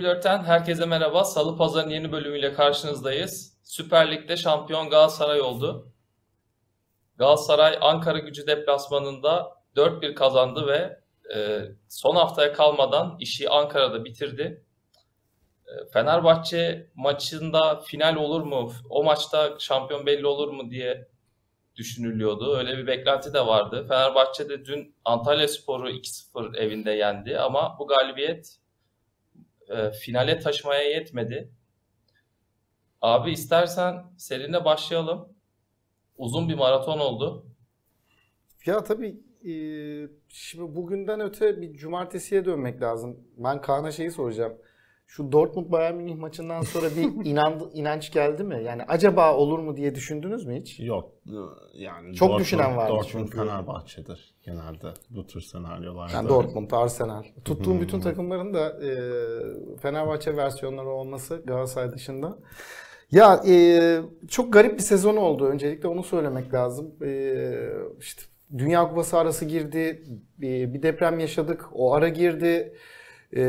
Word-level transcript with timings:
E24'ten 0.00 0.44
herkese 0.44 0.86
merhaba. 0.86 1.24
Salı 1.24 1.56
Pazar'ın 1.56 1.90
yeni 1.90 2.12
bölümüyle 2.12 2.54
karşınızdayız. 2.54 3.58
Süper 3.62 4.12
Lig'de 4.12 4.36
şampiyon 4.36 4.90
Galatasaray 4.90 5.40
oldu. 5.40 5.92
Galatasaray 7.18 7.78
Ankara 7.80 8.18
gücü 8.18 8.46
deplasmanında 8.46 9.56
4-1 9.76 10.14
kazandı 10.14 10.66
ve 10.66 11.00
e, 11.34 11.60
son 11.88 12.16
haftaya 12.16 12.52
kalmadan 12.52 13.16
işi 13.20 13.50
Ankara'da 13.50 14.04
bitirdi. 14.04 14.64
E, 15.66 15.90
Fenerbahçe 15.92 16.90
maçında 16.94 17.80
final 17.80 18.16
olur 18.16 18.42
mu? 18.42 18.72
O 18.90 19.04
maçta 19.04 19.56
şampiyon 19.58 20.06
belli 20.06 20.26
olur 20.26 20.48
mu 20.48 20.70
diye 20.70 21.08
düşünülüyordu. 21.76 22.56
Öyle 22.56 22.78
bir 22.78 22.86
beklenti 22.86 23.34
de 23.34 23.46
vardı. 23.46 23.86
Fenerbahçe 23.88 24.48
de 24.48 24.64
dün 24.64 24.94
Antalya 25.04 25.48
Sporu 25.48 25.90
2-0 25.90 26.56
evinde 26.56 26.90
yendi 26.90 27.38
ama 27.38 27.76
bu 27.78 27.86
galibiyet 27.86 28.59
e, 29.70 29.90
finale 29.90 30.38
taşımaya 30.38 30.82
yetmedi. 30.82 31.52
Abi 33.00 33.30
istersen 33.30 34.04
seninle 34.16 34.64
başlayalım. 34.64 35.28
Uzun 36.16 36.48
bir 36.48 36.54
maraton 36.54 36.98
oldu. 36.98 37.46
Ya 38.66 38.84
tabii 38.84 39.20
e, 39.50 39.52
şimdi 40.28 40.76
bugünden 40.76 41.20
öte 41.20 41.60
bir 41.60 41.74
cumartesiye 41.74 42.44
dönmek 42.44 42.82
lazım. 42.82 43.20
Ben 43.36 43.60
Kaan'a 43.60 43.92
şeyi 43.92 44.10
soracağım. 44.10 44.58
Şu 45.10 45.32
Dortmund 45.32 45.72
Bayern 45.72 45.94
Münih 45.94 46.16
maçından 46.16 46.62
sonra 46.62 46.86
bir 46.96 47.24
inan, 47.30 47.70
inanç 47.74 48.12
geldi 48.12 48.44
mi? 48.44 48.62
Yani 48.64 48.82
acaba 48.88 49.34
olur 49.34 49.58
mu 49.58 49.76
diye 49.76 49.94
düşündünüz 49.94 50.46
mü 50.46 50.60
hiç? 50.60 50.80
Yok. 50.80 51.12
Yani 51.74 52.14
Çok 52.14 52.38
düşünen 52.38 52.76
vardı 52.76 52.92
Dortmund 52.92 53.24
çünkü. 53.24 53.36
Fenerbahçe'dir 53.36 54.34
genelde 54.42 54.86
bu 55.10 55.26
tür 55.26 55.40
senaryolarda. 55.40 56.12
Yani 56.12 56.28
Dortmund, 56.28 56.70
Arsenal. 56.70 57.22
Tuttuğum 57.44 57.80
bütün 57.80 58.00
takımların 58.00 58.54
da 58.54 58.68
e, 58.68 58.90
Fenerbahçe 59.76 60.36
versiyonları 60.36 60.88
olması 60.88 61.42
Galatasaray 61.44 61.92
dışında. 61.92 62.38
Ya 63.10 63.42
e, 63.48 63.98
çok 64.28 64.52
garip 64.52 64.78
bir 64.78 64.82
sezon 64.82 65.16
oldu. 65.16 65.46
Öncelikle 65.46 65.88
onu 65.88 66.02
söylemek 66.02 66.54
lazım. 66.54 66.94
E, 67.02 67.34
işte 68.00 68.22
Dünya 68.58 68.88
Kupası 68.88 69.18
arası 69.18 69.44
girdi. 69.44 70.04
Bir, 70.38 70.74
bir 70.74 70.82
deprem 70.82 71.18
yaşadık. 71.18 71.68
O 71.72 71.94
ara 71.94 72.08
girdi. 72.08 72.74
E, 73.36 73.42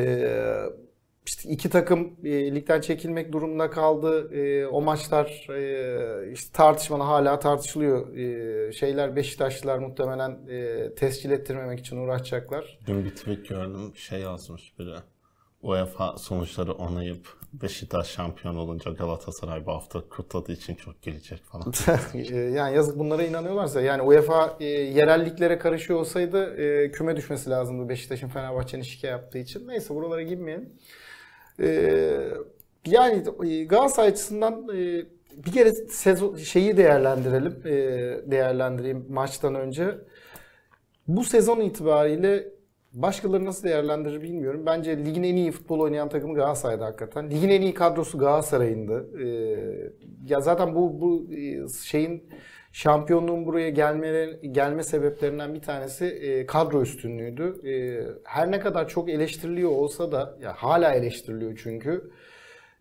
işte 1.26 1.50
iki 1.50 1.70
takım 1.70 2.14
e, 2.24 2.56
ligden 2.56 2.82
çekilmek 2.82 3.34
durumunda 3.34 3.70
kaldı. 3.70 4.34
E, 4.36 4.66
o 4.68 4.82
maçlar 4.82 5.48
e, 5.50 6.32
işte 6.32 6.54
tartışmalı 6.54 7.04
hala 7.04 7.40
tartışılıyor. 7.40 8.18
E, 8.18 8.72
şeyler 8.74 9.16
Beşiktaşlılar 9.16 9.80
muhtemelen 9.80 10.40
e, 10.50 10.90
tescil 10.96 11.32
ettirmemek 11.32 11.80
için 11.80 11.98
uğraşacaklar. 11.98 12.80
Dün 12.88 13.06
bir 13.06 13.16
tweet 13.16 13.50
gördüm 13.50 13.94
şey 13.96 14.20
yazmış 14.20 14.80
biri. 14.80 14.96
UEFA 15.62 16.18
sonuçları 16.18 16.74
onayıp 16.74 17.28
Beşiktaş 17.54 18.08
şampiyon 18.08 18.56
olunca 18.56 18.92
Galatasaray 18.92 19.66
bu 19.66 19.72
hafta 19.72 20.02
kutladığı 20.10 20.52
için 20.52 20.76
çok 20.76 21.02
gelecek 21.02 21.44
falan. 21.44 21.74
E, 22.14 22.36
yani 22.36 22.76
yazık 22.76 23.00
bunlara 23.00 23.24
inanıyorlarsa 23.24 23.82
yani 23.82 24.02
UEFA 24.02 24.58
e, 24.60 24.66
yerelliklere 24.66 25.58
karışıyor 25.58 26.00
olsaydı 26.00 26.56
e, 26.56 26.92
küme 26.92 27.16
düşmesi 27.16 27.50
lazımdı 27.50 27.90
Beşiktaş'ın 27.90 28.28
Fenerbahçe'nin 28.28 28.84
şike 28.84 29.08
yaptığı 29.08 29.38
için. 29.38 29.68
Neyse 29.68 29.96
buralara 29.96 30.22
girmeyelim. 30.22 30.70
E, 31.62 31.70
yani 32.86 33.24
e, 33.46 33.64
Galatasaray 33.64 34.10
açısından 34.10 34.68
e, 34.70 35.06
bir 35.46 35.52
kere 35.52 35.72
sezon 35.72 36.36
şeyi 36.36 36.78
değerlendirelim. 36.78 37.62
E, 37.66 37.72
değerlendireyim 38.32 39.06
maçtan 39.10 39.56
önce. 39.56 39.98
Bu 41.08 41.24
sezon 41.24 41.60
itibariyle 41.60 42.48
başkaları 42.94 43.46
nasıl 43.46 43.64
değerlendirir 43.64 44.22
bilmiyorum. 44.22 44.64
Bence 44.66 45.06
ligin 45.06 45.24
en 45.24 45.36
iyi 45.36 45.52
futbol 45.52 45.80
oynayan 45.80 46.10
takımı 46.10 46.36
Galatasaray'da 46.36 46.86
hakikaten. 46.86 47.32
Ligin 47.32 47.50
en 47.50 47.62
iyi 47.62 47.74
kadrosu 47.74 48.18
Galatasaray'ındı. 48.18 49.20
Ee, 49.24 49.94
ya 50.28 50.42
zaten 50.42 50.76
bu 50.76 51.02
bu 51.02 51.28
şeyin 51.84 52.24
şampiyonluğun 52.72 53.46
buraya 53.46 53.70
gelme 53.70 54.30
gelme 54.52 54.84
sebeplerinden 54.84 55.54
bir 55.54 55.62
tanesi 55.62 56.06
e, 56.06 56.46
kadro 56.46 56.82
üstünlüğüydü. 56.82 57.68
E, 57.70 57.74
her 58.24 58.52
ne 58.52 58.60
kadar 58.60 58.88
çok 58.88 59.10
eleştiriliyor 59.10 59.72
olsa 59.72 60.12
da 60.12 60.38
ya 60.42 60.54
hala 60.54 60.94
eleştiriliyor 60.94 61.60
çünkü. 61.64 62.12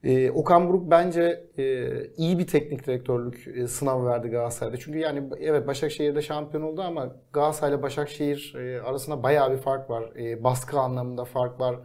E, 0.05 0.31
Okan 0.31 0.69
Buruk 0.69 0.91
bence 0.91 1.45
e, 1.59 1.89
iyi 2.17 2.39
bir 2.39 2.47
teknik 2.47 2.87
direktörlük 2.87 3.49
e, 3.57 3.67
sınavı 3.67 4.07
verdi 4.07 4.29
Galatasaray'da. 4.29 4.77
Çünkü 4.77 4.99
yani 4.99 5.23
evet 5.41 5.67
Başakşehir'de 5.67 6.23
şampiyon 6.23 6.63
oldu 6.63 6.83
ama 6.83 7.17
Galatasaray 7.33 7.75
ile 7.75 7.83
Başakşehir 7.83 8.55
e, 8.55 8.81
arasında 8.81 9.23
bayağı 9.23 9.53
bir 9.53 9.59
fark 9.59 9.91
var. 9.91 10.05
E, 10.17 10.45
baskı 10.45 10.79
anlamında 10.79 11.25
fark 11.25 11.61
var. 11.61 11.77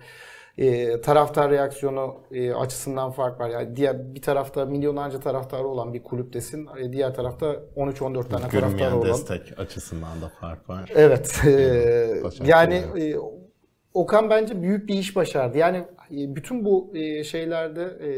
E, 0.58 1.02
taraftar 1.02 1.52
reaksiyonu 1.52 2.16
e, 2.32 2.54
açısından 2.54 3.12
fark 3.12 3.40
var. 3.40 3.50
Yani 3.50 3.76
diğer 3.76 4.16
bir 4.16 4.22
tarafta 4.22 4.66
milyonlarca 4.66 5.20
taraftarı 5.20 5.68
olan 5.68 5.94
bir 5.94 6.04
kulüptesin. 6.04 6.68
E, 6.80 6.94
diğer 6.94 7.14
tarafta 7.14 7.56
13-14 7.76 8.30
tane 8.30 8.48
taraftarı 8.50 8.96
olan. 8.96 9.10
destek 9.10 9.60
açısından 9.60 10.22
da 10.22 10.32
fark 10.42 10.70
var. 10.70 10.92
Evet. 10.96 11.42
e, 11.48 12.22
yani 12.46 12.74
e, 12.76 13.16
Okan 13.94 14.30
bence 14.30 14.62
büyük 14.62 14.90
bir 14.90 14.94
iş 14.94 15.16
başardı. 15.16 15.58
Yani 15.58 15.78
e, 16.12 16.36
bütün 16.36 16.66
bu 16.66 16.92
e, 16.96 17.24
şeylerde 17.24 17.84
e, 17.84 18.10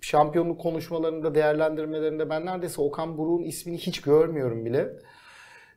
şampiyonluk 0.00 0.60
konuşmalarında, 0.60 1.34
değerlendirmelerinde 1.34 2.30
ben 2.30 2.46
neredeyse 2.46 2.82
Okan 2.82 3.18
Buruk'un 3.18 3.44
ismini 3.44 3.78
hiç 3.78 4.00
görmüyorum 4.00 4.64
bile. 4.64 4.92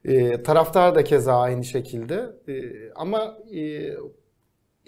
E, 0.06 0.44
taraftar 0.44 0.96
da 0.96 1.04
keza 1.04 1.40
aynı 1.40 1.64
şekilde. 1.64 2.30
E, 2.48 2.54
ama 2.96 3.38
e, 3.56 3.92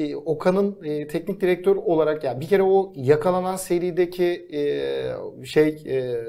e, 0.09 0.15
Okan'ın 0.15 0.77
e, 0.83 1.07
teknik 1.07 1.41
direktör 1.41 1.75
olarak 1.75 2.23
yani 2.23 2.39
bir 2.39 2.47
kere 2.47 2.63
o 2.63 2.93
yakalanan 2.95 3.55
serideki 3.55 4.47
e, 4.53 5.45
şey 5.45 5.67
e, 5.67 6.23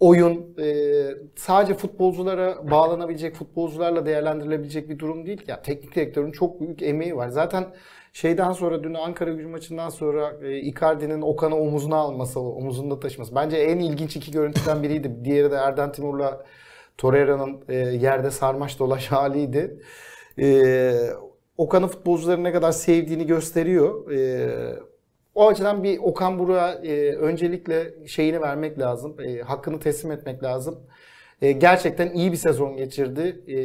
oyun 0.00 0.54
e, 0.58 0.94
sadece 1.36 1.74
futbolculara 1.74 2.70
bağlanabilecek, 2.70 3.34
futbolcularla 3.34 4.06
değerlendirilebilecek 4.06 4.88
bir 4.88 4.98
durum 4.98 5.26
değil. 5.26 5.42
Ya 5.48 5.62
teknik 5.62 5.94
direktörün 5.96 6.32
çok 6.32 6.60
büyük 6.60 6.82
emeği 6.82 7.16
var. 7.16 7.28
Zaten 7.28 7.64
şeyden 8.12 8.52
sonra 8.52 8.84
dün 8.84 8.94
Ankara 8.94 9.30
Gücü 9.30 9.48
maçından 9.48 9.88
sonra 9.88 10.32
e, 10.42 10.58
Icardi'nin 10.58 11.22
Okan'ı 11.22 11.56
omuzuna 11.56 11.96
alması, 11.96 12.40
omuzunda 12.40 13.00
taşıması. 13.00 13.34
Bence 13.34 13.56
en 13.56 13.78
ilginç 13.78 14.16
iki 14.16 14.30
görüntüden 14.30 14.82
biriydi. 14.82 15.24
Diğeri 15.24 15.50
de 15.50 15.56
Erden 15.56 15.92
Timur'la 15.92 16.44
Torreira'nın 16.98 17.64
e, 17.68 17.74
yerde 17.76 18.30
sarmaş 18.30 18.78
dolaş 18.78 19.06
haliydi. 19.12 19.78
E, 20.38 20.46
Okan'ın 21.58 21.88
futbolcuları 21.88 22.44
ne 22.44 22.52
kadar 22.52 22.72
sevdiğini 22.72 23.26
gösteriyor. 23.26 24.10
E, 24.10 24.48
o 25.34 25.48
açıdan 25.48 25.84
bir 25.84 25.98
Okan 25.98 26.38
Buruk'a 26.38 26.72
e, 26.72 27.12
öncelikle 27.12 28.06
şeyini 28.06 28.40
vermek 28.40 28.78
lazım. 28.78 29.20
E, 29.20 29.38
hakkını 29.38 29.80
teslim 29.80 30.12
etmek 30.12 30.42
lazım. 30.42 30.78
E, 31.42 31.52
gerçekten 31.52 32.10
iyi 32.10 32.32
bir 32.32 32.36
sezon 32.36 32.76
geçirdi. 32.76 33.42
E, 33.48 33.58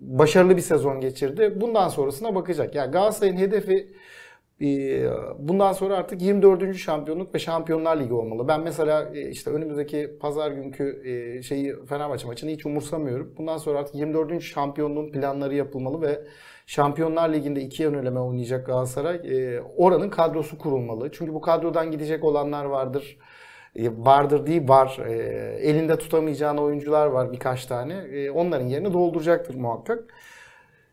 başarılı 0.00 0.56
bir 0.56 0.62
sezon 0.62 1.00
geçirdi. 1.00 1.52
Bundan 1.60 1.88
sonrasına 1.88 2.34
bakacak. 2.34 2.74
Yani 2.74 2.90
Galatasaray'ın 2.92 3.36
hedefi 3.36 3.94
e, 4.62 4.66
bundan 5.38 5.72
sonra 5.72 5.96
artık 5.96 6.22
24. 6.22 6.76
şampiyonluk 6.76 7.34
ve 7.34 7.38
Şampiyonlar 7.38 8.00
Ligi 8.00 8.14
olmalı. 8.14 8.48
Ben 8.48 8.60
mesela 8.60 9.10
e, 9.14 9.30
işte 9.30 9.50
önümüzdeki 9.50 10.18
pazar 10.20 10.50
günkü 10.50 11.02
e, 11.04 11.42
şeyi 11.42 11.86
Fenerbahçe 11.86 12.26
maçını 12.26 12.50
hiç 12.50 12.66
umursamıyorum. 12.66 13.34
Bundan 13.38 13.58
sonra 13.58 13.78
artık 13.78 13.94
24. 13.94 14.42
şampiyonluğun 14.42 15.12
planları 15.12 15.54
yapılmalı 15.54 16.02
ve 16.02 16.24
Şampiyonlar 16.72 17.32
Ligi'nde 17.32 17.60
iki 17.60 17.82
yöneleme 17.82 18.20
oynayacak 18.20 18.66
Galatasaray. 18.66 19.16
E, 19.16 19.60
oranın 19.60 20.10
kadrosu 20.10 20.58
kurulmalı. 20.58 21.12
Çünkü 21.12 21.34
bu 21.34 21.40
kadrodan 21.40 21.90
gidecek 21.90 22.24
olanlar 22.24 22.64
vardır. 22.64 23.18
E, 23.76 23.90
vardır 23.98 24.46
değil 24.46 24.68
var. 24.68 24.98
E, 25.06 25.12
elinde 25.60 25.98
tutamayacağın 25.98 26.56
oyuncular 26.56 27.06
var 27.06 27.32
birkaç 27.32 27.66
tane. 27.66 27.94
E, 27.94 28.30
onların 28.30 28.66
yerini 28.66 28.92
dolduracaktır 28.92 29.54
muhakkak. 29.54 30.14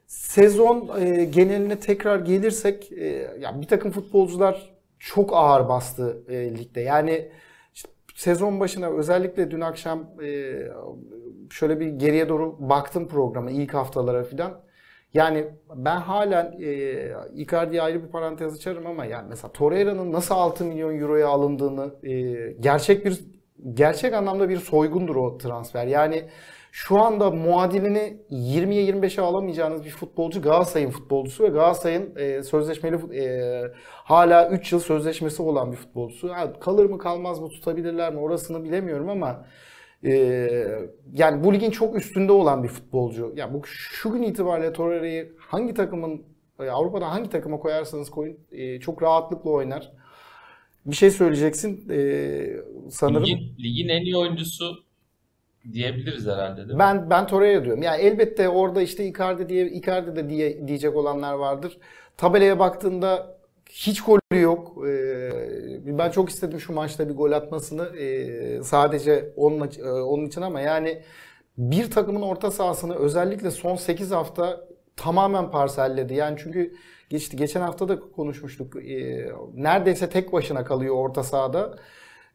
Sezon 0.07 0.89
e, 0.99 1.25
geneline 1.25 1.79
tekrar 1.79 2.19
gelirsek 2.19 2.91
e, 2.91 3.05
ya 3.39 3.61
bir 3.61 3.67
takım 3.67 3.91
futbolcular 3.91 4.71
çok 4.99 5.33
ağır 5.33 5.69
bastı 5.69 6.23
e, 6.29 6.57
ligde. 6.57 6.81
Yani 6.81 7.31
işte 7.73 7.89
sezon 8.15 8.59
başına 8.59 8.89
özellikle 8.89 9.51
dün 9.51 9.61
akşam 9.61 9.99
e, 10.23 10.55
şöyle 11.49 11.79
bir 11.79 11.87
geriye 11.87 12.29
doğru 12.29 12.69
baktım 12.69 13.07
programa 13.07 13.51
ilk 13.51 13.73
haftalara 13.73 14.23
filan. 14.23 14.69
Yani 15.13 15.47
ben 15.75 15.97
halen 15.97 16.56
e, 16.61 16.71
Icardi'ye 17.35 17.81
ayrı 17.81 18.03
bir 18.03 18.11
parantez 18.11 18.56
açarım 18.56 18.88
ama 18.88 19.06
yani 19.06 19.25
mesela 19.29 19.51
Torreira'nın 19.51 20.11
nasıl 20.11 20.35
6 20.35 20.65
milyon 20.65 21.00
euroya 21.00 21.27
alındığını 21.27 21.94
e, 22.03 22.51
gerçek 22.59 23.06
bir 23.06 23.19
gerçek 23.73 24.13
anlamda 24.13 24.50
bir 24.50 24.57
soygundur 24.57 25.15
o 25.15 25.38
transfer. 25.38 25.88
Yani 25.88 26.23
şu 26.71 27.00
anda 27.00 27.31
muadilini 27.31 28.17
20'ye 28.31 28.91
25'e 28.91 29.21
alamayacağınız 29.21 29.85
bir 29.85 29.89
futbolcu 29.89 30.41
Galatasaray'ın 30.41 30.91
futbolcusu 30.91 31.44
ve 31.44 31.47
Galatasaray'ın 31.47 32.15
e, 32.15 32.44
sözleşmeli 32.44 33.15
e, 33.15 33.61
hala 33.83 34.50
3 34.50 34.71
yıl 34.71 34.79
sözleşmesi 34.79 35.41
olan 35.41 35.71
bir 35.71 35.77
futbolcusu. 35.77 36.29
Ha, 36.29 36.53
kalır 36.59 36.85
mı 36.85 36.97
kalmaz 36.97 37.39
mı 37.39 37.50
tutabilirler 37.50 38.13
mi 38.13 38.19
orasını 38.19 38.63
bilemiyorum 38.63 39.09
ama 39.09 39.45
e, 40.05 40.11
yani 41.13 41.43
bu 41.43 41.53
ligin 41.53 41.71
çok 41.71 41.95
üstünde 41.95 42.31
olan 42.31 42.63
bir 42.63 42.69
futbolcu. 42.69 43.33
Ya 43.35 43.53
bu 43.53 43.61
şu 43.65 44.11
gün 44.11 44.23
itibariyle 44.23 44.73
Torreira'yı 44.73 45.33
hangi 45.37 45.73
takımın 45.73 46.21
E, 46.59 46.69
Avrupa'da 46.69 47.11
hangi 47.11 47.29
takıma 47.29 47.59
koyarsanız 47.59 48.09
koyun 48.09 48.37
e, 48.51 48.79
çok 48.79 49.03
rahatlıkla 49.03 49.49
oynar. 49.49 49.91
Bir 50.85 50.95
şey 50.95 51.11
söyleyeceksin 51.11 51.89
e, 51.89 51.99
sanırım. 52.89 53.23
Ligin, 53.23 53.55
ligin 53.59 53.89
en 53.89 54.01
iyi 54.01 54.17
oyuncusu 54.17 54.83
diyebiliriz 55.73 56.27
herhalde 56.27 56.57
değil 56.57 56.69
mi? 56.69 56.79
Ben 56.79 57.09
ben 57.09 57.27
Torreira 57.27 57.65
diyorum. 57.65 57.83
Yani 57.83 58.01
elbette 58.01 58.49
orada 58.49 58.81
işte 58.81 59.05
Icardi 59.05 59.49
diye 59.49 59.69
Icardi 59.69 60.15
de 60.15 60.29
diye 60.29 60.67
diyecek 60.67 60.95
olanlar 60.95 61.33
vardır. 61.33 61.77
Tabelaya 62.17 62.59
baktığında 62.59 63.38
hiç 63.69 64.01
golü 64.01 64.42
yok. 64.42 64.88
Ee, 64.88 65.98
ben 65.98 66.12
çok 66.12 66.30
istedim 66.30 66.60
şu 66.60 66.74
maçta 66.74 67.10
bir 67.10 67.16
gol 67.16 67.31
atmasını. 67.31 67.98
Ee, 67.98 68.63
sadece 68.63 69.33
onun 69.36 69.69
e, 69.80 69.92
onun 69.92 70.25
için 70.25 70.42
ama 70.42 70.62
yani 70.62 71.01
bir 71.57 71.92
takımın 71.92 72.21
orta 72.21 72.51
sahasını 72.51 72.95
özellikle 72.95 73.51
son 73.51 73.75
8 73.75 74.12
hafta 74.12 74.68
tamamen 74.95 75.51
parselledi. 75.51 76.13
Yani 76.13 76.38
çünkü 76.44 76.74
geçti 77.10 77.38
geçen 77.38 77.62
hafta 77.62 77.88
da 77.88 78.00
konuşmuştuk. 78.00 78.75
Ee, 78.75 79.30
neredeyse 79.56 80.10
tek 80.10 80.33
başına 80.33 80.63
kalıyor 80.63 80.95
orta 80.95 81.24
sahada. 81.24 81.77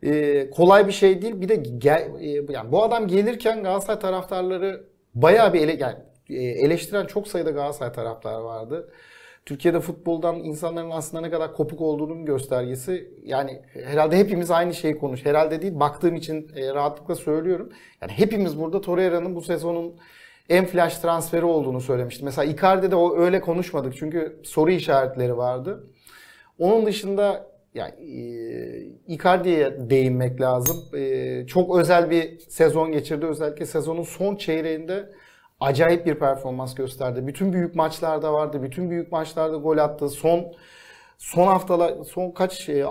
Ee, 0.03 0.51
kolay 0.51 0.87
bir 0.87 0.93
şey 0.93 1.23
değil. 1.23 1.41
Bir 1.41 1.49
de 1.49 1.57
gel, 1.57 2.11
e, 2.21 2.29
yani 2.53 2.73
bu 2.73 2.83
adam 2.83 3.09
gelirken 3.09 3.63
Galatasaray 3.63 4.01
taraftarları 4.01 4.85
bayağı 5.15 5.53
bir 5.53 5.61
ele, 5.61 5.77
yani 5.81 5.97
e, 6.31 6.35
eleştiren 6.43 7.07
çok 7.07 7.29
sayıda 7.29 7.51
Galatasaray 7.51 7.93
taraftarı 7.93 8.45
vardı. 8.45 8.93
Türkiye'de 9.46 9.81
futboldan 9.81 10.37
insanların 10.37 10.91
aslında 10.91 11.20
ne 11.20 11.31
kadar 11.31 11.52
kopuk 11.52 11.81
olduğunun 11.81 12.25
göstergesi. 12.25 13.11
Yani 13.25 13.62
herhalde 13.73 14.19
hepimiz 14.19 14.50
aynı 14.50 14.75
şeyi 14.75 14.99
konuş. 14.99 15.26
Herhalde 15.26 15.62
değil, 15.62 15.81
baktığım 15.81 16.17
için 16.17 16.50
e, 16.56 16.75
rahatlıkla 16.75 17.14
söylüyorum. 17.14 17.73
Yani 18.02 18.12
hepimiz 18.12 18.61
burada 18.61 18.81
Torreira'nın 18.81 19.35
bu 19.35 19.41
sezonun 19.41 19.94
en 20.49 20.67
flash 20.67 20.99
transferi 20.99 21.44
olduğunu 21.44 21.81
söylemiştim. 21.81 22.25
Mesela 22.25 22.52
Icardi'de 22.52 22.96
o 22.96 23.17
öyle 23.17 23.41
konuşmadık 23.41 23.96
çünkü 23.96 24.41
soru 24.44 24.70
işaretleri 24.70 25.37
vardı. 25.37 25.87
Onun 26.58 26.87
dışında 26.87 27.47
yani 27.75 27.93
e, 28.00 29.14
Icardi'ye 29.14 29.90
değinmek 29.90 30.40
lazım. 30.40 30.76
E, 30.97 31.47
çok 31.47 31.79
özel 31.79 32.11
bir 32.11 32.38
sezon 32.38 32.93
geçirdi. 32.93 33.26
Özellikle 33.26 33.67
sezonun 33.67 34.02
son 34.02 34.37
çeyreğinde 34.37 35.08
acayip 35.61 36.06
bir 36.06 36.15
performans 36.15 36.75
gösterdi. 36.75 37.27
Bütün 37.27 37.53
büyük 37.53 37.75
maçlarda 37.75 38.33
vardı. 38.33 38.62
Bütün 38.62 38.91
büyük 38.91 39.12
maçlarda 39.12 39.56
gol 39.56 39.79
attı. 39.79 40.09
Son 40.09 40.53
son 41.19 41.47
haftalar 41.47 42.05
son 42.05 42.31
kaç 42.31 42.69
e, 42.69 42.87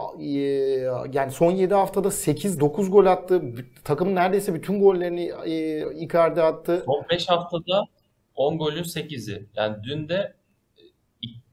yani 1.13 1.31
son 1.31 1.51
7 1.51 1.73
haftada 1.73 2.11
8 2.11 2.59
9 2.59 2.91
gol 2.91 3.05
attı. 3.05 3.41
Takımın 3.83 4.15
neredeyse 4.15 4.53
bütün 4.53 4.79
gollerini 4.81 5.31
e, 5.45 5.83
Icardi 5.95 6.41
attı. 6.41 6.83
Son 6.85 7.05
5 7.09 7.29
haftada 7.29 7.83
10 8.35 8.57
golün 8.57 8.83
8'i. 8.83 9.47
Yani 9.55 9.83
dün 9.83 10.09
de 10.09 10.35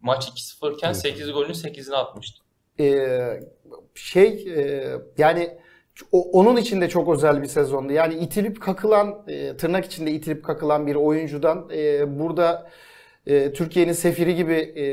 maç 0.00 0.28
2-0 0.28 0.74
iken 0.74 0.92
8 0.92 1.32
golün 1.32 1.52
8'ini 1.52 1.94
atmıştı. 1.94 2.42
Ee, 2.80 3.40
şey 3.94 4.44
e, 4.56 4.88
yani 5.18 5.58
onun 6.12 6.56
için 6.56 6.80
de 6.80 6.88
çok 6.88 7.14
özel 7.14 7.42
bir 7.42 7.48
sezondu. 7.48 7.92
Yani 7.92 8.14
itilip 8.14 8.60
kakılan, 8.62 9.24
e, 9.28 9.56
tırnak 9.56 9.84
içinde 9.84 10.10
itilip 10.10 10.44
kakılan 10.44 10.86
bir 10.86 10.94
oyuncudan 10.94 11.70
e, 11.74 12.18
burada 12.18 12.70
e, 13.26 13.52
Türkiye'nin 13.52 13.92
sefiri 13.92 14.34
gibi 14.34 14.54
e, 14.54 14.84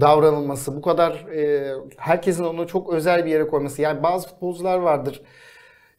davranılması, 0.00 0.76
bu 0.76 0.82
kadar 0.82 1.12
e, 1.12 1.72
herkesin 1.96 2.44
onu 2.44 2.66
çok 2.66 2.92
özel 2.92 3.26
bir 3.26 3.30
yere 3.30 3.46
koyması. 3.46 3.82
Yani 3.82 4.02
bazı 4.02 4.28
futbolcular 4.28 4.78
vardır. 4.78 5.22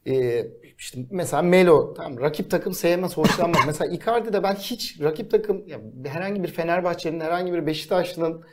E, 0.08 0.46
işte 0.78 1.00
mesela 1.12 1.42
Melo, 1.42 1.94
tamam, 1.94 2.20
rakip 2.20 2.52
takım 2.52 2.74
sevmez, 2.74 3.18
hoşlanmaz. 3.18 3.62
mesela 3.68 3.92
Icardi'de 3.92 4.44
ben 4.44 4.56
hiç 4.56 5.02
rakip 5.02 5.32
takım, 5.32 5.64
yani 5.68 5.84
herhangi 6.06 6.44
bir 6.44 6.48
Fenerbahçe'nin, 6.48 7.20
herhangi 7.20 7.54
bir 7.54 7.66
Beşiktaşlı'nın 7.66 8.44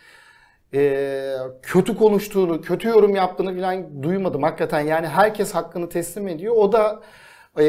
e, 0.75 1.37
kötü 1.62 1.96
konuştuğunu, 1.96 2.61
kötü 2.61 2.88
yorum 2.88 3.14
yaptığını 3.14 3.61
falan 3.61 4.02
duymadım 4.02 4.43
hakikaten. 4.43 4.81
Yani 4.81 5.06
herkes 5.06 5.55
hakkını 5.55 5.88
teslim 5.88 6.28
ediyor. 6.28 6.55
O 6.56 6.72
da 6.72 7.02
e, 7.58 7.64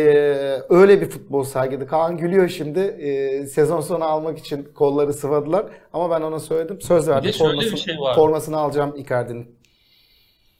öyle 0.69 1.01
bir 1.01 1.09
futbol 1.09 1.43
sergiledi. 1.43 1.87
Kaan 1.87 2.17
gülüyor 2.17 2.49
şimdi. 2.49 2.79
E, 2.79 3.45
sezon 3.45 3.81
sonu 3.81 4.03
almak 4.03 4.37
için 4.37 4.73
kolları 4.75 5.13
sıvadılar. 5.13 5.65
Ama 5.93 6.09
ben 6.09 6.21
ona 6.21 6.39
söyledim. 6.39 6.81
Söz 6.81 7.07
verdim. 7.07 7.31
Formasını, 7.31 7.77
şey 7.77 7.95
formasını 8.15 8.57
alacağım 8.57 8.95
Icardi'nin. 8.95 9.59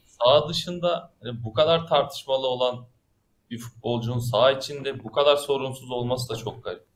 Sağ 0.06 0.48
dışında 0.48 1.12
hani 1.22 1.44
bu 1.44 1.52
kadar 1.52 1.86
tartışmalı 1.86 2.46
olan 2.46 2.84
bir 3.50 3.58
futbolcunun 3.58 4.18
sağ 4.18 4.52
içinde 4.52 5.04
bu 5.04 5.12
kadar 5.12 5.36
sorunsuz 5.36 5.90
olması 5.90 6.28
da 6.28 6.36
çok 6.36 6.64
garip. 6.64 6.91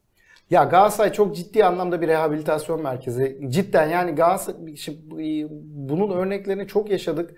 Ya 0.51 0.65
Galatasaray 0.65 1.13
çok 1.13 1.37
ciddi 1.37 1.65
anlamda 1.65 2.01
bir 2.01 2.09
rehabilitasyon 2.09 2.83
merkezi. 2.83 3.41
Cidden 3.49 3.89
yani 3.89 4.13
Galatasaray 4.13 5.47
bunun 5.51 6.11
örneklerini 6.11 6.67
çok 6.67 6.91
yaşadık. 6.91 7.35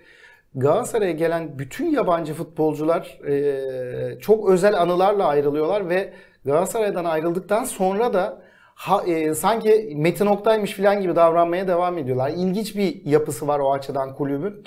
Galatasaray'a 0.55 1.11
gelen 1.11 1.59
bütün 1.59 1.85
yabancı 1.91 2.33
futbolcular 2.33 3.19
e, 3.27 4.19
çok 4.19 4.49
özel 4.49 4.81
anılarla 4.81 5.27
ayrılıyorlar 5.27 5.89
ve 5.89 6.13
Galatasaray'dan 6.45 7.05
ayrıldıktan 7.05 7.63
sonra 7.63 8.13
da 8.13 8.41
ha, 8.75 9.03
e, 9.07 9.33
sanki 9.35 9.93
Metin 9.95 10.25
Oktay'mış 10.25 10.73
falan 10.73 11.01
gibi 11.01 11.15
davranmaya 11.15 11.67
devam 11.67 11.97
ediyorlar. 11.97 12.29
İlginç 12.29 12.75
bir 12.75 13.05
yapısı 13.05 13.47
var 13.47 13.59
o 13.59 13.73
açıdan 13.73 14.15
kulübün. 14.15 14.63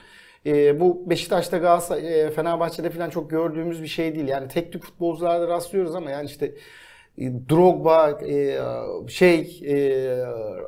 E, 0.46 0.80
bu 0.80 1.10
Beşiktaş'ta 1.10 1.58
Galatasaray, 1.58 2.20
e, 2.22 2.30
Fenerbahçe'de 2.30 2.90
falan 2.90 3.10
çok 3.10 3.30
gördüğümüz 3.30 3.82
bir 3.82 3.88
şey 3.88 4.14
değil. 4.14 4.28
Yani 4.28 4.48
tek 4.48 4.72
tük 4.72 4.84
futbolcularda 4.84 5.48
rastlıyoruz 5.48 5.94
ama 5.94 6.10
yani 6.10 6.26
işte 6.26 6.46
e, 6.46 6.54
Drogba, 7.19 8.11
e, 8.11 8.59
şey, 9.09 9.61
e, 9.64 9.75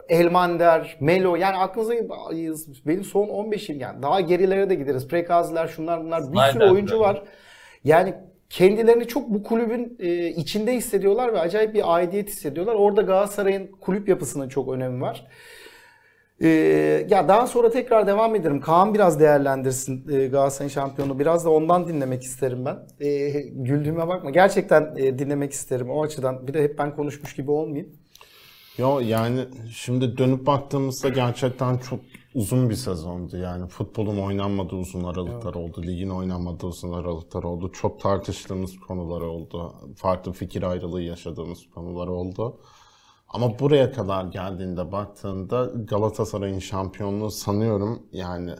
Elmander, 0.08 0.96
Melo 1.00 1.36
yani 1.36 1.56
aklınıza 1.56 1.94
benim 2.86 3.04
son 3.04 3.28
15 3.28 3.68
yıl 3.68 3.80
yani 3.80 4.02
daha 4.02 4.20
gerilere 4.20 4.70
de 4.70 4.74
gideriz. 4.74 5.08
Prekaziler 5.08 5.68
şunlar 5.68 6.04
bunlar 6.04 6.32
bir 6.32 6.52
sürü 6.52 6.70
oyuncu 6.70 7.00
var. 7.00 7.22
Yani 7.84 8.14
kendilerini 8.50 9.06
çok 9.06 9.28
bu 9.28 9.42
kulübün 9.42 9.98
içinde 10.36 10.74
hissediyorlar 10.74 11.32
ve 11.32 11.40
acayip 11.40 11.74
bir 11.74 11.94
aidiyet 11.94 12.28
hissediyorlar. 12.28 12.74
Orada 12.74 13.02
Galatasaray'ın 13.02 13.66
kulüp 13.66 14.08
yapısının 14.08 14.48
çok 14.48 14.68
önemi 14.68 15.00
var. 15.00 15.26
Ee, 16.42 17.06
ya 17.10 17.28
daha 17.28 17.46
sonra 17.46 17.70
tekrar 17.70 18.06
devam 18.06 18.34
ederim. 18.34 18.60
Kaan 18.60 18.94
biraz 18.94 19.20
değerlendirsin 19.20 20.08
e, 20.08 20.26
Galatasaray'ın 20.26 20.70
şampiyonu. 20.70 21.18
Biraz 21.18 21.44
da 21.44 21.50
ondan 21.50 21.88
dinlemek 21.88 22.22
isterim 22.22 22.64
ben. 22.64 23.06
E, 23.06 23.30
güldüğüme 23.40 24.08
bakma. 24.08 24.30
Gerçekten 24.30 24.94
e, 24.96 25.18
dinlemek 25.18 25.52
isterim 25.52 25.90
o 25.90 26.02
açıdan. 26.02 26.46
Bir 26.46 26.54
de 26.54 26.62
hep 26.62 26.78
ben 26.78 26.96
konuşmuş 26.96 27.34
gibi 27.34 27.50
olmayayım. 27.50 27.92
Yo 28.78 29.00
yani 29.00 29.44
şimdi 29.72 30.18
dönüp 30.18 30.46
baktığımızda 30.46 31.08
gerçekten 31.08 31.78
çok 31.78 32.00
uzun 32.34 32.70
bir 32.70 32.74
sezondu. 32.74 33.36
Yani 33.36 33.66
futbolun 33.66 34.18
oynanmadığı 34.18 34.76
uzun 34.76 35.04
aralıklar 35.04 35.54
evet. 35.56 35.56
oldu. 35.56 35.82
Ligin 35.82 36.10
oynanmadığı 36.10 36.66
uzun 36.66 36.92
aralıklar 36.92 37.42
oldu. 37.42 37.72
Çok 37.72 38.00
tartıştığımız 38.00 38.80
konular 38.80 39.20
oldu. 39.20 39.74
Farklı 39.96 40.32
fikir 40.32 40.62
ayrılığı 40.62 41.02
yaşadığımız 41.02 41.66
konular 41.74 42.08
oldu. 42.08 42.60
Ama 43.34 43.58
buraya 43.58 43.92
kadar 43.92 44.24
geldiğinde 44.24 44.92
baktığında 44.92 45.70
Galatasaray'ın 45.74 46.58
şampiyonluğu 46.58 47.30
sanıyorum 47.30 48.02
yani 48.12 48.54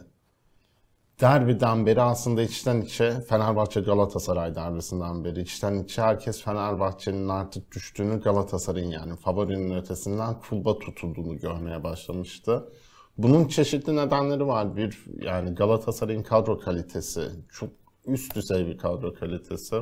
derbiden 1.21 1.85
beri 1.85 2.01
aslında 2.01 2.41
içten 2.41 2.81
içe 2.81 3.21
Fenerbahçe 3.21 3.81
Galatasaray 3.81 4.55
derbisinden 4.55 5.23
beri 5.23 5.41
içten 5.41 5.83
içe 5.83 6.01
herkes 6.01 6.43
Fenerbahçe'nin 6.43 7.29
artık 7.29 7.71
düştüğünü 7.71 8.21
Galatasaray'ın 8.21 8.91
yani 8.91 9.15
favorinin 9.15 9.75
ötesinden 9.75 10.39
kulba 10.39 10.79
tutulduğunu 10.79 11.37
görmeye 11.37 11.83
başlamıştı. 11.83 12.69
Bunun 13.17 13.47
çeşitli 13.47 13.95
nedenleri 13.95 14.47
var. 14.47 14.75
Bir 14.75 15.05
yani 15.21 15.55
Galatasaray'ın 15.55 16.23
kadro 16.23 16.59
kalitesi 16.59 17.21
çok 17.51 17.69
üst 18.05 18.35
düzey 18.35 18.67
bir 18.67 18.77
kadro 18.77 19.13
kalitesi. 19.13 19.75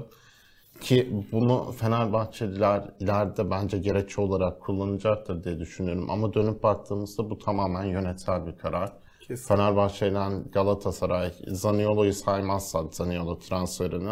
Ki 0.81 1.25
bunu 1.31 1.71
Fenerbahçeliler 1.71 2.89
ileride 2.99 3.51
bence 3.51 3.77
gerekçe 3.77 4.21
olarak 4.21 4.61
kullanacaktır 4.61 5.43
diye 5.43 5.59
düşünüyorum. 5.59 6.09
Ama 6.09 6.33
dönüp 6.33 6.63
baktığımızda 6.63 7.29
bu 7.29 7.37
tamamen 7.37 7.83
yönetsel 7.83 8.45
bir 8.45 8.57
karar. 8.57 8.93
Kesinlikle. 9.19 9.55
Fenerbahçe 9.55 10.07
ile 10.07 10.19
Galatasaray, 10.51 11.31
Zaniolo'yu 11.47 12.13
saymazsak 12.13 12.95
Zaniolo 12.95 13.39
transferini 13.39 14.11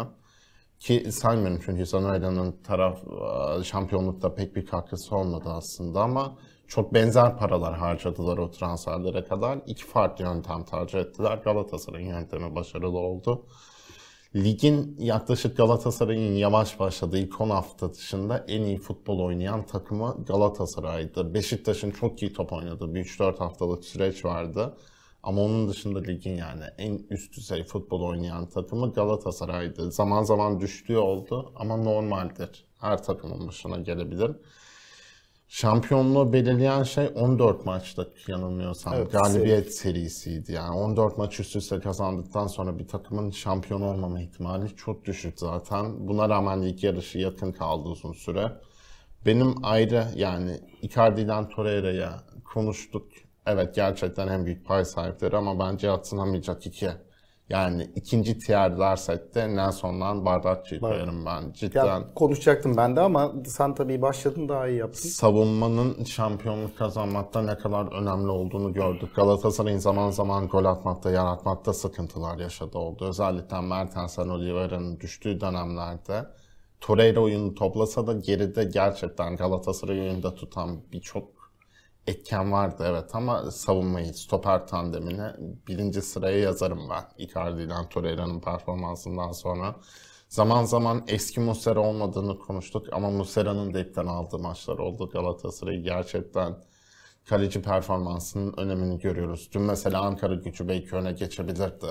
ki 0.80 1.12
saymıyorum 1.12 1.60
çünkü 1.64 1.86
Zaniolo'nun 1.86 2.62
taraf 2.62 2.98
e, 3.60 3.64
şampiyonlukta 3.64 4.34
pek 4.34 4.56
bir 4.56 4.66
katkısı 4.66 5.16
olmadı 5.16 5.48
aslında 5.48 6.00
ama 6.00 6.36
çok 6.66 6.94
benzer 6.94 7.38
paralar 7.38 7.74
harcadılar 7.74 8.38
o 8.38 8.50
transferlere 8.50 9.24
kadar. 9.24 9.58
İki 9.66 9.84
farklı 9.84 10.24
yöntem 10.24 10.64
tercih 10.64 10.98
ettiler. 10.98 11.38
Galatasaray'ın 11.44 12.08
yöntemi 12.08 12.54
başarılı 12.54 12.98
oldu. 12.98 13.46
Ligin 14.36 14.96
yaklaşık 14.98 15.56
Galatasaray'ın 15.56 16.34
yavaş 16.34 16.80
başladığı 16.80 17.18
ilk 17.18 17.40
10 17.40 17.50
hafta 17.50 17.94
dışında 17.94 18.44
en 18.48 18.62
iyi 18.62 18.78
futbol 18.78 19.18
oynayan 19.18 19.66
takımı 19.66 20.24
Galatasaray'dı. 20.26 21.34
Beşiktaş'ın 21.34 21.90
çok 21.90 22.22
iyi 22.22 22.32
top 22.32 22.52
oynadığı 22.52 22.94
bir 22.94 23.04
3-4 23.04 23.38
haftalık 23.38 23.84
süreç 23.84 24.24
vardı. 24.24 24.76
Ama 25.22 25.42
onun 25.42 25.68
dışında 25.68 25.98
ligin 25.98 26.36
yani 26.36 26.64
en 26.78 27.00
üst 27.10 27.36
düzey 27.36 27.64
futbol 27.64 28.02
oynayan 28.02 28.48
takımı 28.48 28.92
Galatasaray'dı. 28.92 29.90
Zaman 29.92 30.22
zaman 30.22 30.60
düştüğü 30.60 30.96
oldu 30.96 31.52
ama 31.56 31.76
normaldir. 31.76 32.64
Her 32.80 33.02
takımın 33.02 33.48
başına 33.48 33.76
gelebilir. 33.76 34.30
Şampiyonluğu 35.52 36.32
belirleyen 36.32 36.82
şey 36.82 37.10
14 37.14 37.66
maçta 37.66 38.06
yanılmıyorsam 38.28 38.94
Evet, 38.94 39.12
galibiyet 39.12 39.74
serisiydi. 39.74 40.52
Yani 40.52 40.76
14 40.76 41.18
maç 41.18 41.40
üst 41.40 41.56
üste 41.56 41.80
kazandıktan 41.80 42.46
sonra 42.46 42.78
bir 42.78 42.88
takımın 42.88 43.30
şampiyon 43.30 43.82
olmama 43.82 44.20
ihtimali 44.20 44.76
çok 44.76 45.04
düşük 45.04 45.38
zaten. 45.38 46.08
Buna 46.08 46.28
rağmen 46.28 46.62
lig 46.62 46.84
yarışı 46.84 47.18
yakın 47.18 47.52
kaldı 47.52 47.88
uzun 47.88 48.12
süre. 48.12 48.52
Benim 49.26 49.54
ayrı 49.62 50.06
yani 50.16 50.60
Icardi'den 50.82 51.48
Torreira'ya 51.48 52.22
konuştuk. 52.44 53.06
Evet 53.46 53.74
gerçekten 53.74 54.28
en 54.28 54.46
büyük 54.46 54.66
pay 54.66 54.84
sahipleri 54.84 55.36
ama 55.36 55.58
bence 55.58 55.90
atınamayacak 55.90 56.66
iki. 56.66 56.90
Yani 57.52 57.90
ikinci 57.96 58.38
tier 58.38 58.78
dersek 58.78 59.34
de 59.34 59.56
Nelson'dan 59.56 60.24
Bardakçı'yı 60.24 60.80
koyarım 60.80 61.26
ben. 61.26 61.52
Cidden 61.52 61.86
Ya, 61.86 62.14
konuşacaktım 62.14 62.76
ben 62.76 62.96
de 62.96 63.00
ama 63.00 63.32
sen 63.46 63.74
tabii 63.74 64.02
başladın 64.02 64.48
daha 64.48 64.68
iyi 64.68 64.78
yaptın. 64.78 65.08
savunmanın 65.08 66.04
şampiyonluk 66.04 66.78
kazanmakta 66.78 67.42
ne 67.42 67.58
kadar 67.58 67.92
önemli 67.92 68.30
olduğunu 68.30 68.72
gördük. 68.72 69.14
Galatasaray'ın 69.16 69.78
zaman 69.78 70.10
zaman 70.10 70.48
gol 70.48 70.64
atmakta, 70.64 71.10
yaratmakta 71.10 71.72
sıkıntılar 71.72 72.38
yaşadı 72.38 72.78
oldu. 72.78 73.04
Özellikle 73.08 73.60
Mertens'en 73.60 74.28
Oliveira'nın 74.28 75.00
düştüğü 75.00 75.40
dönemlerde 75.40 76.24
Torreira 76.80 77.20
oyunu 77.20 77.54
toplasa 77.54 78.06
da 78.06 78.12
geride 78.12 78.64
gerçekten 78.64 79.36
Galatasaray 79.36 80.00
oyunda 80.00 80.34
tutan 80.34 80.80
birçok 80.92 81.41
etken 82.06 82.52
vardı 82.52 82.84
evet 82.86 83.14
ama 83.14 83.50
savunmayı, 83.50 84.14
stoper 84.14 84.66
tandemini 84.66 85.30
birinci 85.68 86.02
sıraya 86.02 86.38
yazarım 86.38 86.90
ben. 86.90 87.24
Icardi 87.24 87.62
ile 87.62 87.74
Torreira'nın 87.90 88.40
performansından 88.40 89.32
sonra. 89.32 89.74
Zaman 90.28 90.64
zaman 90.64 91.04
eski 91.08 91.40
Muslera 91.40 91.80
olmadığını 91.80 92.38
konuştuk 92.38 92.86
ama 92.92 93.10
Muslera'nın 93.10 93.74
da 93.74 93.80
ipten 93.80 94.06
aldığı 94.06 94.38
maçlar 94.38 94.78
oldu. 94.78 95.10
Galatasaray'ı 95.12 95.82
gerçekten 95.82 96.56
kaleci 97.28 97.62
performansının 97.62 98.54
önemini 98.56 98.98
görüyoruz. 98.98 99.50
Dün 99.54 99.62
mesela 99.62 100.00
Ankara 100.00 100.34
gücü 100.34 100.68
belki 100.68 100.96
öne 100.96 101.12
geçebilirdi. 101.12 101.86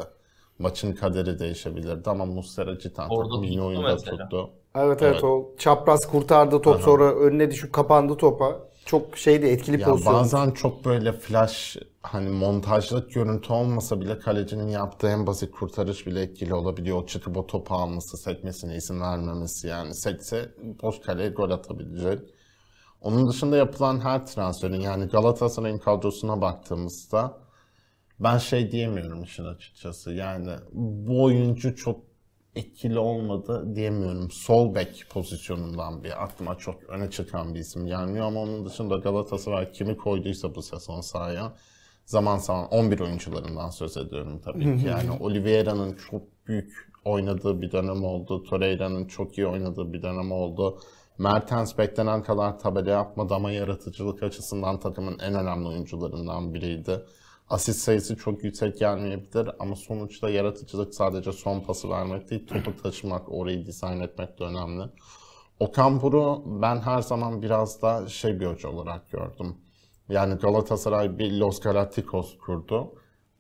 Maçın 0.59 0.93
kaderi 0.93 1.39
değişebilirdi 1.39 2.09
ama 2.09 2.25
Muslera 2.25 2.79
cidden 2.79 3.09
Orada 3.09 3.45
iyi 3.45 3.51
tuttu 3.51 3.65
oyunda 3.65 3.97
tuttu. 3.97 4.49
Evet, 4.75 5.01
evet 5.01 5.23
o 5.23 5.51
çapraz 5.57 6.07
kurtardı 6.11 6.61
top 6.61 6.81
sonra 6.81 7.15
önüne 7.15 7.51
düşüp 7.51 7.73
kapandı 7.73 8.17
topa. 8.17 8.70
Çok 8.85 9.17
şeydi 9.17 9.45
etkili 9.45 9.81
Ya 9.81 9.87
pozisyon. 9.89 10.13
bazen 10.13 10.51
çok 10.51 10.85
böyle 10.85 11.13
flash 11.13 11.77
hani 12.01 12.29
montajlık 12.29 13.13
görüntü 13.13 13.53
olmasa 13.53 14.01
bile 14.01 14.19
kalecinin 14.19 14.67
yaptığı 14.67 15.07
en 15.07 15.27
basit 15.27 15.51
kurtarış 15.51 16.07
bile 16.07 16.21
etkili 16.21 16.53
olabiliyor. 16.53 16.97
O 17.03 17.05
çıkıp 17.05 17.37
o 17.37 17.47
topu 17.47 17.75
alması, 17.75 18.17
sekmesine 18.17 18.75
izin 18.75 19.01
vermemesi 19.01 19.67
yani. 19.67 19.93
Sekse 19.95 20.51
boş 20.81 21.01
kaleye 21.01 21.29
gol 21.29 21.49
atabilecek. 21.51 22.19
Onun 23.01 23.29
dışında 23.29 23.57
yapılan 23.57 23.99
her 23.99 24.25
transferin 24.27 24.81
yani 24.81 25.05
Galatasaray'ın 25.05 25.77
kadrosuna 25.77 26.41
baktığımızda 26.41 27.37
ben 28.19 28.37
şey 28.37 28.71
diyemiyorum 28.71 29.23
işin 29.23 29.45
açıkçası. 29.45 30.11
Yani 30.13 30.49
bu 30.73 31.23
oyuncu 31.23 31.75
çok 31.75 32.10
etkili 32.55 32.99
olmadı 32.99 33.75
diyemiyorum. 33.75 34.31
Sol 34.31 34.75
bek 34.75 35.05
pozisyonundan 35.09 36.03
bir 36.03 36.23
aklıma 36.23 36.57
çok 36.57 36.83
öne 36.83 37.09
çıkan 37.09 37.53
bir 37.53 37.59
isim 37.59 37.87
gelmiyor 37.87 38.25
ama 38.25 38.39
onun 38.39 38.65
dışında 38.65 38.95
Galatasaray 38.95 39.71
kimi 39.71 39.97
koyduysa 39.97 40.55
bu 40.55 40.61
sezon 40.61 41.01
sahaya 41.01 41.53
zaman 42.05 42.37
zaman 42.37 42.67
11 42.67 42.99
oyuncularından 42.99 43.69
söz 43.69 43.97
ediyorum 43.97 44.41
tabii 44.45 44.77
ki. 44.79 44.87
Yani 44.87 45.11
Oliveira'nın 45.19 45.97
çok 46.09 46.21
büyük 46.47 46.91
oynadığı 47.05 47.61
bir 47.61 47.71
dönem 47.71 48.03
oldu. 48.03 48.43
Torreira'nın 48.43 49.05
çok 49.05 49.37
iyi 49.37 49.47
oynadığı 49.47 49.93
bir 49.93 50.01
dönem 50.01 50.31
oldu. 50.31 50.79
Mertens 51.17 51.77
beklenen 51.77 52.23
kadar 52.23 52.59
tabela 52.59 52.89
yapmadı 52.89 53.33
ama 53.33 53.51
yaratıcılık 53.51 54.23
açısından 54.23 54.79
takımın 54.79 55.19
en 55.19 55.35
önemli 55.35 55.67
oyuncularından 55.67 56.53
biriydi. 56.53 57.05
Asist 57.51 57.79
sayısı 57.79 58.15
çok 58.15 58.43
yüksek 58.43 58.79
gelmeyebilir 58.79 59.49
ama 59.59 59.75
sonuçta 59.75 60.29
yaratıcılık 60.29 60.95
sadece 60.95 61.31
son 61.31 61.59
pası 61.59 61.89
vermek 61.89 62.29
değil, 62.29 62.47
topu 62.47 62.75
taşımak, 62.83 63.31
orayı 63.31 63.65
dizayn 63.65 63.99
etmek 63.99 64.39
de 64.39 64.43
önemli. 64.43 64.83
Okan 65.59 66.01
Buruk'u 66.01 66.61
ben 66.61 66.79
her 66.81 67.01
zaman 67.01 67.41
biraz 67.41 67.81
da 67.81 68.09
şey 68.09 68.39
bir 68.39 68.45
hoca 68.45 68.69
olarak 68.69 69.11
gördüm. 69.11 69.57
Yani 70.09 70.35
Galatasaray 70.35 71.19
bir 71.19 71.31
Los 71.31 71.59
Galacticos 71.59 72.37
kurdu. 72.37 72.93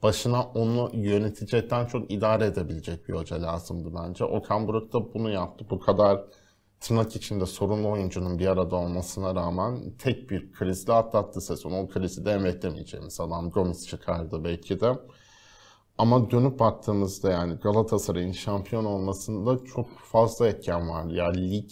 Başına 0.03 0.43
onu 0.43 0.89
yönetecekten 0.93 1.85
çok 1.85 2.11
idare 2.11 2.45
edebilecek 2.45 3.07
bir 3.09 3.13
hoca 3.13 3.41
lazımdı 3.41 3.89
bence. 3.95 4.25
Okan 4.25 4.67
Buruk 4.67 4.93
da 4.93 5.13
bunu 5.13 5.29
yaptı. 5.31 5.65
Bu 5.69 5.79
kadar 5.79 6.21
tırnak 6.81 7.15
içinde 7.15 7.45
sorunlu 7.45 7.89
oyuncunun 7.89 8.39
bir 8.39 8.47
arada 8.47 8.75
olmasına 8.75 9.35
rağmen 9.35 9.97
tek 9.97 10.29
bir 10.29 10.51
krizle 10.51 10.93
atlattı 10.93 11.41
sezonu. 11.41 11.79
O 11.79 11.87
krizi 11.87 12.25
de 12.25 12.31
emeklemeyeceğimiz 12.31 13.19
adam 13.19 13.49
Gomis 13.49 13.87
çıkardı 13.87 14.43
belki 14.43 14.79
de. 14.79 14.99
Ama 15.97 16.31
dönüp 16.31 16.59
baktığımızda 16.59 17.31
yani 17.31 17.53
Galatasaray'ın 17.53 18.31
şampiyon 18.31 18.85
olmasında 18.85 19.65
çok 19.65 19.99
fazla 19.99 20.47
etken 20.47 20.89
var. 20.89 21.05
Yani 21.05 21.51
lig, 21.51 21.71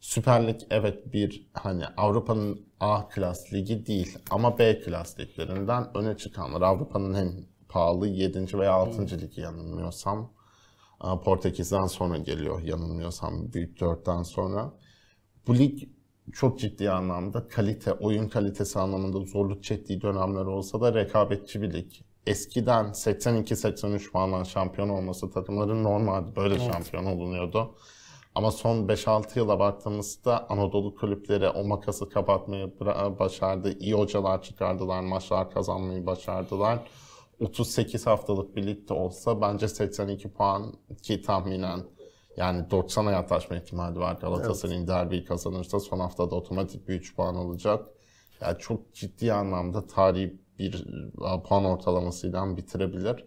Süper 0.00 0.48
Lig 0.48 0.60
evet 0.70 1.12
bir 1.12 1.48
hani 1.52 1.86
Avrupa'nın 1.96 2.66
A 2.80 3.08
klas 3.08 3.52
ligi 3.52 3.86
değil 3.86 4.18
ama 4.30 4.58
B 4.58 4.80
klas 4.80 5.18
liglerinden 5.20 5.96
öne 5.96 6.16
çıkanlar. 6.16 6.62
Avrupa'nın 6.62 7.14
en 7.14 7.32
pahalı 7.68 8.08
7. 8.08 8.58
veya 8.58 8.72
6. 8.72 9.20
ligi 9.20 9.40
yanılmıyorsam. 9.40 10.37
Portekiz'den 11.00 11.86
sonra 11.86 12.16
geliyor 12.16 12.62
yanılmıyorsam 12.62 13.52
büyük 13.52 13.80
dörtten 13.80 14.22
sonra. 14.22 14.72
Bu 15.46 15.58
lig 15.58 15.88
çok 16.32 16.58
ciddi 16.58 16.90
anlamda 16.90 17.48
kalite, 17.48 17.92
oyun 17.92 18.28
kalitesi 18.28 18.78
anlamında 18.78 19.20
zorluk 19.24 19.64
çektiği 19.64 20.00
dönemler 20.00 20.44
olsa 20.44 20.80
da 20.80 20.94
rekabetçi 20.94 21.62
bir 21.62 21.72
lig. 21.72 21.92
Eskiden 22.26 22.84
82-83 22.84 24.10
puandan 24.10 24.44
şampiyon 24.44 24.88
olması 24.88 25.30
takımların 25.30 25.84
normaldi. 25.84 26.36
Böyle 26.36 26.58
şampiyon 26.58 27.04
olunuyordu. 27.04 27.74
Ama 28.34 28.50
son 28.50 28.88
5-6 28.88 29.38
yıla 29.38 29.58
baktığımızda 29.58 30.50
Anadolu 30.50 30.94
kulüpleri 30.94 31.48
o 31.48 31.64
makası 31.64 32.08
kapatmayı 32.08 32.80
başardı. 33.18 33.78
İyi 33.78 33.94
hocalar 33.94 34.42
çıkardılar, 34.42 35.00
maçlar 35.00 35.50
kazanmayı 35.50 36.06
başardılar. 36.06 36.78
38 37.40 38.06
haftalık 38.06 38.56
bir 38.56 38.90
olsa 38.90 39.40
bence 39.40 39.68
82 39.68 40.32
puan 40.32 40.74
ki 41.02 41.22
tahminen 41.22 41.80
yani 42.36 42.62
90'a 42.62 43.12
yaklaşma 43.12 43.56
ihtimali 43.56 43.98
var. 43.98 44.16
Galatasaray'ın 44.20 44.86
derbiyi 44.86 45.24
kazanırsa 45.24 45.80
son 45.80 45.98
haftada 45.98 46.34
otomatik 46.34 46.88
bir 46.88 46.94
3 46.94 47.16
puan 47.16 47.34
alacak. 47.34 47.86
Yani 48.40 48.58
çok 48.58 48.94
ciddi 48.94 49.32
anlamda 49.32 49.86
tarihi 49.86 50.40
bir 50.58 50.86
e, 51.36 51.42
puan 51.42 51.64
ortalamasıyla 51.64 52.56
bitirebilir. 52.56 53.24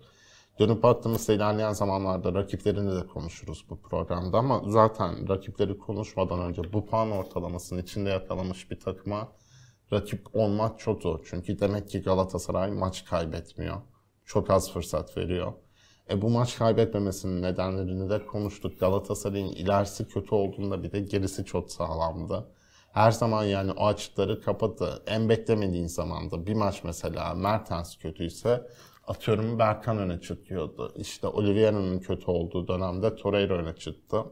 Dönüp 0.60 0.84
baktığımızda 0.84 1.34
ilerleyen 1.34 1.74
zamanlarda 1.74 2.34
rakiplerini 2.34 2.96
de 2.96 3.08
konuşuruz 3.08 3.65
bu 3.70 3.82
programda 3.82 4.38
ama 4.38 4.62
zaten 4.68 5.30
rakipleri 5.30 5.77
konuşmadan 5.77 6.39
önce 6.39 6.74
bu 6.74 6.86
puan 6.86 7.12
ortalamasının 7.12 7.82
içinde 7.82 8.10
yakalamış 8.10 8.72
bir 8.72 8.80
takıma 8.80 9.27
rakip 9.94 10.36
olmak 10.36 10.80
çok 10.80 11.01
zor. 11.01 11.20
Çünkü 11.30 11.60
demek 11.60 11.89
ki 11.89 12.01
Galatasaray 12.01 12.72
maç 12.72 13.06
kaybetmiyor. 13.06 13.82
Çok 14.25 14.50
az 14.50 14.72
fırsat 14.72 15.18
veriyor. 15.18 15.54
E 16.10 16.22
bu 16.22 16.30
maç 16.30 16.58
kaybetmemesinin 16.58 17.42
nedenlerini 17.42 18.10
de 18.10 18.25
konuştuk. 18.25 18.80
Galatasaray'ın 18.80 19.48
ilerisi 19.48 20.08
kötü 20.08 20.36
olduğunda 20.36 20.84
bir 20.84 20.92
de 20.92 21.00
gerisi 21.00 21.46
çok 21.46 21.72
sağlamdı. 21.72 22.48
Her 22.92 23.12
zaman 23.12 23.44
yani 23.44 23.72
o 23.72 23.86
açıkları 23.86 24.42
kapadı. 24.42 25.04
En 25.08 25.30
beklemediğin 25.30 25.88
zamanda 25.88 26.46
bir 26.46 26.54
maç 26.54 26.84
mesela 26.84 27.34
Mertens 27.34 27.98
kötüyse 27.98 28.68
atıyorum 29.08 29.60
Berkan 29.60 29.98
öne 29.98 30.22
çıkıyordu. 30.22 30.94
İşte 30.96 31.28
Oliveira'nın 31.28 32.00
kötü 32.00 32.32
olduğu 32.32 32.68
dönemde 32.68 33.16
Torreira 33.16 33.54
öne 33.54 33.75
çıktı. 33.75 34.24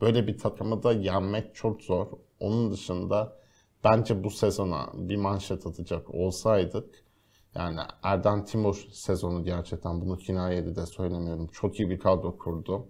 Böyle 0.00 0.26
bir 0.26 0.38
takımı 0.38 0.82
da 0.82 0.92
yenmek 0.92 1.54
çok 1.54 1.82
zor. 1.82 2.06
Onun 2.40 2.72
dışında 2.72 3.36
bence 3.84 4.24
bu 4.24 4.30
sezona 4.30 4.90
bir 4.94 5.16
manşet 5.16 5.66
atacak 5.66 6.14
olsaydık 6.14 7.04
yani 7.54 7.80
Erden 8.02 8.44
Timur 8.44 8.86
sezonu 8.92 9.44
gerçekten 9.44 10.00
bunu 10.00 10.16
kinayeli 10.16 10.76
de 10.76 10.86
söylemiyorum. 10.86 11.46
Çok 11.46 11.80
iyi 11.80 11.90
bir 11.90 11.98
kadro 11.98 12.38
kurdu. 12.38 12.86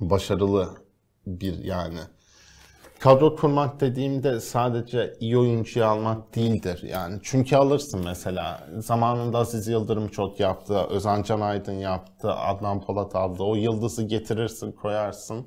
Başarılı 0.00 0.68
bir 1.26 1.64
yani. 1.64 1.98
Kadro 2.98 3.36
kurmak 3.36 3.80
dediğimde 3.80 4.40
sadece 4.40 5.14
iyi 5.20 5.38
oyuncuyu 5.38 5.86
almak 5.86 6.34
değildir. 6.34 6.82
Yani 6.82 7.20
çünkü 7.22 7.56
alırsın 7.56 8.00
mesela. 8.04 8.68
Zamanında 8.78 9.38
Aziz 9.38 9.68
Yıldırım 9.68 10.08
çok 10.08 10.40
yaptı, 10.40 10.74
Özcan 10.74 11.22
Can 11.22 11.40
Aydın 11.40 11.72
yaptı, 11.72 12.32
Adnan 12.32 12.80
Polat 12.80 13.16
aldı. 13.16 13.42
O 13.42 13.54
yıldızı 13.54 14.02
getirirsin, 14.02 14.72
koyarsın. 14.72 15.46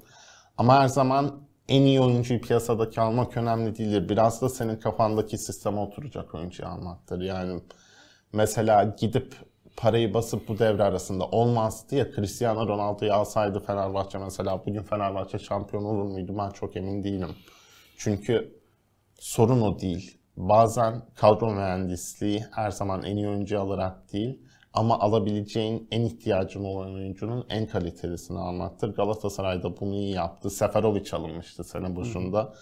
Ama 0.58 0.82
her 0.82 0.88
zaman 0.88 1.32
en 1.70 1.82
iyi 1.82 2.02
oyuncuyu 2.02 2.42
piyasadaki 2.42 3.02
almak 3.02 3.38
önemli 3.38 3.78
değildir. 3.78 4.10
Biraz 4.10 4.42
da 4.42 4.50
senin 4.50 4.76
kafandaki 4.76 5.38
sisteme 5.38 5.80
oturacak 5.80 6.36
oyuncuyu 6.36 6.70
almaktır. 6.70 7.22
Yani 7.22 7.62
mesela 8.34 8.84
gidip 8.84 9.36
parayı 9.78 10.14
basıp 10.14 10.48
bu 10.48 10.60
devre 10.60 10.84
arasında 10.84 11.26
olmaz 11.28 11.86
diye 11.90 12.12
Cristiano 12.16 12.68
Ronaldo'yu 12.68 13.14
alsaydı 13.14 13.60
Fenerbahçe 13.60 14.18
mesela 14.18 14.66
bugün 14.66 14.84
Fenerbahçe 14.84 15.40
şampiyon 15.40 15.84
olur 15.84 16.04
muydu 16.04 16.36
ben 16.38 16.50
çok 16.50 16.76
emin 16.76 17.04
değilim. 17.04 17.36
Çünkü 17.98 18.60
sorun 19.20 19.62
o 19.62 19.80
değil. 19.80 20.18
bazen 20.38 21.02
kadro 21.16 21.52
mühendisliği 21.54 22.46
her 22.52 22.72
zaman 22.72 23.04
en 23.04 23.16
iyi 23.18 23.28
oyuncu 23.28 23.60
alarak 23.62 24.14
değil 24.14 24.40
ama 24.74 25.00
alabileceğin 25.00 25.88
en 25.92 26.02
ihtiyacın 26.02 26.64
olan 26.64 26.94
oyuncunun 26.94 27.46
en 27.50 27.68
kalitelisini 27.68 28.40
almaktır. 28.40 28.96
Galatasaray'da 28.96 29.80
bunu 29.80 29.96
iyi 29.96 30.12
yaptı. 30.14 30.50
Seferovic 30.50 31.14
alınmıştı 31.14 31.64
sene 31.64 31.96
başında. 31.96 32.54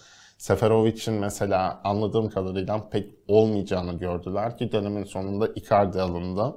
Seferovic'in 0.44 1.14
mesela 1.14 1.80
anladığım 1.84 2.28
kadarıyla 2.28 2.88
pek 2.88 3.14
olmayacağını 3.28 3.98
gördüler 3.98 4.58
ki 4.58 4.72
dönemin 4.72 5.04
sonunda 5.04 5.48
Icardi 5.48 6.00
alındı. 6.00 6.56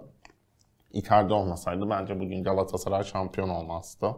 Icardi 0.93 1.33
olmasaydı 1.33 1.89
bence 1.89 2.19
bugün 2.19 2.43
Galatasaray 2.43 3.03
şampiyon 3.03 3.49
olmazdı. 3.49 4.15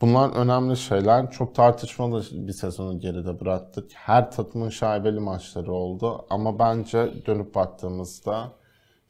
Bunlar 0.00 0.30
önemli 0.30 0.76
şeyler. 0.76 1.30
Çok 1.30 1.54
tartışmalı 1.54 2.24
bir 2.32 2.52
sezonu 2.52 3.00
geride 3.00 3.40
bıraktık. 3.40 3.90
Her 3.94 4.30
takımın 4.30 4.68
şaibeli 4.68 5.20
maçları 5.20 5.72
oldu. 5.72 6.26
Ama 6.30 6.58
bence 6.58 7.26
dönüp 7.26 7.54
baktığımızda 7.54 8.52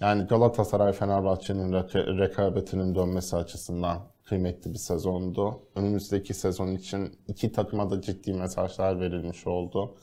yani 0.01 0.25
Galatasaray 0.25 0.93
Fenerbahçe'nin 0.93 1.73
reka- 1.73 2.19
rekabetinin 2.19 2.95
dönmesi 2.95 3.37
açısından 3.37 3.99
kıymetli 4.25 4.73
bir 4.73 4.79
sezondu. 4.79 5.63
Önümüzdeki 5.75 6.35
sezon 6.35 6.73
için 6.73 7.19
iki 7.29 7.53
takıma 7.53 7.91
da 7.91 8.01
ciddi 8.01 8.33
mesajlar 8.33 9.01
verilmiş 9.01 9.47
oldu. 9.47 9.97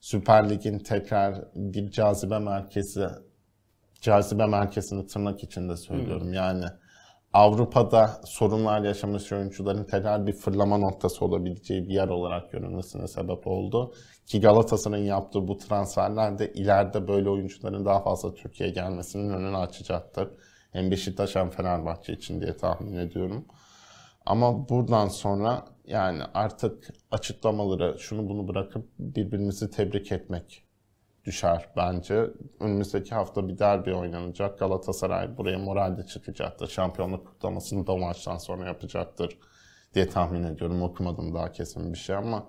Süper 0.00 0.50
Lig'in 0.50 0.78
tekrar 0.78 1.44
bir 1.54 1.90
cazibe 1.90 2.38
merkezi 2.38 3.06
cazibe 4.00 4.46
merkezini 4.46 5.06
tırnak 5.06 5.42
içinde 5.44 5.76
söylüyorum. 5.76 6.32
Yani 6.32 6.64
Avrupa'da 7.32 8.20
sorunlar 8.24 8.80
yaşamış 8.80 9.32
oyuncuların 9.32 9.84
tekrar 9.84 10.26
bir 10.26 10.32
fırlama 10.32 10.78
noktası 10.78 11.24
olabileceği 11.24 11.88
bir 11.88 11.94
yer 11.94 12.08
olarak 12.08 12.52
görünmesine 12.52 13.08
sebep 13.08 13.46
oldu. 13.46 13.94
Ki 14.26 14.40
Galatasaray'ın 14.40 15.04
yaptığı 15.04 15.48
bu 15.48 15.58
transferler 15.58 16.38
de 16.38 16.52
ileride 16.52 17.08
böyle 17.08 17.30
oyuncuların 17.30 17.84
daha 17.84 18.02
fazla 18.02 18.34
Türkiye'ye 18.34 18.74
gelmesinin 18.74 19.30
önünü 19.30 19.56
açacaktır. 19.56 20.28
Hem 20.76 20.90
Beşiktaş 20.90 21.36
hem 21.36 21.50
Fenerbahçe 21.50 22.12
için 22.12 22.40
diye 22.40 22.56
tahmin 22.56 22.96
ediyorum. 22.96 23.44
Ama 24.26 24.68
buradan 24.68 25.08
sonra 25.08 25.64
yani 25.86 26.22
artık 26.34 26.94
açıklamaları 27.10 27.98
şunu 27.98 28.28
bunu 28.28 28.48
bırakıp 28.48 28.88
birbirimizi 28.98 29.70
tebrik 29.70 30.12
etmek 30.12 30.64
düşer 31.24 31.68
bence. 31.76 32.26
Önümüzdeki 32.60 33.14
hafta 33.14 33.48
bir 33.48 33.58
derbi 33.58 33.94
oynanacak. 33.94 34.58
Galatasaray 34.58 35.36
buraya 35.36 35.58
moralde 35.58 36.06
çıkacaktır. 36.06 36.68
Şampiyonluk 36.68 37.26
kutlamasını 37.26 37.86
da 37.86 37.96
maçtan 37.96 38.38
sonra 38.38 38.66
yapacaktır 38.66 39.38
diye 39.94 40.08
tahmin 40.08 40.44
ediyorum. 40.44 40.82
Okumadım 40.82 41.34
daha 41.34 41.52
kesin 41.52 41.92
bir 41.92 41.98
şey 41.98 42.16
ama 42.16 42.48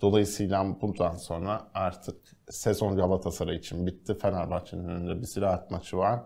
dolayısıyla 0.00 0.80
buradan 0.82 1.16
sonra 1.16 1.70
artık 1.74 2.16
sezon 2.48 2.96
Galatasaray 2.96 3.56
için 3.56 3.86
bitti. 3.86 4.18
Fenerbahçe'nin 4.18 4.88
önünde 4.88 5.20
bir 5.20 5.26
silah 5.26 5.70
maçı 5.70 5.96
var. 5.96 6.20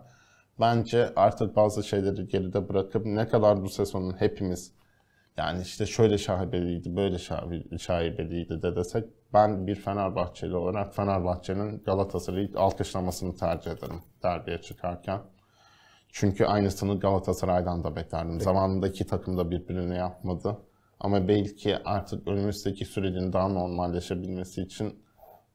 Bence 0.60 1.12
artık 1.16 1.56
bazı 1.56 1.84
şeyleri 1.84 2.28
geride 2.28 2.68
bırakıp 2.68 3.06
ne 3.06 3.28
kadar 3.28 3.62
bu 3.62 3.68
sezonun 3.68 4.20
hepimiz 4.20 4.72
yani 5.36 5.62
işte 5.62 5.86
şöyle 5.86 6.18
şaibeliydi, 6.18 6.96
böyle 6.96 7.16
şaib- 7.16 7.78
şaibeliydi 7.78 8.62
de 8.62 8.76
desek 8.76 9.04
ben 9.32 9.66
bir 9.66 9.74
Fenerbahçeli 9.74 10.56
olarak 10.56 10.94
Fenerbahçe'nin 10.94 11.82
Galatasaray'ı 11.82 12.50
alkışlamasını 12.56 13.36
tercih 13.36 13.70
ederim 13.70 14.02
derbiye 14.22 14.58
çıkarken. 14.60 15.20
Çünkü 16.12 16.44
aynısını 16.44 17.00
Galatasaray'dan 17.00 17.84
da 17.84 17.96
beklerdim. 17.96 18.40
Zamanında 18.40 18.88
iki 18.88 19.06
takım 19.06 19.38
da 19.38 19.50
birbirini 19.50 19.96
yapmadı. 19.96 20.56
Ama 21.00 21.28
belki 21.28 21.76
artık 21.84 22.28
önümüzdeki 22.28 22.84
sürecin 22.84 23.32
daha 23.32 23.48
normalleşebilmesi 23.48 24.62
için 24.62 25.02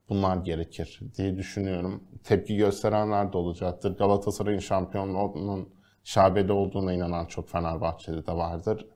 bunlar 0.10 0.38
gerekir 0.38 1.00
diye 1.18 1.38
düşünüyorum. 1.38 2.04
Tepki 2.24 2.56
gösterenler 2.56 3.34
de 3.34 3.38
olacaktır. 3.38 3.98
Galatasaray'ın 3.98 4.60
şampiyonluğunun 4.60 5.70
şabede 6.04 6.54
olduğuna 6.54 6.94
inanan 6.94 7.26
çok 7.26 7.50
Fenerbahçeli 7.50 8.28
de 8.28 8.32
vardır. 8.32 8.88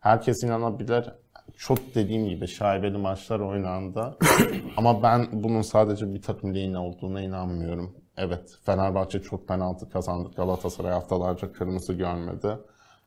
Herkes 0.00 0.42
inanabilir. 0.42 1.10
Çok 1.56 1.94
dediğim 1.94 2.28
gibi 2.28 2.48
şaibeli 2.48 2.98
maçlar 2.98 3.40
oynandı. 3.40 4.18
Ama 4.76 5.02
ben 5.02 5.28
bunun 5.32 5.62
sadece 5.62 6.14
bir 6.14 6.22
takım 6.22 6.54
lehine 6.54 6.78
olduğuna 6.78 7.20
inanmıyorum. 7.20 7.96
Evet, 8.16 8.58
Fenerbahçe 8.62 9.22
çok 9.22 9.48
penaltı 9.48 9.88
kazandı. 9.90 10.30
Galatasaray 10.36 10.92
haftalarca 10.92 11.52
kırmızı 11.52 11.92
görmedi. 11.92 12.58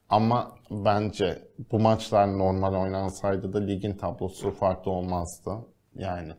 Ama 0.10 0.56
bence 0.72 1.48
bu 1.72 1.80
maçlar 1.80 2.38
normal 2.38 2.74
oynansaydı 2.74 3.54
da 3.54 3.60
ligin 3.60 3.98
tablosu 3.98 4.52
farklı 4.52 4.92
olmazdı. 4.92 5.52
Yani 5.96 6.34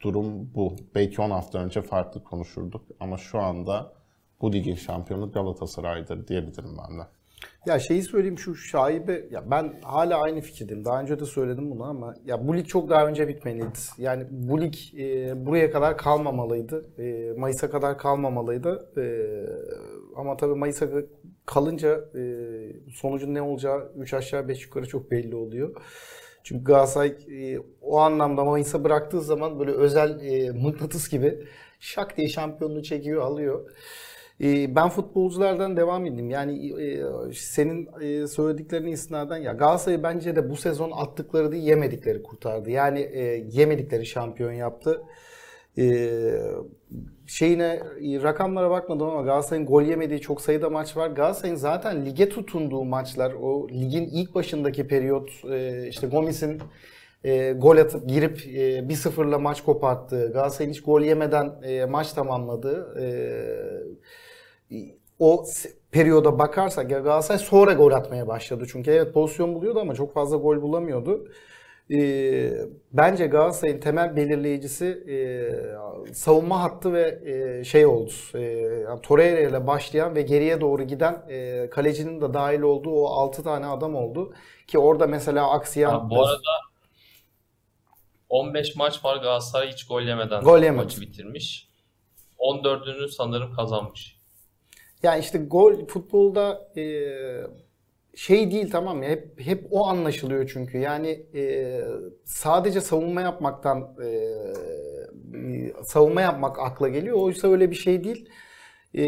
durum 0.00 0.54
bu. 0.54 0.76
Belki 0.94 1.22
10 1.22 1.30
hafta 1.30 1.58
önce 1.58 1.82
farklı 1.82 2.24
konuşurduk 2.24 2.82
ama 3.00 3.18
şu 3.18 3.38
anda 3.38 3.92
bu 4.40 4.52
ligin 4.52 4.74
şampiyonu 4.74 5.32
Galatasaray'dır 5.32 6.28
diyebilirim 6.28 6.76
ben 6.78 6.98
de. 6.98 7.02
Ya 7.66 7.78
şeyi 7.78 8.02
söyleyeyim 8.02 8.38
şu 8.38 8.54
şaibe 8.54 9.28
ya 9.30 9.50
ben 9.50 9.74
hala 9.82 10.20
aynı 10.20 10.40
fikirdeyim. 10.40 10.84
Daha 10.84 11.00
önce 11.00 11.20
de 11.20 11.24
söyledim 11.24 11.70
bunu 11.70 11.84
ama 11.84 12.14
ya 12.26 12.48
bu 12.48 12.56
lig 12.56 12.66
çok 12.66 12.90
daha 12.90 13.06
önce 13.06 13.28
bitmeliydi. 13.28 13.78
Yani 13.98 14.26
bu 14.30 14.60
lig 14.60 14.74
e, 14.98 15.46
buraya 15.46 15.70
kadar 15.70 15.98
kalmamalıydı. 15.98 16.86
E, 16.98 17.32
Mayıs'a 17.38 17.70
kadar 17.70 17.98
kalmamalıydı. 17.98 18.90
E, 18.96 19.04
ama 20.16 20.36
tabii 20.36 20.54
Mayıs'a 20.54 20.88
kalınca 21.46 22.04
e, 22.14 22.22
sonucun 22.94 23.34
ne 23.34 23.42
olacağı 23.42 23.92
3 23.96 24.14
aşağı 24.14 24.48
5 24.48 24.64
yukarı 24.64 24.88
çok 24.88 25.10
belli 25.10 25.36
oluyor. 25.36 25.74
Çünkü 26.48 26.64
Galatasaray 26.64 27.08
e, 27.08 27.58
o 27.82 27.98
anlamda 27.98 28.44
Mayıs'a 28.44 28.84
bıraktığı 28.84 29.22
zaman 29.22 29.58
böyle 29.58 29.70
özel 29.70 30.20
e, 30.20 30.50
mıknatıs 30.50 31.08
gibi 31.08 31.38
şak 31.80 32.16
diye 32.16 32.28
şampiyonluğu 32.28 32.82
çekiyor, 32.82 33.22
alıyor. 33.22 33.70
E, 34.40 34.76
ben 34.76 34.88
futbolculardan 34.88 35.76
devam 35.76 36.06
edeyim. 36.06 36.30
Yani 36.30 36.82
e, 36.82 37.04
senin 37.32 37.88
e, 38.00 38.26
söylediklerine 38.26 38.90
istinaden 38.90 39.36
ya 39.36 39.52
Galatasaray 39.52 40.02
bence 40.02 40.36
de 40.36 40.50
bu 40.50 40.56
sezon 40.56 40.90
attıkları 40.90 41.52
değil 41.52 41.64
yemedikleri 41.64 42.22
kurtardı. 42.22 42.70
Yani 42.70 43.00
e, 43.00 43.22
yemedikleri 43.52 44.06
şampiyon 44.06 44.52
yaptı. 44.52 45.02
E, 45.78 45.84
şeyine 47.28 47.64
e, 47.64 48.22
rakamlara 48.22 48.70
bakmadım 48.70 49.06
ama 49.06 49.22
Galatasaray'ın 49.22 49.66
gol 49.66 49.82
yemediği 49.82 50.20
çok 50.20 50.40
sayıda 50.40 50.70
maç 50.70 50.96
var. 50.96 51.10
Galatasaray'ın 51.10 51.56
zaten 51.56 52.06
lige 52.06 52.28
tutunduğu 52.28 52.84
maçlar 52.84 53.32
o 53.32 53.68
ligin 53.68 54.04
ilk 54.12 54.34
başındaki 54.34 54.86
periyot 54.86 55.30
e, 55.50 55.88
işte 55.88 56.06
Gomis'in 56.06 56.60
e, 57.24 57.52
gol 57.52 57.76
atıp 57.76 58.08
girip 58.08 58.46
e, 58.46 58.78
1-0'la 58.78 59.38
maç 59.38 59.64
koparttığı, 59.64 60.32
Galatasaray'ın 60.32 60.72
hiç 60.72 60.82
gol 60.82 61.00
yemeden 61.00 61.52
maç 61.90 62.12
tamamladığı 62.12 62.94
o 65.18 65.44
periyoda 65.90 66.38
bakarsak 66.38 66.90
ya 66.90 66.98
Galatasaray 66.98 67.38
sonra 67.38 67.72
gol 67.72 67.92
atmaya 67.92 68.26
başladı. 68.26 68.66
Çünkü 68.72 68.90
evet 68.90 69.14
pozisyon 69.14 69.54
buluyordu 69.54 69.80
ama 69.80 69.94
çok 69.94 70.14
fazla 70.14 70.36
gol 70.36 70.62
bulamıyordu. 70.62 71.28
Ee, 71.94 72.52
bence 72.92 73.26
Galatasaray'ın 73.26 73.80
temel 73.80 74.16
belirleyicisi 74.16 74.86
e, 75.08 75.14
savunma 76.14 76.62
hattı 76.62 76.92
ve 76.92 77.20
e, 77.24 77.64
şey 77.64 77.86
oldu. 77.86 78.12
E, 78.34 78.40
yani 78.88 79.00
Torreira 79.02 79.40
ile 79.40 79.66
başlayan 79.66 80.14
ve 80.14 80.22
geriye 80.22 80.60
doğru 80.60 80.82
giden 80.82 81.22
e, 81.28 81.70
kalecinin 81.70 82.20
de 82.20 82.34
dahil 82.34 82.60
olduğu 82.60 82.90
o 82.90 83.06
6 83.06 83.42
tane 83.42 83.66
adam 83.66 83.94
oldu. 83.94 84.34
Ki 84.66 84.78
orada 84.78 85.06
mesela 85.06 85.50
aksayan 85.50 85.92
Ya 85.92 86.10
bu 86.10 86.26
arada 86.26 86.40
15 88.28 88.76
maç 88.76 89.04
var 89.04 89.16
Galatasaray 89.16 89.72
hiç 89.72 89.86
gol 89.86 90.02
yemeden 90.02 90.42
Gol 90.42 90.58
yemedi. 90.62 90.82
maçı 90.82 91.00
bitirmiş. 91.00 91.68
14'ünü 92.38 93.08
sanırım 93.08 93.52
kazanmış. 93.54 94.18
Yani 95.02 95.20
işte 95.20 95.38
gol 95.38 95.86
futbolda 95.86 96.68
e, 96.76 96.82
şey 98.18 98.50
değil 98.50 98.70
tamam 98.70 99.02
ya 99.02 99.08
hep 99.10 99.40
hep 99.40 99.66
o 99.70 99.86
anlaşılıyor 99.86 100.50
çünkü 100.52 100.78
yani 100.78 101.26
e, 101.34 101.80
sadece 102.24 102.80
savunma 102.80 103.20
yapmaktan 103.20 103.96
e, 104.04 104.10
savunma 105.84 106.20
yapmak 106.20 106.58
akla 106.58 106.88
geliyor 106.88 107.16
oysa 107.16 107.48
öyle 107.48 107.70
bir 107.70 107.76
şey 107.76 108.04
değil. 108.04 108.28
E, 108.94 109.04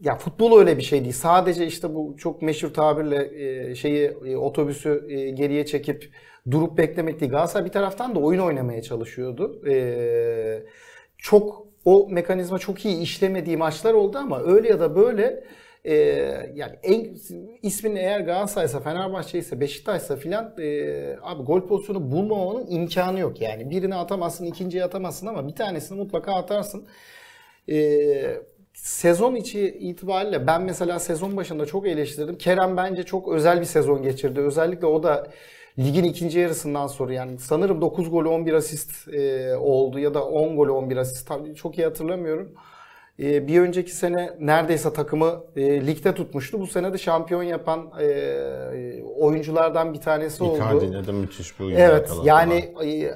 ya 0.00 0.16
futbol 0.18 0.58
öyle 0.58 0.76
bir 0.78 0.82
şey 0.82 1.00
değil. 1.00 1.12
Sadece 1.12 1.66
işte 1.66 1.94
bu 1.94 2.16
çok 2.18 2.42
meşhur 2.42 2.74
tabirle 2.74 3.30
e, 3.70 3.74
şeyi 3.74 4.04
e, 4.26 4.36
otobüsü 4.36 5.06
e, 5.08 5.30
geriye 5.30 5.66
çekip 5.66 6.10
durup 6.50 6.78
beklemek 6.78 7.20
değil. 7.20 7.32
Galatasaray 7.32 7.66
bir 7.66 7.72
taraftan 7.72 8.14
da 8.14 8.18
oyun 8.18 8.40
oynamaya 8.40 8.82
çalışıyordu. 8.82 9.68
E, 9.68 10.62
çok 11.18 11.66
o 11.84 12.08
mekanizma 12.10 12.58
çok 12.58 12.84
iyi 12.84 12.98
işlemediği 12.98 13.56
maçlar 13.56 13.94
oldu 13.94 14.18
ama 14.18 14.42
öyle 14.42 14.68
ya 14.68 14.80
da 14.80 14.96
böyle 14.96 15.44
e, 15.84 15.94
yani 16.54 16.74
en 16.82 17.16
ismin 17.62 17.96
eğer 17.96 18.20
Galatasaray'sa, 18.20 18.80
Fenerbahçe'yse, 18.80 19.60
Beşiktaş'sa 19.60 20.16
filan 20.16 20.54
e, 20.58 21.16
abi 21.22 21.42
gol 21.42 21.66
pozisyonu 21.68 22.10
bulmamanın 22.12 22.66
imkanı 22.70 23.20
yok 23.20 23.40
yani. 23.40 23.70
Birini 23.70 23.94
atamazsın, 23.94 24.44
ikinciyi 24.46 24.84
atamazsın 24.84 25.26
ama 25.26 25.48
bir 25.48 25.54
tanesini 25.54 25.98
mutlaka 25.98 26.34
atarsın. 26.34 26.86
E, 27.70 28.40
sezon 28.74 29.34
içi 29.34 29.60
itibariyle 29.68 30.46
ben 30.46 30.62
mesela 30.62 30.98
sezon 30.98 31.36
başında 31.36 31.66
çok 31.66 31.86
eleştirdim. 31.86 32.38
Kerem 32.38 32.76
bence 32.76 33.02
çok 33.02 33.28
özel 33.28 33.60
bir 33.60 33.66
sezon 33.66 34.02
geçirdi. 34.02 34.40
Özellikle 34.40 34.86
o 34.86 35.02
da 35.02 35.26
ligin 35.78 36.04
ikinci 36.04 36.38
yarısından 36.38 36.86
sonra 36.86 37.12
yani 37.12 37.38
sanırım 37.38 37.80
9 37.80 38.10
gol 38.10 38.24
11 38.24 38.52
asist 38.52 39.08
e, 39.08 39.54
oldu 39.56 39.98
ya 39.98 40.14
da 40.14 40.24
10 40.24 40.56
gol 40.56 40.68
11 40.68 40.96
asist 40.96 41.28
tabii 41.28 41.54
çok 41.54 41.78
iyi 41.78 41.84
hatırlamıyorum. 41.84 42.54
E, 43.18 43.46
bir 43.48 43.60
önceki 43.60 43.90
sene 43.96 44.36
neredeyse 44.40 44.92
takımı 44.92 45.44
e, 45.56 45.86
ligde 45.86 46.14
tutmuştu. 46.14 46.60
Bu 46.60 46.66
sene 46.66 46.92
de 46.92 46.98
şampiyon 46.98 47.42
yapan 47.42 47.92
e, 48.00 49.02
oyunculardan 49.02 49.94
bir 49.94 50.00
tanesi 50.00 50.44
oldu. 50.44 50.56
Icardi'ne 50.56 51.06
de 51.06 51.12
müthiş 51.12 51.60
bir 51.60 51.72
Evet 51.72 52.10
yani 52.24 52.74
e, 52.84 53.14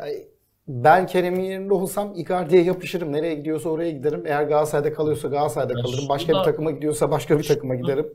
ben 0.68 1.06
Kerem'in 1.06 1.42
yerinde 1.44 1.74
olsam 1.74 2.12
Icardi'ye 2.16 2.62
yapışırım. 2.62 3.12
Nereye 3.12 3.34
gidiyorsa 3.34 3.68
oraya 3.68 3.90
giderim. 3.90 4.22
Eğer 4.26 4.42
Galatasaray'da 4.42 4.92
kalıyorsa 4.94 5.28
Galatasaray'da 5.28 5.78
Ya 5.78 5.84
kalırım. 5.84 6.08
Başka 6.08 6.28
bir 6.28 6.32
şurada- 6.34 6.44
takıma 6.44 6.70
gidiyorsa 6.70 7.10
başka 7.10 7.38
bir 7.38 7.44
takıma 7.44 7.74
giderim. 7.74 8.12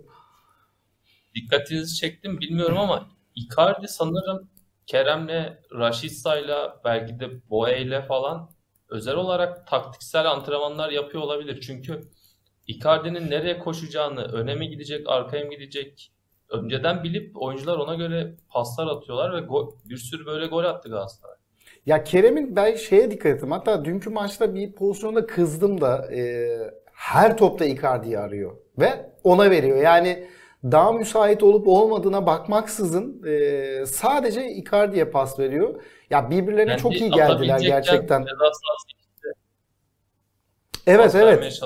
Dikkatinizi 1.35 1.95
çektim 1.95 2.39
bilmiyorum 2.39 2.77
ama 2.77 3.09
Icardi 3.35 3.87
sanırım 3.87 4.49
Kerem'le, 4.85 5.57
Raşitsa'yla 5.79 6.81
belki 6.85 7.19
de 7.19 7.49
Boye'yle 7.49 8.01
falan 8.05 8.49
özel 8.93 9.15
olarak 9.15 9.67
taktiksel 9.67 10.31
antrenmanlar 10.31 10.89
yapıyor 10.89 11.23
olabilir. 11.23 11.61
Çünkü 11.61 12.01
Icardi'nin 12.67 13.31
nereye 13.31 13.59
koşacağını, 13.59 14.21
öne 14.21 14.55
mi 14.55 14.69
gidecek, 14.69 15.09
arkaya 15.09 15.45
mı 15.45 15.51
gidecek 15.51 16.11
önceden 16.49 17.03
bilip 17.03 17.41
oyuncular 17.41 17.77
ona 17.77 17.95
göre 17.95 18.35
paslar 18.49 18.87
atıyorlar 18.87 19.33
ve 19.33 19.45
gol- 19.45 19.71
bir 19.85 19.97
sürü 19.97 20.25
böyle 20.25 20.47
gol 20.47 20.63
attı 20.63 20.89
Galatasaray. 20.89 21.35
Ya 21.85 22.03
Kerem'in 22.03 22.55
ben 22.55 22.75
şeye 22.75 23.11
dikkat 23.11 23.35
ettim. 23.35 23.51
Hatta 23.51 23.85
dünkü 23.85 24.09
maçta 24.09 24.55
bir 24.55 24.71
pozisyonda 24.71 25.25
kızdım 25.25 25.81
da 25.81 26.13
e, 26.13 26.47
her 26.93 27.37
topta 27.37 27.65
Icardi'yi 27.65 28.19
arıyor 28.19 28.57
ve 28.79 29.11
ona 29.23 29.51
veriyor. 29.51 29.77
Yani 29.77 30.27
daha 30.63 30.91
müsait 30.91 31.43
olup 31.43 31.67
olmadığına 31.67 32.25
bakmaksızın 32.25 33.23
e, 33.27 33.85
sadece 33.85 34.51
Icardi'ye 34.51 35.05
pas 35.05 35.39
veriyor. 35.39 35.83
Ya 36.09 36.29
birbirlerine 36.29 36.71
Yani 36.71 36.81
çok 36.81 37.01
iyi 37.01 37.11
geldiler 37.11 37.59
gerçekten. 37.59 38.25
Evet 40.87 41.15
evet. 41.15 41.61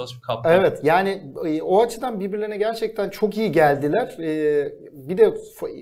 Evet 0.46 0.80
yani 0.84 1.34
e, 1.46 1.62
o 1.62 1.82
açıdan 1.82 2.20
birbirlerine 2.20 2.58
gerçekten 2.58 3.10
çok 3.10 3.38
iyi 3.38 3.52
geldiler. 3.52 4.16
E, 4.20 4.72
bir 4.92 5.18
de 5.18 5.34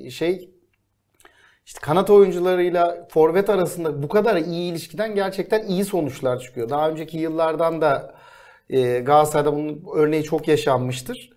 şey 0.09 0.49
işte 1.65 1.79
kanat 1.81 2.09
oyuncularıyla 2.09 3.07
forvet 3.09 3.49
arasında 3.49 4.03
bu 4.03 4.07
kadar 4.07 4.35
iyi 4.35 4.71
ilişkiden 4.71 5.15
gerçekten 5.15 5.67
iyi 5.67 5.85
sonuçlar 5.85 6.39
çıkıyor. 6.39 6.69
Daha 6.69 6.89
önceki 6.89 7.17
yıllardan 7.17 7.81
da 7.81 8.15
e, 8.69 8.99
Galatasaray'da 8.99 9.53
bunun 9.55 9.83
örneği 9.95 10.23
çok 10.23 10.47
yaşanmıştır. 10.47 11.29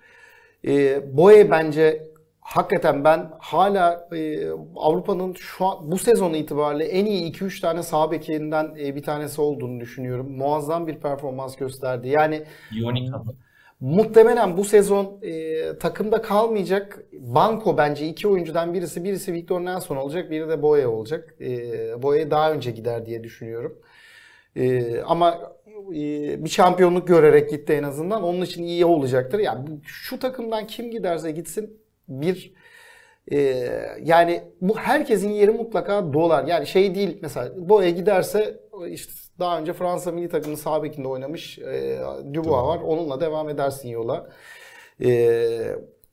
E, 0.66 1.02
Boye 1.16 1.50
bence 1.50 2.07
hakikaten 2.48 3.04
ben 3.04 3.30
hala 3.38 4.08
e, 4.12 4.50
Avrupa'nın 4.76 5.32
şu 5.34 5.66
an 5.66 5.90
bu 5.90 5.98
sezon 5.98 6.34
itibariyle 6.34 6.84
en 6.84 7.06
iyi 7.06 7.32
2-3 7.32 7.60
tane 7.60 7.82
sağ 7.82 8.10
bekinden 8.10 8.74
e, 8.80 8.96
bir 8.96 9.02
tanesi 9.02 9.40
olduğunu 9.40 9.80
düşünüyorum. 9.80 10.36
Muazzam 10.36 10.86
bir 10.86 10.96
performans 10.96 11.56
gösterdi. 11.56 12.08
Yani 12.08 12.44
Yonika'da. 12.72 13.32
Muhtemelen 13.80 14.56
bu 14.56 14.64
sezon 14.64 15.18
e, 15.22 15.78
takımda 15.78 16.22
kalmayacak. 16.22 17.04
Banko 17.12 17.76
bence 17.76 18.06
iki 18.06 18.28
oyuncudan 18.28 18.74
birisi. 18.74 19.04
Birisi 19.04 19.32
Victor 19.32 19.60
Nelson 19.60 19.96
olacak, 19.96 20.30
biri 20.30 20.48
de 20.48 20.62
Boye 20.62 20.86
olacak. 20.86 21.34
E, 21.40 22.02
Boye 22.02 22.30
daha 22.30 22.52
önce 22.52 22.70
gider 22.70 23.06
diye 23.06 23.24
düşünüyorum. 23.24 23.78
E, 24.56 25.00
ama 25.00 25.38
e, 25.90 26.44
bir 26.44 26.50
şampiyonluk 26.50 27.08
görerek 27.08 27.50
gitti 27.50 27.72
en 27.72 27.82
azından. 27.82 28.22
Onun 28.22 28.42
için 28.42 28.62
iyi 28.62 28.84
olacaktır. 28.84 29.38
Yani 29.38 29.80
şu 29.84 30.18
takımdan 30.18 30.66
kim 30.66 30.90
giderse 30.90 31.30
gitsin 31.30 31.87
bir 32.08 32.54
e, 33.32 33.38
yani 34.02 34.42
bu 34.60 34.78
herkesin 34.78 35.30
yeri 35.30 35.50
mutlaka 35.50 36.12
dolar. 36.12 36.44
Yani 36.44 36.66
şey 36.66 36.94
değil 36.94 37.18
mesela 37.22 37.52
Boye 37.56 37.90
giderse 37.90 38.60
işte 38.88 39.12
daha 39.38 39.60
önce 39.60 39.72
Fransa 39.72 40.12
milli 40.12 40.28
takımının 40.28 40.56
sağ 40.56 40.82
bekinde 40.82 41.08
oynamış 41.08 41.58
e, 41.58 41.98
Dubois 42.34 42.66
var. 42.66 42.80
Onunla 42.80 43.20
devam 43.20 43.48
edersin 43.48 43.88
yola. 43.88 44.30
E, 45.04 45.40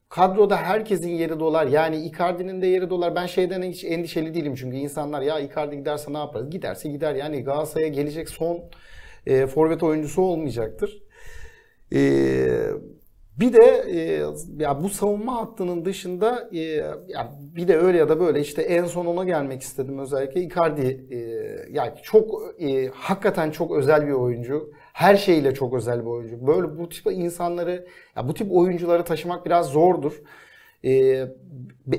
kadroda 0.10 0.58
herkesin 0.58 1.10
yeri 1.10 1.40
dolar. 1.40 1.68
Yani 1.68 1.98
Icardi'nin 1.98 2.62
de 2.62 2.68
yeri 2.68 2.90
dolar. 2.90 3.16
Ben 3.16 3.26
şeyden 3.26 3.64
hiç 3.64 3.84
endişeli 3.84 4.34
değilim 4.34 4.56
çünkü 4.56 4.78
insanlar 4.78 5.22
ya 5.22 5.40
Icardi 5.40 5.78
giderse 5.78 6.14
ne 6.14 6.18
yaparız? 6.18 6.50
Giderse 6.50 6.90
gider. 6.90 7.16
Yani 7.16 7.44
Galatasaray'a 7.44 7.88
gelecek 7.88 8.30
son 8.30 8.70
e, 9.26 9.48
forvet 9.48 9.84
oyuncusu 9.84 10.22
olmayacaktır. 10.22 11.04
E, 11.94 12.00
bir 13.40 13.54
de 13.54 13.86
e, 13.90 14.26
ya 14.64 14.84
bu 14.84 14.90
savunma 14.90 15.36
hattının 15.36 15.86
dışında 15.86 16.50
e, 16.54 16.60
ya 17.08 17.32
bir 17.56 17.68
de 17.68 17.78
öyle 17.78 17.98
ya 17.98 18.10
da 18.10 18.20
böyle 18.20 18.40
işte 18.40 18.62
en 18.62 18.86
son 18.86 19.06
ona 19.06 19.24
gelmek 19.24 19.62
istedim 19.62 20.00
özellikle 20.00 20.42
Icardi 20.42 21.08
e, 21.12 21.18
yani 21.72 21.92
çok 22.04 22.42
e, 22.62 22.88
hakikaten 22.88 23.52
çok 23.52 23.72
özel 23.72 24.08
bir 24.08 24.12
oyuncu. 24.12 24.72
Her 24.94 25.16
şeyle 25.16 25.54
çok 25.54 25.74
özel 25.74 26.02
bir 26.02 26.10
oyuncu. 26.10 26.48
Böyle 26.48 26.78
bu 26.80 26.90
tip 26.90 27.06
insanları 27.12 27.88
ya 28.16 28.28
bu 28.28 28.34
tip 28.34 28.52
oyuncuları 28.52 29.04
taşımak 29.04 29.46
biraz 29.46 29.70
zordur. 29.70 30.22
E, 30.86 30.92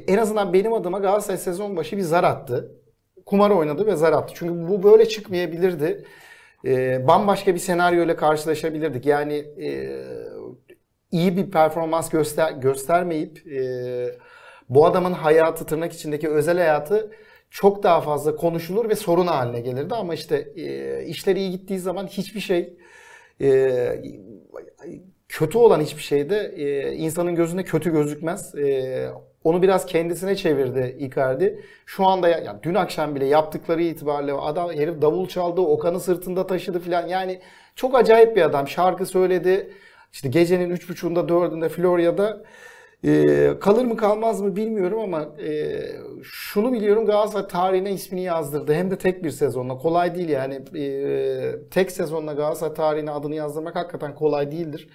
en 0.08 0.18
azından 0.18 0.52
benim 0.52 0.72
adıma 0.72 0.98
Galatasaray 0.98 1.38
sezon 1.38 1.76
başı 1.76 1.96
bir 1.96 2.02
zar 2.02 2.24
attı. 2.24 2.72
Kumar 3.26 3.50
oynadı 3.50 3.86
ve 3.86 3.96
zar 3.96 4.12
attı. 4.12 4.32
Çünkü 4.36 4.68
bu 4.68 4.82
böyle 4.82 5.08
çıkmayabilirdi. 5.08 6.04
E, 6.64 7.06
bambaşka 7.08 7.54
bir 7.54 7.58
senaryo 7.58 8.04
ile 8.04 8.16
karşılaşabilirdik. 8.16 9.06
Yani 9.06 9.34
e, 9.34 9.96
iyi 11.10 11.36
bir 11.36 11.50
performans 11.50 12.10
göster 12.10 12.52
göstermeyip 12.52 13.46
e, 13.46 14.18
bu 14.68 14.86
adamın 14.86 15.12
hayatı 15.12 15.66
tırnak 15.66 15.92
içindeki 15.92 16.28
özel 16.28 16.58
hayatı 16.58 17.10
çok 17.50 17.82
daha 17.82 18.00
fazla 18.00 18.36
konuşulur 18.36 18.88
ve 18.88 18.96
sorun 18.96 19.26
haline 19.26 19.60
gelirdi 19.60 19.94
ama 19.94 20.14
işte 20.14 20.48
e, 20.56 21.04
işler 21.04 21.36
iyi 21.36 21.50
gittiği 21.50 21.78
zaman 21.78 22.06
hiçbir 22.06 22.40
şey 22.40 22.76
e, 23.40 24.02
kötü 25.28 25.58
olan 25.58 25.80
hiçbir 25.80 26.02
şeyde 26.02 26.54
e, 26.56 26.92
insanın 26.92 27.34
gözünde 27.34 27.64
kötü 27.64 27.92
gözükmez. 27.92 28.54
E, 28.54 29.08
onu 29.44 29.62
biraz 29.62 29.86
kendisine 29.86 30.36
çevirdi 30.36 30.96
Icardi. 30.98 31.60
Şu 31.86 32.06
anda 32.06 32.28
ya, 32.28 32.38
ya 32.38 32.60
dün 32.62 32.74
akşam 32.74 33.14
bile 33.14 33.26
yaptıkları 33.26 33.82
itibariyle 33.82 34.32
adam 34.32 34.72
herif 34.72 35.02
davul 35.02 35.28
çaldı, 35.28 35.60
Okan'ı 35.60 36.00
sırtında 36.00 36.46
taşıdı 36.46 36.78
falan. 36.78 37.06
Yani 37.08 37.40
çok 37.76 37.94
acayip 37.94 38.36
bir 38.36 38.42
adam. 38.42 38.68
Şarkı 38.68 39.06
söyledi. 39.06 39.70
İşte 40.12 40.28
gecenin 40.28 40.70
üç 40.70 40.88
buçuğunda 40.88 41.28
dördünde 41.28 41.68
Florya'da 41.68 42.42
e, 43.04 43.58
kalır 43.60 43.84
mı 43.84 43.96
kalmaz 43.96 44.40
mı 44.40 44.56
bilmiyorum 44.56 44.98
ama 44.98 45.22
e, 45.22 45.80
şunu 46.22 46.72
biliyorum 46.72 47.06
Galatasaray 47.06 47.48
tarihine 47.48 47.92
ismini 47.92 48.22
yazdırdı. 48.22 48.74
Hem 48.74 48.90
de 48.90 48.98
tek 48.98 49.24
bir 49.24 49.30
sezonla. 49.30 49.78
Kolay 49.78 50.14
değil 50.14 50.28
yani. 50.28 50.54
E, 50.78 51.68
tek 51.70 51.92
sezonla 51.92 52.32
Galatasaray 52.32 52.74
tarihine 52.74 53.10
adını 53.10 53.34
yazdırmak 53.34 53.76
hakikaten 53.76 54.14
kolay 54.14 54.52
değildir. 54.52 54.88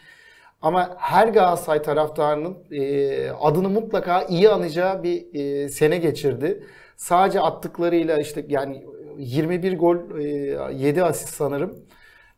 Ama 0.62 0.96
her 0.98 1.28
Galatasaray 1.28 1.82
taraftarının 1.82 2.58
e, 2.72 3.30
adını 3.30 3.70
mutlaka 3.70 4.24
iyi 4.24 4.50
anacağı 4.50 5.04
bir 5.04 5.34
e, 5.34 5.70
sene 5.70 5.98
geçirdi. 5.98 6.64
Sadece 6.98 7.40
attıklarıyla 7.42 8.18
işte 8.18 8.46
yani 8.48 8.86
21 9.18 9.78
gol, 9.78 10.20
e, 10.20 10.74
7 10.74 11.04
asist 11.04 11.34
sanırım. 11.34 11.86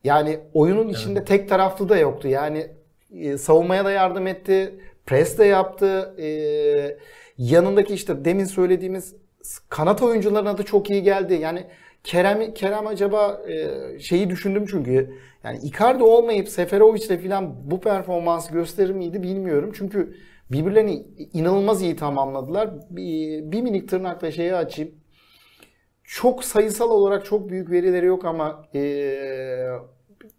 Yani 0.04 0.40
oyunun 0.54 0.88
içinde 0.90 1.26
tek 1.26 1.50
taraflı 1.50 1.90
da 1.90 1.98
yoktu. 1.98 2.28
Yani 2.28 2.68
e, 3.16 3.38
savunmaya 3.38 3.86
da 3.86 3.92
yardım 3.92 4.28
etti, 4.28 4.80
pres 5.06 5.38
de 5.38 5.46
yaptı. 5.46 6.16
E, 6.20 6.28
yanındaki 7.38 7.94
işte 7.94 8.26
demin 8.26 8.46
söylediğimiz 8.46 9.16
kanat 9.70 10.02
oyuncularına 10.02 10.58
da 10.58 10.64
çok 10.64 10.90
iyi 10.90 11.04
geldi. 11.04 11.34
Yani 11.34 11.68
Kerem 12.04 12.54
Kerem 12.54 12.88
acaba 12.88 13.42
e, 13.48 14.00
şeyi 14.00 14.30
düşündüm 14.30 14.66
çünkü 14.70 15.14
yani 15.44 15.58
Icardi 15.58 16.04
olmayıp 16.04 16.50
Seferovic'le 16.50 17.24
falan 17.24 17.72
bu 17.72 17.82
performans 17.82 18.52
gösterir 18.52 18.94
miydi 18.94 19.24
bilmiyorum. 19.24 19.72
Çünkü 19.78 20.16
birbirlerini 20.52 21.06
inanılmaz 21.34 21.82
iyi 21.82 21.96
tamamladılar. 21.96 22.70
Bir, 22.90 23.52
bir 23.52 23.62
minik 23.62 23.90
tırnakla 23.90 24.32
şeyi 24.32 24.56
açayım. 24.56 24.92
Çok 26.04 26.44
sayısal 26.44 26.90
olarak 26.90 27.26
çok 27.26 27.50
büyük 27.50 27.72
verileri 27.72 28.06
yok 28.06 28.26
ama 28.26 28.66
e, 28.76 28.82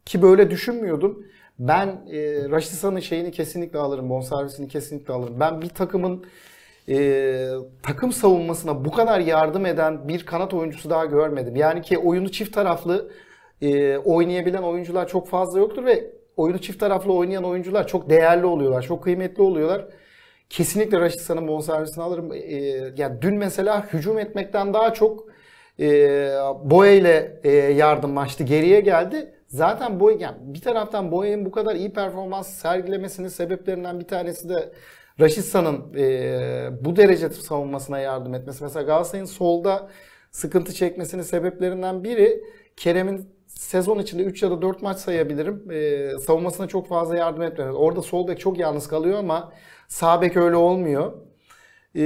ki 0.07 0.23
böyle 0.23 0.51
düşünmüyordum. 0.51 1.27
Ben 1.59 1.87
e, 1.87 2.51
Raşitsa'nın 2.51 3.01
şeyini 3.01 3.31
kesinlikle 3.31 3.79
alırım, 3.79 4.11
bonservisini 4.11 4.69
kesinlikle 4.69 5.15
alırım. 5.15 5.41
Ben 5.41 5.61
bir 5.63 5.69
takımın 5.69 6.25
e, 6.89 7.49
takım 7.83 8.13
savunmasına 8.13 8.85
bu 8.85 8.91
kadar 8.91 9.21
yardım 9.21 9.67
eden 9.67 10.09
bir 10.09 10.27
kanat 10.27 10.55
oyuncusu 10.55 10.91
daha 10.91 11.05
görmedim. 11.05 11.57
Yani 11.57 11.83
ki 11.83 11.99
oyunu 11.99 12.33
çift 12.33 12.55
taraflı 12.55 13.11
e, 13.63 13.99
oynayabilen 13.99 14.63
oyuncular 14.63 15.09
çok 15.09 15.29
fazla 15.29 15.59
yoktur 15.59 15.85
ve 15.85 16.11
oyunu 16.37 16.61
çift 16.61 16.81
taraflı 16.81 17.13
oynayan 17.13 17.45
oyuncular 17.45 17.87
çok 17.87 18.11
değerli 18.11 18.47
oluyorlar, 18.47 18.83
çok 18.83 19.05
kıymetli 19.05 19.43
oluyorlar. 19.43 19.85
Kesinlikle 20.51 21.01
Raşitsa'nın 21.01 21.49
bonservisini 21.49 22.05
alırım. 22.05 22.33
E, 22.33 22.57
yani 22.97 23.23
dün 23.23 23.35
mesela 23.35 23.87
hücum 23.93 24.19
etmekten 24.19 24.75
daha 24.75 24.95
çok 24.95 25.25
e, 25.81 25.89
Boya 26.65 26.93
ile 26.93 27.41
e, 27.45 27.51
yardımlaştı. 27.51 28.45
Geriye 28.45 28.81
geldi. 28.81 29.34
Zaten 29.55 30.01
Boya 30.01 30.17
yani 30.21 30.37
bir 30.41 30.61
taraftan 30.61 31.13
Boya'nın 31.13 31.47
bu 31.47 31.51
kadar 31.51 31.75
iyi 31.77 31.93
performans 31.93 32.49
sergilemesinin 32.49 33.29
sebeplerinden 33.29 34.01
bir 34.01 34.05
tanesi 34.05 34.49
de 34.49 34.73
Raşitsa'nın 35.21 35.95
e, 35.97 36.69
bu 36.81 36.97
derece 36.97 37.31
savunmasına 37.31 37.99
yardım 37.99 38.35
etmesi. 38.35 38.65
Mesela 38.65 38.83
Galatasaray'ın 38.83 39.25
solda 39.27 39.91
sıkıntı 40.31 40.73
çekmesinin 40.73 41.23
sebeplerinden 41.23 42.05
biri 42.05 42.45
Kerem'in 42.77 43.29
sezon 43.47 43.99
içinde 43.99 44.23
3 44.23 44.43
ya 44.43 44.51
da 44.51 44.63
4 44.63 44.83
maç 44.83 44.99
sayabilirim. 44.99 45.71
E, 45.71 46.11
savunmasına 46.19 46.69
çok 46.69 46.89
fazla 46.89 47.17
yardım 47.17 47.43
etmemesi. 47.43 47.77
Orada 47.77 48.03
sol 48.03 48.29
bek 48.29 48.41
çok 48.41 48.59
yalnız 48.59 48.89
kalıyor 48.89 49.19
ama 49.19 49.53
sağ 49.89 50.23
bek 50.23 50.37
öyle 50.37 50.57
olmuyor. 50.57 51.13
Ee, 51.95 52.03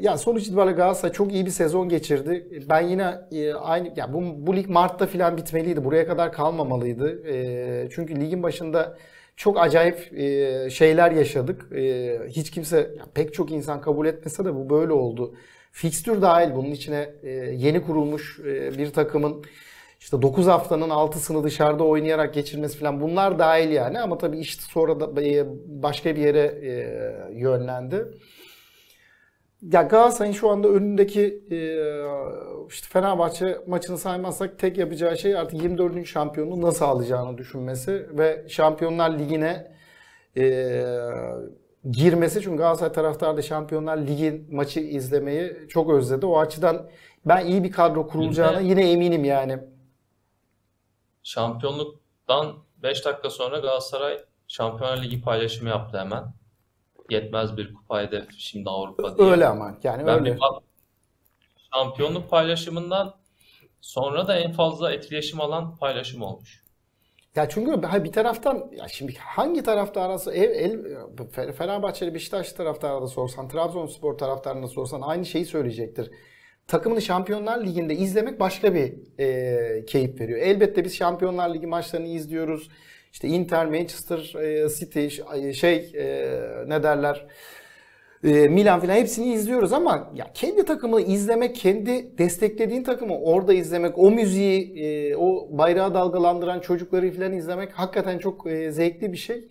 ya 0.00 0.18
sonuç 0.18 0.42
itibariyle 0.46 0.76
Galatasaray 0.76 1.12
çok 1.12 1.32
iyi 1.32 1.46
bir 1.46 1.50
sezon 1.50 1.88
geçirdi. 1.88 2.64
Ben 2.68 2.80
yine 2.80 3.18
e, 3.32 3.52
aynı 3.54 3.92
ya 3.96 4.12
bu, 4.12 4.22
bu 4.46 4.56
lig 4.56 4.68
Mart'ta 4.68 5.06
falan 5.06 5.36
bitmeliydi. 5.36 5.84
Buraya 5.84 6.06
kadar 6.06 6.32
kalmamalıydı. 6.32 7.28
E, 7.28 7.88
çünkü 7.90 8.20
ligin 8.20 8.42
başında 8.42 8.98
çok 9.36 9.60
acayip 9.60 10.12
e, 10.18 10.70
şeyler 10.70 11.10
yaşadık. 11.12 11.72
E, 11.76 12.18
hiç 12.28 12.50
kimse 12.50 12.90
pek 13.14 13.34
çok 13.34 13.50
insan 13.50 13.80
kabul 13.80 14.06
etmese 14.06 14.44
de 14.44 14.54
bu 14.54 14.70
böyle 14.70 14.92
oldu. 14.92 15.34
Fikstür 15.72 16.22
dahil 16.22 16.54
bunun 16.54 16.70
içine 16.70 17.14
e, 17.22 17.30
yeni 17.56 17.82
kurulmuş 17.82 18.38
bir 18.78 18.92
takımın 18.92 19.44
işte 20.00 20.22
9 20.22 20.46
haftanın 20.46 20.90
6'sını 20.90 21.44
dışarıda 21.44 21.84
oynayarak 21.84 22.34
geçirmesi 22.34 22.78
falan 22.78 23.00
bunlar 23.00 23.38
dahil 23.38 23.70
yani 23.70 24.00
ama 24.00 24.18
tabii 24.18 24.38
işte 24.38 24.62
sonra 24.62 25.00
da 25.00 25.16
başka 25.66 26.16
bir 26.16 26.20
yere 26.20 26.58
yönlendi. 27.34 28.06
Ya 29.62 29.82
Galatasaray'ın 29.82 30.32
şu 30.32 30.50
anda 30.50 30.68
önündeki 30.68 31.44
e, 31.50 31.58
işte 32.68 32.86
Fenerbahçe 32.88 33.60
maçını 33.66 33.98
saymazsak 33.98 34.58
tek 34.58 34.78
yapacağı 34.78 35.18
şey 35.18 35.36
artık 35.36 35.62
24. 35.62 36.06
şampiyonluğu 36.06 36.62
nasıl 36.62 36.84
alacağını 36.84 37.38
düşünmesi 37.38 38.18
ve 38.18 38.46
Şampiyonlar 38.48 39.18
Ligi'ne 39.18 39.72
e, 40.36 40.82
girmesi. 41.90 42.42
Çünkü 42.42 42.56
Galatasaray 42.56 42.92
taraftarı 42.92 43.36
da 43.36 43.42
Şampiyonlar 43.42 43.98
Ligi 43.98 44.46
maçı 44.50 44.80
izlemeyi 44.80 45.56
çok 45.68 45.90
özledi. 45.90 46.26
O 46.26 46.38
açıdan 46.38 46.90
ben 47.24 47.46
iyi 47.46 47.64
bir 47.64 47.72
kadro 47.72 48.06
kurulacağına 48.06 48.60
yine 48.60 48.92
eminim 48.92 49.24
yani. 49.24 49.58
Şampiyonluktan 51.22 52.56
5 52.82 53.04
dakika 53.04 53.30
sonra 53.30 53.58
Galatasaray 53.58 54.18
Şampiyonlar 54.48 55.02
Ligi 55.02 55.22
paylaşımı 55.22 55.68
yaptı 55.68 55.98
hemen. 55.98 56.39
Yetmez 57.12 57.56
bir 57.56 57.74
kupa 57.74 58.02
hedef 58.02 58.24
şimdi 58.38 58.70
Avrupa 58.70 59.18
diye. 59.18 59.30
Öyle 59.30 59.46
ama 59.46 59.78
yani 59.82 60.06
Ben 60.06 60.18
öyle. 60.20 60.34
bir 60.34 60.40
bak- 60.40 60.62
şampiyonluk 61.74 62.30
paylaşımından 62.30 63.14
sonra 63.80 64.28
da 64.28 64.38
en 64.38 64.52
fazla 64.52 64.92
etkileşim 64.92 65.40
alan 65.40 65.76
paylaşım 65.76 66.22
olmuş. 66.22 66.64
Ya 67.36 67.48
çünkü 67.48 67.82
bir 68.04 68.12
taraftan 68.12 68.70
ya 68.76 68.88
şimdi 68.88 69.14
hangi 69.18 69.62
tarafta 69.62 70.02
arası 70.02 70.32
ev 70.32 70.50
el 70.50 70.72
Fe- 71.16 71.52
Fenerbahçeli 71.52 72.14
Beşiktaş 72.14 72.52
taraftarına 72.52 73.02
da 73.02 73.06
sorsan, 73.06 73.48
Trabzonspor 73.48 74.18
taraftarına 74.18 74.62
da 74.62 74.68
sorsan 74.68 75.00
aynı 75.00 75.26
şeyi 75.26 75.44
söyleyecektir. 75.46 76.10
Takımını 76.66 77.02
Şampiyonlar 77.02 77.64
Ligi'nde 77.66 77.94
izlemek 77.94 78.40
başka 78.40 78.74
bir 78.74 78.94
e, 79.20 79.84
keyif 79.84 80.20
veriyor. 80.20 80.38
Elbette 80.38 80.84
biz 80.84 80.96
Şampiyonlar 80.96 81.54
Ligi 81.54 81.66
maçlarını 81.66 82.06
izliyoruz. 82.08 82.68
İşte 83.12 83.28
Inter, 83.28 83.66
Manchester 83.66 84.34
e, 84.42 84.68
City, 84.68 85.08
şey 85.52 85.92
e, 85.94 86.38
ne 86.66 86.82
derler? 86.82 87.26
e, 88.24 88.48
Milan 88.48 88.80
falan 88.80 88.94
hepsini 88.94 89.32
izliyoruz 89.32 89.72
ama 89.72 90.10
ya 90.14 90.30
kendi 90.34 90.64
takımını 90.64 91.00
izlemek, 91.00 91.56
kendi 91.56 92.18
desteklediğin 92.18 92.84
takımı 92.84 93.18
orada 93.18 93.52
izlemek, 93.52 93.98
o 93.98 94.10
müziği, 94.10 95.16
o 95.16 95.48
bayrağı 95.58 95.94
dalgalandıran 95.94 96.60
çocukları 96.60 97.12
falan 97.12 97.32
izlemek 97.32 97.72
hakikaten 97.72 98.18
çok 98.18 98.46
zevkli 98.70 99.12
bir 99.12 99.16
şey. 99.16 99.48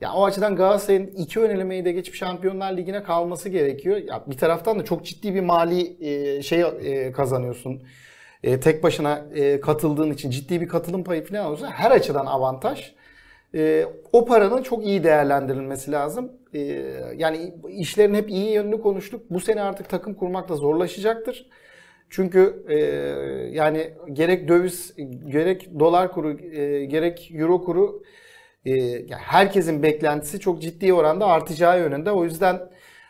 Ya 0.00 0.12
o 0.12 0.24
açıdan 0.24 0.56
Galatasaray'ın 0.56 1.06
iki 1.06 1.40
ön 1.40 1.50
elemeyi 1.50 1.84
de 1.84 1.92
geçip 1.92 2.14
Şampiyonlar 2.14 2.76
Ligi'ne 2.76 3.02
kalması 3.02 3.48
gerekiyor. 3.48 3.96
Ya 3.96 4.24
bir 4.26 4.36
taraftan 4.36 4.78
da 4.78 4.84
çok 4.84 5.04
ciddi 5.04 5.34
bir 5.34 5.40
mali 5.40 5.96
şey 6.44 6.62
kazanıyorsun. 7.12 7.82
E, 8.44 8.60
tek 8.60 8.82
başına 8.82 9.24
e, 9.34 9.60
katıldığın 9.60 10.10
için 10.10 10.30
ciddi 10.30 10.60
bir 10.60 10.68
katılım 10.68 11.04
payı 11.04 11.24
falan 11.24 11.44
alıyorsun. 11.44 11.66
Her 11.66 11.90
açıdan 11.90 12.26
avantaj. 12.26 12.94
E, 13.54 13.86
o 14.12 14.24
paranın 14.24 14.62
çok 14.62 14.86
iyi 14.86 15.04
değerlendirilmesi 15.04 15.92
lazım. 15.92 16.32
E, 16.54 16.60
yani 17.16 17.54
işlerin 17.68 18.14
hep 18.14 18.30
iyi 18.30 18.52
yönünü 18.52 18.80
konuştuk. 18.80 19.30
Bu 19.30 19.40
sene 19.40 19.62
artık 19.62 19.88
takım 19.88 20.14
kurmak 20.14 20.48
da 20.48 20.56
zorlaşacaktır. 20.56 21.46
Çünkü 22.10 22.64
e, 22.68 22.76
yani 23.56 23.94
gerek 24.12 24.48
döviz, 24.48 24.94
gerek 25.28 25.78
dolar 25.78 26.12
kuru, 26.12 26.40
e, 26.40 26.84
gerek 26.84 27.30
euro 27.34 27.64
kuru 27.64 28.02
e, 28.66 29.06
herkesin 29.10 29.82
beklentisi 29.82 30.40
çok 30.40 30.62
ciddi 30.62 30.92
oranda 30.92 31.26
artacağı 31.26 31.78
yönünde. 31.78 32.10
O 32.10 32.24
yüzden 32.24 32.60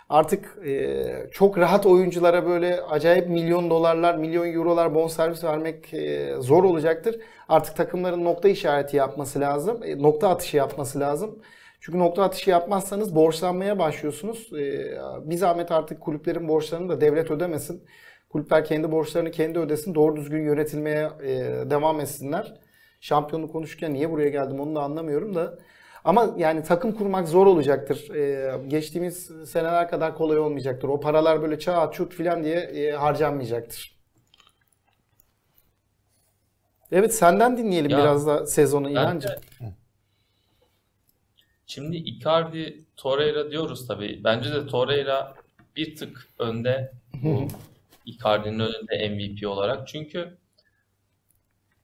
artık 0.09 0.59
e, 0.67 1.05
çok 1.33 1.59
rahat 1.59 1.87
oyunculara 1.87 2.47
böyle 2.47 2.81
acayip 2.83 3.29
milyon 3.29 3.71
dolarlar, 3.71 4.14
milyon 4.17 4.53
eurolar 4.53 4.95
bonservis 4.95 5.45
vermek 5.45 5.95
e, 5.95 6.35
zor 6.40 6.64
olacaktır. 6.64 7.21
Artık 7.49 7.77
takımların 7.77 8.25
nokta 8.25 8.49
işareti 8.49 8.97
yapması 8.97 9.40
lazım. 9.40 9.83
e, 9.85 10.03
nokta 10.03 10.29
atışı 10.29 10.57
yapması 10.57 11.01
lazım. 11.01 11.38
Çünkü 11.81 11.99
nokta 11.99 12.23
atışı 12.23 12.51
yapmazsanız 12.51 13.14
borçlanmaya 13.14 13.79
başlıyorsunuz. 13.79 14.53
E, 14.53 14.90
bir 15.31 15.37
zahmet 15.37 15.73
artık 15.73 16.01
kulüplerin 16.01 16.49
borçlarını 16.49 16.88
da 16.88 17.01
devlet 17.01 17.31
ödemesin. 17.31 17.85
Kulüpler 18.29 18.64
kendi 18.64 18.93
borçlarını 18.93 19.31
kendi 19.31 19.59
ödesin. 19.59 19.95
Doğru 19.95 20.17
düzgün 20.17 20.43
yönetilmeye 20.43 21.11
e, 21.23 21.31
devam 21.71 22.01
etsinler. 22.01 22.55
Şampiyonluk 23.01 23.53
konuşurken 23.53 23.95
niye 23.95 24.11
buraya 24.11 24.29
geldim 24.29 24.61
onu 24.61 24.75
da 24.75 24.83
anlamıyorum 24.83 25.35
da. 25.35 25.59
Ama 26.05 26.35
yani 26.37 26.62
takım 26.62 26.93
kurmak 26.93 27.29
zor 27.29 27.47
olacaktır. 27.47 28.11
Ee, 28.14 28.61
geçtiğimiz 28.69 29.31
seneler 29.47 29.88
kadar 29.88 30.14
kolay 30.14 30.38
olmayacaktır. 30.38 30.88
O 30.88 31.01
paralar 31.01 31.43
böyle 31.43 31.59
çat 31.59 31.95
çut 31.95 32.14
filan 32.14 32.45
diye 32.45 32.57
e, 32.57 32.93
harcanmayacaktır. 32.93 33.95
Evet 36.93 37.14
senden 37.14 37.57
dinleyelim 37.57 37.90
Ya, 37.90 37.99
biraz 37.99 38.27
da 38.27 38.47
sezonu 38.47 38.90
İlhancığım. 38.90 39.33
Şimdi 41.67 41.97
Icardi, 41.97 42.85
Torreira 42.97 43.51
diyoruz 43.51 43.87
tabii. 43.87 44.21
Bence 44.25 44.53
de 44.53 44.67
Torreira 44.67 45.35
bir 45.77 45.97
tık 45.97 46.29
önde 46.38 46.93
bu 47.23 47.49
Icardi'nin 48.07 48.59
önünde 48.59 49.09
MVP 49.09 49.49
olarak. 49.49 49.88
Çünkü 49.88 50.38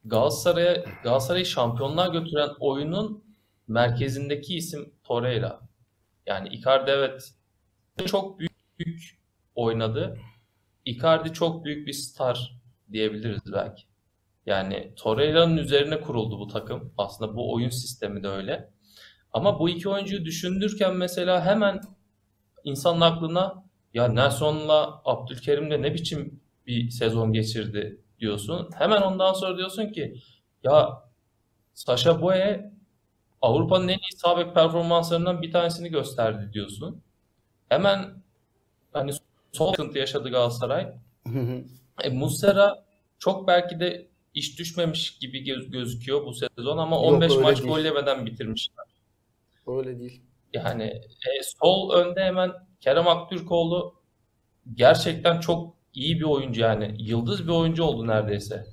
Galatasaray'a 0.05 0.83
Galatasaray'ı 1.03 1.45
şampiyonluğa 1.45 2.07
götüren 2.07 2.49
oyunun 2.59 3.30
merkezindeki 3.71 4.55
isim 4.55 4.93
Torreira. 5.03 5.61
Yani 6.25 6.49
Icardi 6.49 6.91
evet 6.91 7.31
çok 8.05 8.39
büyük, 8.39 9.19
oynadı. 9.55 10.17
Icardi 10.85 11.33
çok 11.33 11.65
büyük 11.65 11.87
bir 11.87 11.93
star 11.93 12.61
diyebiliriz 12.91 13.53
belki. 13.53 13.83
Yani 14.45 14.93
Torreira'nın 14.95 15.57
üzerine 15.57 16.01
kuruldu 16.01 16.39
bu 16.39 16.47
takım. 16.47 16.93
Aslında 16.97 17.35
bu 17.35 17.53
oyun 17.53 17.69
sistemi 17.69 18.23
de 18.23 18.27
öyle. 18.27 18.71
Ama 19.33 19.59
bu 19.59 19.69
iki 19.69 19.89
oyuncuyu 19.89 20.25
düşündürken 20.25 20.95
mesela 20.95 21.45
hemen 21.45 21.81
insanın 22.63 23.01
aklına 23.01 23.63
ya 23.93 24.07
Nelson'la 24.07 25.01
Abdülkerim 25.05 25.71
de 25.71 25.81
ne 25.81 25.93
biçim 25.93 26.41
bir 26.67 26.89
sezon 26.89 27.33
geçirdi 27.33 28.01
diyorsun. 28.19 28.69
Hemen 28.77 29.01
ondan 29.01 29.33
sonra 29.33 29.57
diyorsun 29.57 29.91
ki 29.91 30.15
ya 30.63 30.89
Sasha 31.73 32.21
Boye 32.21 32.71
Avrupa'nın 33.41 33.87
en 33.87 33.97
iyi 33.97 34.17
sağ 34.17 34.37
bek 34.37 34.53
performanslarından 34.55 35.41
bir 35.41 35.51
tanesini 35.51 35.89
gösterdi 35.89 36.53
diyorsun. 36.53 37.01
Hemen 37.69 38.23
hani 38.93 39.11
sol 39.51 39.71
sıkıntı 39.71 39.97
yaşadı 39.97 40.29
Galatasaray. 40.29 40.93
E, 42.03 42.09
Muslera 42.09 42.85
çok 43.19 43.47
belki 43.47 43.79
de 43.79 44.07
iş 44.33 44.59
düşmemiş 44.59 45.17
gibi 45.19 45.43
göz- 45.43 45.71
gözüküyor 45.71 46.25
bu 46.25 46.33
sezon 46.33 46.77
ama 46.77 46.95
Yok, 46.95 47.05
15 47.05 47.31
öyle 47.31 47.41
maç 47.41 47.57
değil. 47.57 47.69
gol 47.69 47.79
yemeden 47.79 48.25
bitirmişler. 48.25 48.85
Öyle 49.67 49.99
değil. 49.99 50.21
Yani 50.53 50.83
e, 50.83 51.43
sol 51.61 51.91
önde 51.93 52.23
hemen 52.23 52.51
Kerem 52.79 53.07
Aktürkoğlu 53.07 53.95
gerçekten 54.75 55.39
çok 55.39 55.73
iyi 55.93 56.19
bir 56.19 56.23
oyuncu 56.25 56.61
yani. 56.61 56.95
Yıldız 56.99 57.47
bir 57.47 57.51
oyuncu 57.51 57.83
oldu 57.83 58.07
neredeyse 58.07 58.65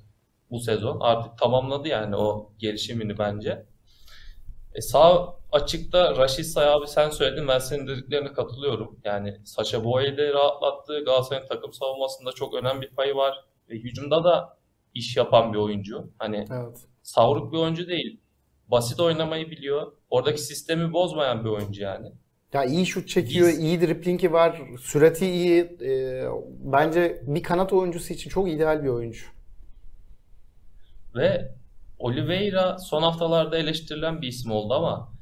bu 0.50 0.60
sezon. 0.60 1.00
Artık 1.00 1.38
tamamladı 1.38 1.88
yani 1.88 2.16
o 2.16 2.52
gelişimini 2.58 3.18
bence. 3.18 3.66
E, 4.78 4.80
sağ 4.80 5.34
açıkta 5.52 6.16
Raşit 6.16 6.56
abi 6.56 6.86
sen 6.86 7.10
söyledin 7.10 7.48
ben 7.48 7.58
senin 7.58 7.86
dediklerine 7.88 8.32
katılıyorum. 8.32 9.00
Yani 9.04 9.36
Sacha 9.44 9.84
Boey'i 9.84 10.16
de 10.16 10.32
rahatlattı. 10.32 11.04
Galatasaray'ın 11.04 11.48
takım 11.48 11.72
savunmasında 11.72 12.32
çok 12.32 12.54
önemli 12.54 12.82
bir 12.82 12.90
payı 12.96 13.14
var. 13.14 13.44
Ve 13.70 13.74
hücumda 13.74 14.24
da 14.24 14.58
iş 14.94 15.16
yapan 15.16 15.52
bir 15.52 15.58
oyuncu. 15.58 16.10
Hani 16.18 16.46
Evet. 16.52 16.78
savruk 17.02 17.52
bir 17.52 17.58
oyuncu 17.58 17.88
değil. 17.88 18.20
Basit 18.68 19.00
oynamayı 19.00 19.50
biliyor. 19.50 19.92
Oradaki 20.10 20.40
sistemi 20.42 20.92
bozmayan 20.92 21.44
bir 21.44 21.50
oyuncu 21.50 21.82
yani. 21.82 22.12
Ya 22.52 22.64
iyi 22.64 22.86
şut 22.86 23.08
çekiyor, 23.08 23.48
Biz- 23.48 23.58
iyi 23.58 23.80
driplingi 23.80 24.32
var, 24.32 24.62
sürati 24.80 25.26
iyi. 25.26 25.60
Ee, 25.62 26.24
bence 26.64 27.22
bir 27.26 27.42
kanat 27.42 27.72
oyuncusu 27.72 28.12
için 28.12 28.30
çok 28.30 28.48
ideal 28.48 28.82
bir 28.84 28.88
oyuncu. 28.88 29.24
Ve 31.14 31.52
Oliveira 31.98 32.78
son 32.78 33.02
haftalarda 33.02 33.58
eleştirilen 33.58 34.22
bir 34.22 34.28
isim 34.28 34.52
oldu 34.52 34.74
ama 34.74 35.12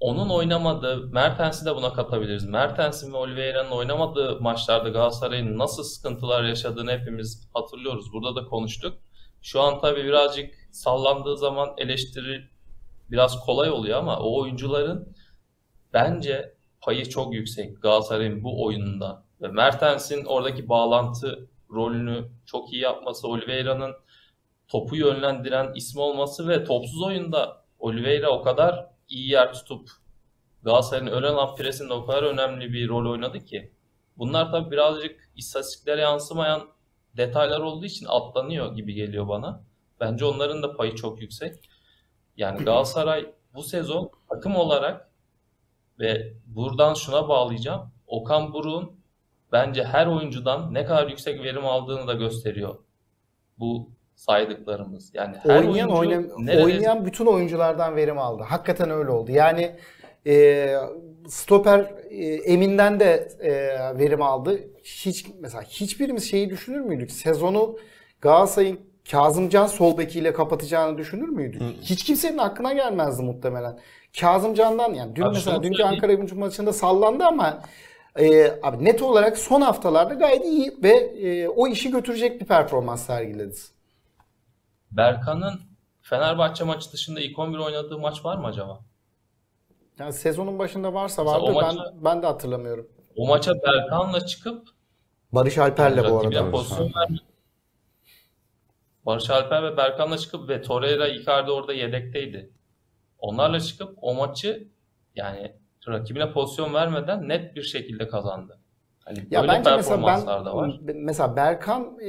onun 0.00 0.28
oynamadığı, 0.28 1.06
Mertens'i 1.06 1.66
de 1.66 1.76
buna 1.76 1.92
katabiliriz. 1.92 2.44
Mertens'in 2.44 3.12
ve 3.12 3.16
Oliveira'nın 3.16 3.70
oynamadığı 3.70 4.40
maçlarda 4.40 4.88
Galatasaray'ın 4.88 5.58
nasıl 5.58 5.82
sıkıntılar 5.82 6.44
yaşadığını 6.44 6.90
hepimiz 6.90 7.48
hatırlıyoruz. 7.54 8.12
Burada 8.12 8.36
da 8.36 8.44
konuştuk. 8.44 8.98
Şu 9.42 9.60
an 9.60 9.80
tabii 9.80 10.04
birazcık 10.04 10.54
sallandığı 10.72 11.36
zaman 11.36 11.74
eleştiri 11.78 12.48
biraz 13.10 13.40
kolay 13.40 13.70
oluyor 13.70 13.98
ama 13.98 14.18
o 14.18 14.40
oyuncuların 14.40 15.16
bence 15.92 16.54
payı 16.80 17.08
çok 17.08 17.34
yüksek 17.34 17.82
Galatasaray'ın 17.82 18.44
bu 18.44 18.64
oyununda. 18.64 19.24
Ve 19.42 19.48
Mertens'in 19.48 20.24
oradaki 20.24 20.68
bağlantı 20.68 21.48
rolünü 21.70 22.28
çok 22.46 22.72
iyi 22.72 22.82
yapması, 22.82 23.28
Oliveira'nın 23.28 23.94
topu 24.68 24.96
yönlendiren 24.96 25.72
ismi 25.74 26.00
olması 26.00 26.48
ve 26.48 26.64
topsuz 26.64 27.02
oyunda 27.02 27.64
Oliveira 27.78 28.30
o 28.30 28.42
kadar 28.42 28.86
iyi 29.08 29.30
yer 29.30 29.52
tutup 29.52 29.90
Galatasaray'ın 30.62 31.12
ön 31.12 31.22
alan 31.22 31.54
presinde 31.54 31.92
o 31.92 32.06
kadar 32.06 32.22
önemli 32.22 32.72
bir 32.72 32.88
rol 32.88 33.10
oynadı 33.10 33.44
ki. 33.44 33.72
Bunlar 34.18 34.50
tabii 34.50 34.70
birazcık 34.70 35.30
istatistiklere 35.36 36.00
yansımayan 36.00 36.68
detaylar 37.16 37.60
olduğu 37.60 37.86
için 37.86 38.06
atlanıyor 38.08 38.74
gibi 38.74 38.94
geliyor 38.94 39.28
bana. 39.28 39.64
Bence 40.00 40.24
onların 40.24 40.62
da 40.62 40.76
payı 40.76 40.94
çok 40.94 41.20
yüksek. 41.20 41.70
Yani 42.36 42.64
Galatasaray 42.64 43.34
bu 43.54 43.62
sezon 43.62 44.10
takım 44.28 44.56
olarak 44.56 45.10
ve 45.98 46.34
buradan 46.46 46.94
şuna 46.94 47.28
bağlayacağım. 47.28 47.90
Okan 48.06 48.52
Buruk'un 48.52 49.00
bence 49.52 49.84
her 49.84 50.06
oyuncudan 50.06 50.74
ne 50.74 50.84
kadar 50.84 51.08
yüksek 51.08 51.44
verim 51.44 51.66
aldığını 51.66 52.06
da 52.06 52.14
gösteriyor. 52.14 52.78
Bu 53.58 53.90
saydıklarımız. 54.16 55.10
Yani 55.14 55.36
her 55.42 55.64
oynayan 55.64 55.88
neredeyse- 56.38 56.64
oynayan 56.64 57.04
bütün 57.06 57.26
oyunculardan 57.26 57.96
verim 57.96 58.18
aldı. 58.18 58.42
Hakikaten 58.42 58.90
öyle 58.90 59.10
oldu. 59.10 59.32
Yani 59.32 59.70
e, 60.26 60.76
stoper 61.28 61.94
e, 62.10 62.24
Emin'den 62.26 63.00
de 63.00 63.28
e, 63.40 63.52
verim 63.98 64.22
aldı. 64.22 64.60
Hiç 64.82 65.26
mesela 65.40 65.62
hiçbirimiz 65.62 66.30
şeyi 66.30 66.50
düşünür 66.50 66.80
müydük? 66.80 67.12
Sezonu 67.12 67.76
Galatasaray'ın 68.20 68.80
Kazımcan 69.10 69.66
sol 69.66 69.98
bekiyle 69.98 70.32
kapatacağını 70.32 70.98
düşünür 70.98 71.28
müydük? 71.28 71.62
Hiç 71.82 72.04
kimsenin 72.04 72.38
aklına 72.38 72.72
gelmezdi 72.72 73.22
muhtemelen. 73.22 73.78
Kazımcan'dan 74.20 74.94
yani 74.94 75.16
dün 75.16 75.22
Abi 75.22 75.34
mesela 75.34 75.62
dünkü 75.62 75.76
söyleyeyim. 75.76 75.94
Ankara 75.94 76.12
gücü 76.12 76.34
maçında 76.34 76.72
sallandı 76.72 77.24
ama 77.24 77.62
e, 78.18 78.52
abi 78.62 78.84
net 78.84 79.02
olarak 79.02 79.38
son 79.38 79.60
haftalarda 79.60 80.14
gayet 80.14 80.44
iyi 80.44 80.74
ve 80.82 80.90
e, 80.96 81.48
o 81.48 81.68
işi 81.68 81.90
götürecek 81.90 82.40
bir 82.40 82.46
performans 82.46 83.06
sergiledi. 83.06 83.56
Berkan'ın 84.96 85.60
Fenerbahçe 86.02 86.64
maçı 86.64 86.92
dışında 86.92 87.20
ilk 87.20 87.38
11 87.38 87.58
oynadığı 87.58 87.98
maç 87.98 88.24
var 88.24 88.36
mı 88.36 88.46
acaba? 88.46 88.80
Yani 89.98 90.12
sezonun 90.12 90.58
başında 90.58 90.94
varsa 90.94 91.26
vardır 91.26 91.54
o 91.54 91.62
ben 91.62 91.76
ben 92.04 92.22
de 92.22 92.26
hatırlamıyorum. 92.26 92.88
O 93.16 93.26
maça 93.26 93.54
Berkan'la 93.54 94.26
çıkıp 94.26 94.68
Barış 95.32 95.58
Alper'le 95.58 95.96
bu 96.10 96.16
rakibine 96.16 96.38
arada. 96.40 96.50
pozisyon 96.50 96.92
vermedi. 96.94 97.20
Barış 99.06 99.30
Alper 99.30 99.62
ve 99.62 99.76
Berkan'la 99.76 100.18
çıkıp 100.18 100.48
ve 100.48 100.62
Torreira 100.62 101.08
Icardi 101.08 101.50
orada 101.50 101.72
yedekteydi. 101.72 102.50
Onlarla 103.18 103.60
çıkıp 103.60 103.98
o 104.02 104.14
maçı 104.14 104.68
yani 105.14 105.56
rakibine 105.88 106.32
pozisyon 106.32 106.74
vermeden 106.74 107.28
net 107.28 107.56
bir 107.56 107.62
şekilde 107.62 108.08
kazandı. 108.08 108.60
Hani 109.06 109.18
Ya 109.30 109.48
bence 109.48 109.76
mesela 109.76 110.06
ben 110.06 110.26
var. 110.26 110.80
mesela 110.94 111.36
Berkan 111.36 111.98
e, 112.00 112.08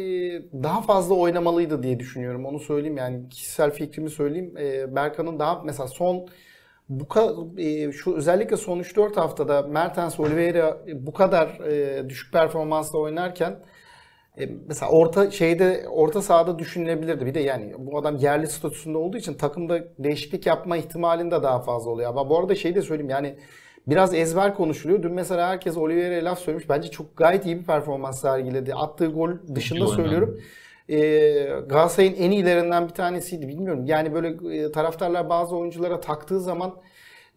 daha 0.63 0.81
fazla 0.81 1.15
oynamalıydı 1.15 1.83
diye 1.83 1.99
düşünüyorum. 1.99 2.45
Onu 2.45 2.59
söyleyeyim 2.59 2.97
yani 2.97 3.29
kişisel 3.29 3.71
fikrimi 3.71 4.09
söyleyeyim. 4.09 4.57
E, 4.57 4.95
Berkan'ın 4.95 5.39
daha 5.39 5.61
mesela 5.65 5.87
son 5.87 6.27
bu 6.89 7.07
e, 7.57 7.91
şu 7.91 8.15
özellikle 8.15 8.57
son 8.57 8.79
3-4 8.79 9.15
haftada 9.15 9.61
Mertens 9.61 10.19
Oliveira 10.19 10.77
bu 10.93 11.13
kadar 11.13 11.47
e, 11.47 12.09
düşük 12.09 12.33
performansla 12.33 12.99
oynarken 12.99 13.59
e, 14.39 14.45
mesela 14.67 14.91
orta 14.91 15.31
şeyde 15.31 15.85
orta 15.89 16.21
sahada 16.21 16.59
düşünülebilirdi. 16.59 17.25
Bir 17.25 17.33
de 17.33 17.39
yani 17.39 17.73
bu 17.77 17.97
adam 17.97 18.15
yerli 18.17 18.47
statüsünde 18.47 18.97
olduğu 18.97 19.17
için 19.17 19.33
takımda 19.33 19.79
değişiklik 19.99 20.45
yapma 20.45 20.77
ihtimalinde 20.77 21.43
daha 21.43 21.59
fazla 21.59 21.89
oluyor. 21.91 22.09
Ama 22.09 22.29
bu 22.29 22.39
arada 22.39 22.55
şey 22.55 22.75
de 22.75 22.81
söyleyeyim 22.81 23.09
yani 23.09 23.37
biraz 23.87 24.13
ezber 24.13 24.55
konuşuluyor. 24.55 25.03
Dün 25.03 25.13
mesela 25.13 25.49
herkes 25.49 25.77
Oliveira'ya 25.77 26.25
laf 26.25 26.39
söylemiş. 26.39 26.69
Bence 26.69 26.91
çok 26.91 27.17
gayet 27.17 27.45
iyi 27.45 27.59
bir 27.59 27.65
performans 27.65 28.21
sergiledi. 28.21 28.75
Attığı 28.75 29.07
gol 29.07 29.29
dışında 29.55 29.85
oynadı. 29.85 29.95
söylüyorum. 29.95 30.41
E, 30.89 30.97
Galatasaray'ın 31.69 32.15
en 32.15 32.31
iyilerinden 32.31 32.87
bir 32.87 32.93
tanesiydi. 32.93 33.47
Bilmiyorum. 33.47 33.85
Yani 33.85 34.13
böyle 34.13 34.57
e, 34.57 34.71
taraftarlar 34.71 35.29
bazı 35.29 35.55
oyunculara 35.55 35.99
taktığı 35.99 36.39
zaman 36.39 36.75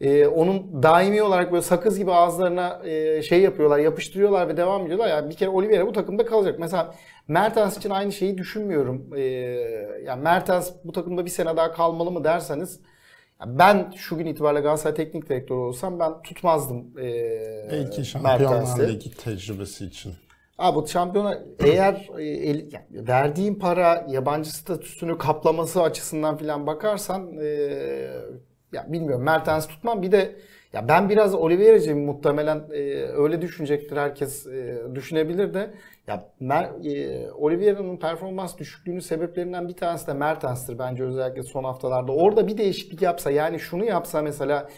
e, 0.00 0.26
onun 0.26 0.82
daimi 0.82 1.22
olarak 1.22 1.52
böyle 1.52 1.62
sakız 1.62 1.98
gibi 1.98 2.12
ağızlarına 2.12 2.80
e, 2.84 3.22
şey 3.22 3.40
yapıyorlar, 3.40 3.78
yapıştırıyorlar 3.78 4.48
ve 4.48 4.56
devam 4.56 4.84
ediyorlar. 4.84 5.08
Yani 5.08 5.30
bir 5.30 5.34
kere 5.34 5.50
Oliveira 5.50 5.86
bu 5.86 5.92
takımda 5.92 6.26
kalacak. 6.26 6.58
Mesela 6.58 6.94
Mertens 7.28 7.76
için 7.76 7.90
aynı 7.90 8.12
şeyi 8.12 8.38
düşünmüyorum. 8.38 9.10
E, 9.16 9.20
yani 10.06 10.22
Mertens 10.22 10.72
bu 10.84 10.92
takımda 10.92 11.24
bir 11.24 11.30
sene 11.30 11.56
daha 11.56 11.72
kalmalı 11.72 12.10
mı 12.10 12.24
derseniz 12.24 12.80
ben 13.46 13.92
şu 13.96 14.18
gün 14.18 14.26
itibariyle 14.26 14.60
Galatasaray 14.60 14.94
teknik 14.96 15.28
direktörü 15.28 15.58
olsam 15.58 15.98
ben 15.98 16.22
tutmazdım 16.22 16.98
e, 16.98 17.68
Belki 17.70 18.04
Şampiyonlar 18.04 18.40
Mertens'i. 18.40 18.88
Ligi 18.88 19.10
tecrübesi 19.10 19.84
için. 19.84 20.12
Abi 20.58 20.76
bu 20.76 20.88
şampiyona 20.88 21.38
eğer 21.64 22.08
e, 22.18 22.22
el- 22.24 22.72
yani 22.72 23.08
verdiğin 23.08 23.54
para 23.54 24.06
yabancı 24.08 24.56
statüsünü 24.56 25.18
kaplaması 25.18 25.82
açısından 25.82 26.36
filan 26.36 26.66
bakarsan 26.66 27.36
e, 27.38 27.46
ya 28.72 28.86
bilmiyorum 28.88 29.24
Mertens 29.24 29.66
tutmam. 29.68 30.02
Bir 30.02 30.12
de 30.12 30.36
ya 30.72 30.88
ben 30.88 31.08
biraz 31.08 31.34
Oliveira'cıyım 31.34 32.04
muhtemelen 32.04 32.64
e, 32.72 32.82
öyle 33.02 33.42
düşünecektir 33.42 33.96
herkes 33.96 34.46
e, 34.46 34.82
düşünebilir 34.94 35.54
de 35.54 35.70
ya 36.06 36.24
Mer, 36.40 36.64
e, 36.84 37.32
Oliveira'nın 37.32 37.96
performans 37.96 38.58
düşüklüğünün 38.58 39.00
sebeplerinden 39.00 39.68
bir 39.68 39.76
tanesi 39.76 40.06
de 40.06 40.12
Mertens'tir 40.12 40.78
bence 40.78 41.04
özellikle 41.04 41.42
son 41.42 41.64
haftalarda. 41.64 42.12
Orada 42.12 42.46
bir 42.46 42.58
değişiklik 42.58 43.02
yapsa 43.02 43.30
yani 43.30 43.60
şunu 43.60 43.84
yapsa 43.84 44.22
mesela 44.22 44.68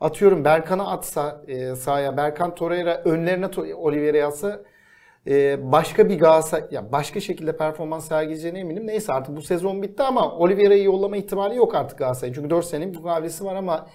atıyorum 0.00 0.44
Berkan'ı 0.44 0.90
atsa 0.90 1.42
e, 1.48 1.74
sahaya 1.74 2.16
Berkan 2.16 2.54
Torreira 2.54 3.02
önlerine 3.04 3.46
To- 3.46 3.74
Oliveira'yı 3.74 4.26
atsa 4.26 4.60
ee, 5.26 5.72
başka 5.72 6.08
bir 6.08 6.18
Galatasaray, 6.18 6.64
ya 6.70 6.92
başka 6.92 7.20
şekilde 7.20 7.56
performans 7.56 8.08
sergileyeceğine 8.08 8.58
eminim. 8.58 8.86
Neyse 8.86 9.12
artık 9.12 9.36
bu 9.36 9.42
sezon 9.42 9.82
bitti 9.82 10.02
ama 10.02 10.32
Oliveira'yı 10.32 10.84
yollama 10.84 11.16
ihtimali 11.16 11.56
yok 11.56 11.74
artık 11.74 11.98
Galatasaray'ın. 11.98 12.34
Çünkü 12.34 12.50
4 12.50 12.64
senenin 12.66 12.94
mukavelesi 12.94 13.44
var 13.44 13.56
ama 13.56 13.86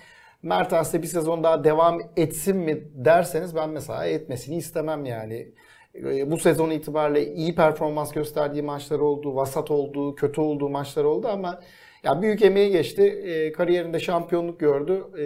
Mertens'le 0.44 0.94
bir 0.94 1.08
sezon 1.08 1.44
daha 1.44 1.64
devam 1.64 2.00
etsin 2.18 2.58
mi 2.58 2.88
derseniz 2.94 3.56
ben 3.56 3.70
mesela 3.70 4.06
etmesini 4.06 4.58
istemem 4.58 5.06
yani. 5.06 5.54
Ee, 5.96 6.32
Bu 6.32 6.38
sezon 6.38 6.70
itibariyle 6.70 7.34
iyi 7.34 7.56
performans 7.56 8.12
gösterdiği 8.12 8.62
maçlar 8.62 9.00
oldu, 9.00 9.36
vasat 9.36 9.72
olduğu, 9.72 10.16
kötü 10.16 10.42
olduğu 10.42 10.70
maçlar 10.70 11.04
oldu 11.04 11.28
ama 11.28 11.60
ya 12.04 12.22
büyük 12.22 12.42
emeği 12.42 12.72
geçti. 12.72 13.04
Ee, 13.04 13.52
kariyerinde 13.52 14.00
şampiyonluk 14.00 14.60
gördü. 14.60 15.04
Ee, 15.20 15.26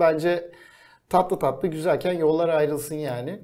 bence 0.00 0.50
tatlı 1.08 1.38
tatlı 1.38 1.68
güzelken 1.68 2.12
yollar 2.12 2.48
ayrılsın 2.48 2.96
yani. 2.96 3.40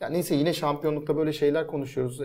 Ya 0.00 0.08
neyse 0.08 0.34
yine 0.34 0.52
şampiyonlukta 0.52 1.16
böyle 1.16 1.32
şeyler 1.32 1.66
konuşuyoruz. 1.66 2.20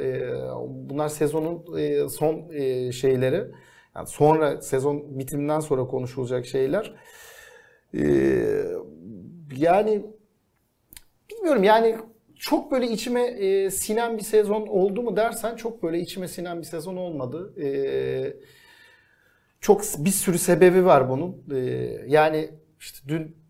Bunlar 0.90 1.10
sezonun 1.10 1.78
e, 1.78 2.10
son 2.10 2.50
e, 2.54 2.92
şeyleri. 2.92 3.48
Yani 3.96 4.08
sonra 4.08 4.62
sezon 4.62 5.20
bitiminden 5.20 5.60
sonra 5.60 5.88
konuşulacak 5.88 6.46
şeyler. 6.46 6.94
Ee, 7.94 8.66
yani 9.58 10.06
bilmiyorum 11.30 11.64
yani 11.64 11.98
çok 12.36 12.72
böyle 12.72 12.88
içime 12.88 13.22
e, 13.22 13.72
sinen 13.72 14.18
bir 14.18 14.24
sezon 14.24 14.68
oldu 14.68 15.02
mu 15.02 15.18
dersen 15.18 15.56
çok 15.56 15.84
böyle 15.84 16.00
içime 16.00 16.28
sinen 16.28 16.60
bir 16.60 16.66
sezon 16.66 16.96
olmadı. 16.96 17.54
Ee, 17.62 18.34
çok 19.62 19.84
bir 19.98 20.10
sürü 20.10 20.38
sebebi 20.38 20.86
var 20.86 21.10
bunun. 21.10 21.44
Ee, 21.52 21.58
yani 22.08 22.50
işte 22.80 23.08
dün 23.08 23.42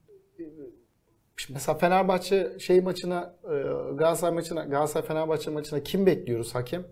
mesela 1.49 1.77
Fenerbahçe 1.77 2.59
şey 2.59 2.81
maçına, 2.81 3.35
e, 3.43 3.55
Galatasaray 3.95 4.33
maçına, 4.33 4.63
Galatasaray 4.63 5.07
Fenerbahçe 5.07 5.51
maçına 5.51 5.83
kim 5.83 6.05
bekliyoruz 6.05 6.55
hakem? 6.55 6.87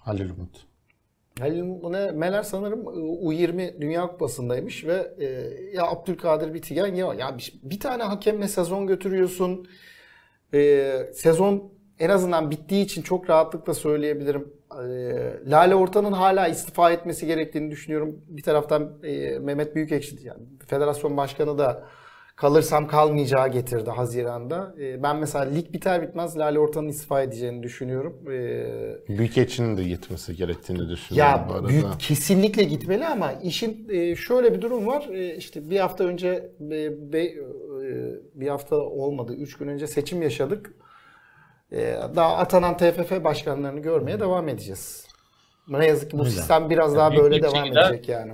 Halil 0.00 0.30
Umut. 0.30 0.66
Halil 1.40 1.62
Meler 2.14 2.42
sanırım 2.42 2.80
e, 2.80 2.84
U20 3.26 3.80
Dünya 3.80 4.06
Kupası'ndaymış 4.06 4.86
ve 4.86 5.12
e, 5.18 5.26
ya 5.76 5.86
Abdülkadir 5.86 6.54
Bitigen 6.54 6.94
ya 6.94 7.14
ya 7.14 7.38
bir, 7.38 7.54
bir 7.62 7.80
tane 7.80 8.02
hakemle 8.02 8.48
sezon 8.48 8.86
götürüyorsun. 8.86 9.68
E, 10.54 10.92
sezon 11.14 11.72
en 11.98 12.10
azından 12.10 12.50
bittiği 12.50 12.84
için 12.84 13.02
çok 13.02 13.30
rahatlıkla 13.30 13.74
söyleyebilirim. 13.74 14.52
E, 14.72 14.84
Lale 15.50 15.74
Ortan'ın 15.74 16.12
hala 16.12 16.48
istifa 16.48 16.90
etmesi 16.92 17.26
gerektiğini 17.26 17.70
düşünüyorum. 17.70 18.20
Bir 18.28 18.42
taraftan 18.42 18.98
e, 19.02 19.38
Mehmet 19.38 19.74
Büyükekşi 19.74 20.16
yani 20.22 20.42
federasyon 20.66 21.16
başkanı 21.16 21.58
da 21.58 21.84
kalırsam 22.40 22.86
kalmayacağı 22.86 23.48
getirdi 23.48 23.90
Haziran'da. 23.90 24.74
E, 24.80 25.02
ben 25.02 25.16
mesela 25.16 25.44
lig 25.44 25.72
biter 25.72 26.02
bitmez 26.02 26.38
Lale 26.38 26.58
Orta'nın 26.58 26.88
istifa 26.88 27.22
edeceğini 27.22 27.62
düşünüyorum. 27.62 28.16
E, 28.32 29.18
Büyükelçinin 29.18 29.76
de 29.76 29.84
gitmesi 29.84 30.36
gerektiğini 30.36 30.88
düşünüyorum 30.88 31.30
ya 31.32 31.46
bu 31.48 31.52
arada. 31.54 31.68
büyük 31.68 31.84
kesinlikle 31.98 32.64
gitmeli 32.64 33.06
ama 33.06 33.32
işin 33.32 33.88
e, 33.92 34.16
şöyle 34.16 34.54
bir 34.54 34.60
durum 34.62 34.86
var. 34.86 35.08
E, 35.12 35.36
işte 35.36 35.70
bir 35.70 35.80
hafta 35.80 36.04
önce 36.04 36.28
e, 36.60 37.12
be- 37.12 37.24
e, 37.24 37.34
bir 38.34 38.48
hafta 38.48 38.76
olmadı. 38.76 39.34
Üç 39.34 39.56
gün 39.56 39.68
önce 39.68 39.86
seçim 39.86 40.22
yaşadık. 40.22 40.74
E, 41.72 41.96
daha 42.16 42.36
atanan 42.36 42.76
TFF 42.76 43.24
başkanlarını 43.24 43.80
görmeye 43.80 44.20
devam 44.20 44.48
edeceğiz. 44.48 45.06
Ne 45.68 45.86
yazık 45.86 46.10
ki 46.10 46.18
bu 46.18 46.22
Öyle. 46.22 46.30
sistem 46.30 46.70
biraz 46.70 46.96
daha 46.96 47.10
büyük 47.10 47.22
böyle 47.22 47.42
devam 47.42 47.66
edecek 47.66 48.08
yani. 48.08 48.32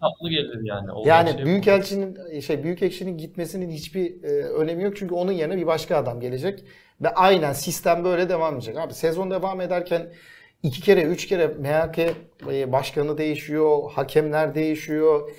Tatlı 0.00 0.30
gelir 0.30 0.60
yani. 0.64 0.88
Yani 1.04 1.30
şey 1.30 1.44
büyükelçinin 1.44 2.40
şey 2.40 2.62
büyükelçinin 2.62 3.18
gitmesinin 3.18 3.70
hiçbir 3.70 4.22
e, 4.22 4.28
önemi 4.44 4.82
yok 4.82 4.96
çünkü 4.96 5.14
onun 5.14 5.32
yerine 5.32 5.56
bir 5.56 5.66
başka 5.66 5.96
adam 5.96 6.20
gelecek 6.20 6.64
ve 7.02 7.08
aynen 7.08 7.52
sistem 7.52 8.04
böyle 8.04 8.28
devam 8.28 8.54
edecek. 8.54 8.76
Abi 8.76 8.94
sezon 8.94 9.30
devam 9.30 9.60
ederken 9.60 10.12
iki 10.62 10.80
kere 10.82 11.02
üç 11.02 11.26
kere 11.26 11.46
MHK 11.46 11.98
e, 12.52 12.72
başkanı 12.72 13.18
değişiyor, 13.18 13.90
hakemler 13.92 14.54
değişiyor, 14.54 15.30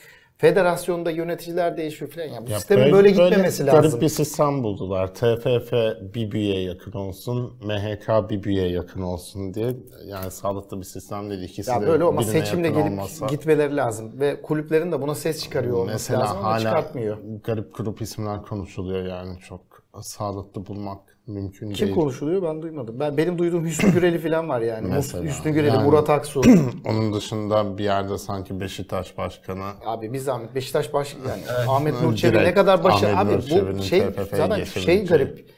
federasyonda 0.43 1.11
yöneticiler 1.11 1.77
değişiyor 1.77 2.11
falan. 2.11 2.25
Yani 2.27 2.47
bu 2.47 2.51
Ya 2.51 2.57
sistemin 2.59 2.91
böyle, 2.93 3.09
gitmemesi 3.09 3.63
garip 3.65 3.83
lazım. 3.85 4.01
bir 4.01 4.09
sistem 4.09 4.63
buldular. 4.63 5.13
TFF 5.13 5.71
bir 6.13 6.31
büyüye 6.31 6.61
yakın 6.61 6.91
olsun, 6.91 7.53
MHK 7.63 8.29
bir 8.29 8.43
büyüye 8.43 8.67
yakın 8.69 9.01
olsun 9.01 9.53
diye. 9.53 9.75
Yani 10.05 10.31
sağlıklı 10.31 10.79
bir 10.79 10.85
sistem 10.85 11.29
değil. 11.29 11.41
İkisi 11.41 11.69
Ya 11.71 11.81
de 11.81 11.87
böyle 11.87 12.03
olmaz. 12.03 12.25
Seçimle 12.31 12.69
gelip 12.69 12.91
olmasa. 12.91 13.27
gitmeleri 13.27 13.75
lazım 13.75 14.19
ve 14.19 14.41
kulüplerin 14.41 14.91
de 14.91 15.01
buna 15.01 15.15
ses 15.15 15.43
çıkarıyor 15.43 15.75
olması 15.77 15.93
Mesela 15.93 16.19
lazım 16.19 16.37
ama 16.37 16.47
hala 16.47 16.59
çıkartmıyor. 16.59 17.17
garip 17.43 17.75
grup 17.77 18.01
isimler 18.01 18.41
konuşuluyor 18.41 19.05
yani 19.05 19.39
çok 19.39 19.61
sağlıklı 20.01 20.65
bulmak 20.65 21.08
mümkün 21.29 21.71
Kim 21.71 21.87
değil. 21.87 21.95
konuşuluyor 21.95 22.43
ben 22.43 22.61
duymadım. 22.61 22.99
Ben 22.99 23.17
benim 23.17 23.37
duyduğum 23.37 23.65
Hüsnü 23.65 23.91
Güreli 23.91 24.19
falan 24.19 24.49
var 24.49 24.61
yani. 24.61 24.87
Mesela, 24.87 25.23
Hüsnü 25.23 25.51
Güreli, 25.51 25.75
yani- 25.75 25.83
Murat 25.83 26.09
Aksu. 26.09 26.41
Onun 26.85 27.13
dışında 27.13 27.77
bir 27.77 27.83
yerde 27.83 28.17
sanki 28.17 28.59
Beşiktaş 28.59 29.17
Başkanı 29.17 29.65
Abi 29.85 30.13
bir 30.13 30.19
zahmet 30.19 30.55
Beşiktaş 30.55 30.93
baş 30.93 31.15
yani 31.29 31.69
Ahmet 31.69 32.01
Nur 32.01 32.15
Çebi 32.15 32.37
ne 32.37 32.53
kadar 32.53 32.83
başı 32.83 33.07
Ahmet 33.07 33.51
abi 33.51 33.77
bu 33.77 33.83
şey 33.83 34.03
zaten 34.31 34.63
şey 34.63 35.05
garip. 35.05 35.49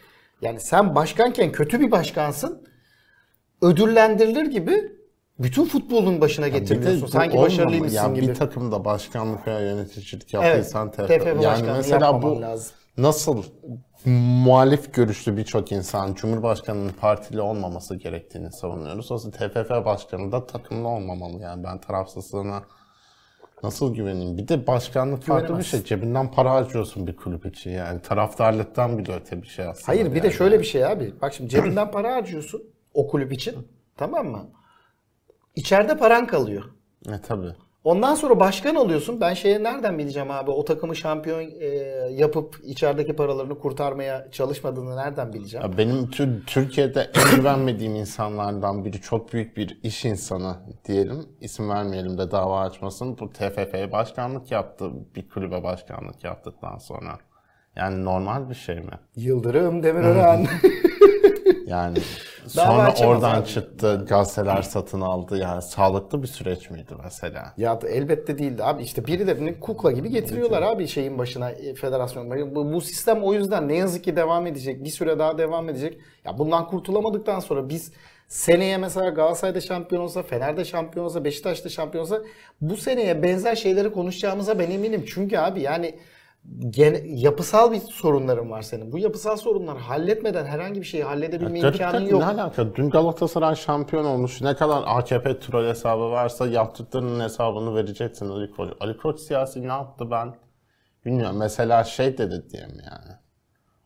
Yani 0.41 0.59
sen 0.59 0.95
başkanken 0.95 1.51
kötü 1.51 1.80
bir 1.80 1.91
başkansın. 1.91 2.67
Ödüllendirilir 3.61 4.45
gibi 4.45 4.91
bütün 5.39 5.65
futbolun 5.65 6.22
başına 6.22 6.47
bu 7.01 7.07
Sanki 7.07 7.38
başarılıymışsın 7.38 7.97
ya 7.97 8.13
gibi. 8.13 8.28
Bir 8.28 8.36
takımda 8.36 8.86
başkanlık 8.86 9.47
veya 9.47 9.59
yöneticilik 9.59 10.34
evet. 10.34 10.45
yaptıysan 10.45 10.91
TFF. 10.91 11.07
TFF 11.07 11.43
yani 11.43 11.67
mesela 11.78 12.22
bu 12.22 12.41
lazım. 12.41 12.76
nasıl 12.97 13.43
muhalif 14.06 14.93
görüşlü 14.93 15.38
birçok 15.38 15.72
insan 15.72 16.14
Cumhurbaşkanı'nın 16.14 16.89
partili 16.89 17.41
olmaması 17.41 17.95
gerektiğini 17.95 18.52
savunuyoruz. 18.52 19.12
Oysa 19.12 19.32
TFF 19.32 19.70
başkanı 19.70 20.32
da 20.32 20.45
takımlı 20.45 20.88
olmamalı 20.88 21.41
yani 21.41 21.64
ben 21.64 21.82
tarafsızlığına 21.82 22.64
nasıl 23.64 23.95
güveneyim? 23.95 24.38
Bir 24.38 24.47
de 24.47 24.68
başkanlık 24.68 25.24
farklı 25.24 25.58
bir 25.58 25.64
şey. 25.64 25.84
Cebinden 25.84 26.32
para 26.32 26.52
harcıyorsun 26.52 27.08
bir 27.08 27.16
kulüp 27.16 27.45
için 27.45 27.72
yani. 27.72 28.02
Taraftarlıktan 28.02 28.97
bile 28.97 29.16
öte 29.16 29.41
bir 29.41 29.47
şey 29.47 29.66
aslında. 29.66 29.88
Hayır 29.88 30.06
bir 30.16 30.24
de 30.24 30.28
yani. 30.28 30.36
şöyle 30.38 30.60
bir 30.60 30.66
şey 30.66 30.86
abi. 30.86 31.14
Bak 31.22 31.34
şimdi 31.34 31.49
cebinden 31.49 31.91
para 31.91 32.16
harcıyorsun 32.16 32.64
o 32.93 33.08
kulüp 33.08 33.34
için. 33.34 33.68
Tamam 33.97 34.28
mı? 34.28 34.49
İçeride 35.56 35.97
paran 35.97 36.28
kalıyor. 36.28 36.64
E 37.10 37.22
tabii. 37.28 37.56
Ondan 37.84 38.15
sonra 38.15 38.39
başkan 38.39 38.75
oluyorsun. 38.75 39.21
Ben 39.21 39.34
şeye 39.34 39.63
nereden 39.63 39.97
bileceğim 39.97 40.32
abi? 40.32 40.51
O 40.51 40.65
takımı 40.65 40.95
şampiyon 40.95 41.39
e, 41.59 41.65
yapıp 42.11 42.59
içerideki 42.63 43.15
paralarını 43.15 43.59
kurtarmaya 43.59 44.32
çalışmadığını 44.32 44.95
nereden 44.97 45.34
bileceğim? 45.34 45.65
Ya 45.71 45.77
benim 45.77 46.09
tür- 46.09 46.45
Türkiye'de 46.45 47.11
en 47.15 47.36
güvenmediğim 47.36 47.95
insanlardan 47.95 48.86
biri 48.86 49.01
çok 49.01 49.34
büyük 49.34 49.57
bir 49.57 49.79
iş 49.84 50.05
insanı 50.05 50.55
diyelim. 50.86 51.25
İsim 51.41 51.69
vermeyelim 51.69 52.17
de 52.17 52.32
dava 52.32 52.59
açmasın. 52.61 53.17
Bu 53.19 53.29
TFF'ye 53.34 53.91
başkanlık 53.91 54.51
yaptı. 54.51 54.91
Bir 55.15 55.29
kulübe 55.29 55.63
başkanlık 55.63 56.23
yaptıktan 56.23 56.77
sonra. 56.77 57.17
Yani 57.75 58.05
normal 58.05 58.49
bir 58.49 58.55
şey 58.55 58.75
mi? 58.75 58.93
Yıldırım 59.15 59.84
Demirören. 59.84 60.47
Yani 61.72 61.97
sonra 62.47 62.93
oradan 63.05 63.36
abi. 63.41 63.47
çıktı, 63.47 64.05
gazeteler 64.09 64.61
satın 64.61 65.01
aldı. 65.01 65.38
Yani 65.38 65.61
sağlıklı 65.61 66.24
bir 66.24 66.28
süreç 66.28 66.69
miydi 66.69 66.93
mesela? 67.03 67.53
ya 67.57 67.82
da 67.82 67.89
elbette 67.89 68.38
değildi 68.38 68.63
abi. 68.63 68.84
İşte 68.84 69.05
birilerini 69.05 69.59
kukla 69.59 69.91
gibi 69.91 70.09
getiriyorlar 70.09 70.61
abi 70.61 70.88
şeyin 70.88 71.17
başına, 71.17 71.51
e, 71.51 71.74
federasyon. 71.74 72.55
Bu, 72.55 72.74
bu 72.74 72.82
sistem 72.82 73.24
o 73.24 73.34
yüzden 73.34 73.67
ne 73.67 73.76
yazık 73.76 74.03
ki 74.03 74.15
devam 74.15 74.47
edecek. 74.47 74.84
Bir 74.84 74.89
süre 74.89 75.19
daha 75.19 75.38
devam 75.38 75.69
edecek. 75.69 75.97
Ya 76.26 76.38
bundan 76.38 76.67
kurtulamadıktan 76.67 77.39
sonra 77.39 77.69
biz 77.69 77.91
seneye 78.28 78.78
mesela 78.78 79.09
Galatasaray'da 79.09 79.61
şampiyon 79.61 80.03
olsa, 80.03 80.24
Fener'de 80.24 80.65
şampiyon 80.65 81.05
olsa, 81.05 81.24
Beşiktaş'ta 81.24 81.69
şampiyon 81.69 82.03
olsa 82.03 82.22
bu 82.61 82.78
seneye 82.78 83.24
benzer 83.24 83.55
şeyleri 83.55 83.91
konuşacağımıza 83.93 84.59
ben 84.59 84.72
eminim. 84.72 85.05
Çünkü 85.07 85.38
abi 85.38 85.61
yani 85.61 85.95
gene, 86.70 87.02
yapısal 87.06 87.72
bir 87.72 87.80
sorunların 87.80 88.52
var 88.52 88.62
senin. 88.62 88.92
Bu 88.92 89.00
yapısal 89.00 89.38
sorunları 89.38 89.80
halletmeden 89.80 90.46
herhangi 90.46 90.82
bir 90.82 90.86
şeyi 90.86 91.04
halledebilme 91.04 91.60
Garip 91.60 91.76
imkanın 91.76 92.08
yok. 92.08 92.20
Ne 92.20 92.26
alaka? 92.26 92.76
Dün 92.76 92.89
Galatasaray 92.89 93.56
şampiyon 93.56 94.06
olmuş. 94.06 94.42
Ne 94.42 94.56
kadar 94.56 94.84
AKP 94.86 95.39
troll 95.39 95.70
hesabı 95.70 96.12
varsa 96.12 96.48
yaptıklarının 96.48 97.24
hesabını 97.24 97.76
vereceksin 97.76 98.30
Ali 98.30 98.52
Koç. 98.52 98.70
Ali 98.80 98.98
Koç 98.98 99.20
siyasi 99.20 99.62
ne 99.62 99.72
yaptı 99.72 100.12
ben 100.12 100.36
bilmiyorum. 101.06 101.38
Mesela 101.38 101.84
şey 101.84 102.18
dedi 102.18 102.44
diye 102.52 102.68
mi 102.68 102.84
yani? 102.92 103.18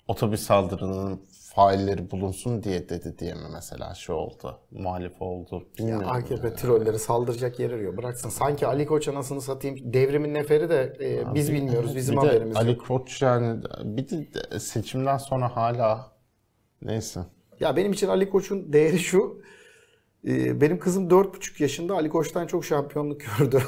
Otobüs 0.08 0.42
saldırının 0.42 1.22
failleri 1.56 2.12
bulunsun 2.12 2.64
diye 2.64 2.90
dedi 2.90 3.16
diye 3.20 3.34
mi 3.34 3.48
mesela 3.54 3.94
şey 3.94 4.16
oldu? 4.16 4.60
Muhalif 4.72 5.22
oldu. 5.22 5.68
Bilmiyorum. 5.78 6.08
AKP 6.10 6.54
trolleri 6.54 7.00
saldıracak 7.00 7.60
yer 7.60 7.72
arıyor. 7.72 7.98
Bıraksın. 7.98 8.30
Sanki 8.30 8.68
Ali 8.68 8.86
Koç 8.86 9.08
anasını 9.08 9.42
satayım. 9.42 9.94
Devrimin 9.94 10.34
neferi 10.34 10.70
de 10.70 10.94
e, 11.02 11.36
biz 11.36 11.54
bilmiyoruz. 11.54 11.96
Bizim 11.96 12.16
bir 12.16 12.22
de 12.22 12.28
haberimiz 12.28 12.58
Ali 12.58 12.72
yok. 12.72 12.88
Koç 12.88 13.22
yani 13.22 13.64
bir 13.84 14.10
de 14.10 14.60
seçimden 14.60 15.18
sonra 15.18 15.56
hala 15.56 16.12
neyse. 16.82 17.20
Ya 17.60 17.76
benim 17.76 17.92
için 17.94 18.08
Ali 18.08 18.30
Koç'un 18.30 18.74
değeri 18.74 19.00
şu. 19.00 19.42
E, 20.28 20.62
Benim 20.62 20.80
kızım 20.80 21.10
4,5 21.10 21.62
yaşında 21.64 21.94
Ali 21.94 22.10
Koç'tan 22.10 22.48
çok 22.48 22.66
şampiyonluk 22.66 23.22
gördü. 23.40 23.62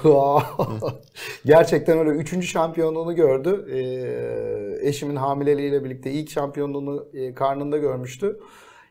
Gerçekten 1.45 1.97
öyle. 1.97 2.09
Üçüncü 2.09 2.47
şampiyonluğunu 2.47 3.15
gördü. 3.15 3.65
E, 3.71 4.87
Eşimin 4.89 5.15
hamileliğiyle 5.15 5.83
birlikte 5.83 6.11
ilk 6.11 6.29
şampiyonluğunu 6.29 7.07
e, 7.13 7.33
karnında 7.33 7.77
görmüştü. 7.77 8.39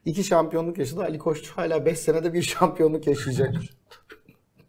İki 0.05 0.25
şampiyonluk 0.25 0.79
yaşadı. 0.79 1.03
Ali 1.03 1.19
Koç 1.19 1.51
hala 1.51 1.87
5 1.87 1.99
senede 1.99 2.33
bir 2.33 2.43
şampiyonluk 2.43 3.07
yaşayacak. 3.07 3.55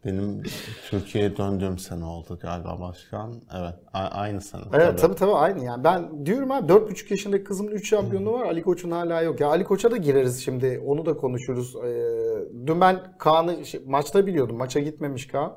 Benim 0.04 0.42
Türkiye'ye 0.90 1.36
döndüğüm 1.36 1.78
sene 1.78 2.04
oldu 2.04 2.38
galiba 2.42 2.80
başkan. 2.80 3.34
Evet 3.58 3.74
aynı 3.92 4.40
sene. 4.40 4.62
Evet 4.72 4.98
tabii 4.98 5.14
tabii 5.14 5.32
aynı 5.32 5.64
yani. 5.64 5.84
Ben 5.84 6.26
diyorum 6.26 6.50
abi 6.50 6.72
4,5 6.72 7.10
yaşındaki 7.10 7.44
kızımın 7.44 7.70
3 7.70 7.88
şampiyonluğu 7.88 8.32
var. 8.32 8.46
Ali 8.46 8.62
Koç'un 8.62 8.90
hala 8.90 9.22
yok. 9.22 9.40
Ya 9.40 9.48
Ali 9.48 9.64
Koç'a 9.64 9.90
da 9.90 9.96
gireriz 9.96 10.44
şimdi. 10.44 10.82
Onu 10.86 11.06
da 11.06 11.16
konuşuruz. 11.16 11.76
Ee, 11.76 12.66
dün 12.66 12.80
ben 12.80 13.18
Kaan'ı 13.18 13.66
şey, 13.66 13.80
maçta 13.86 14.26
biliyordum. 14.26 14.56
Maça 14.56 14.80
gitmemiş 14.80 15.26
Kaan. 15.26 15.52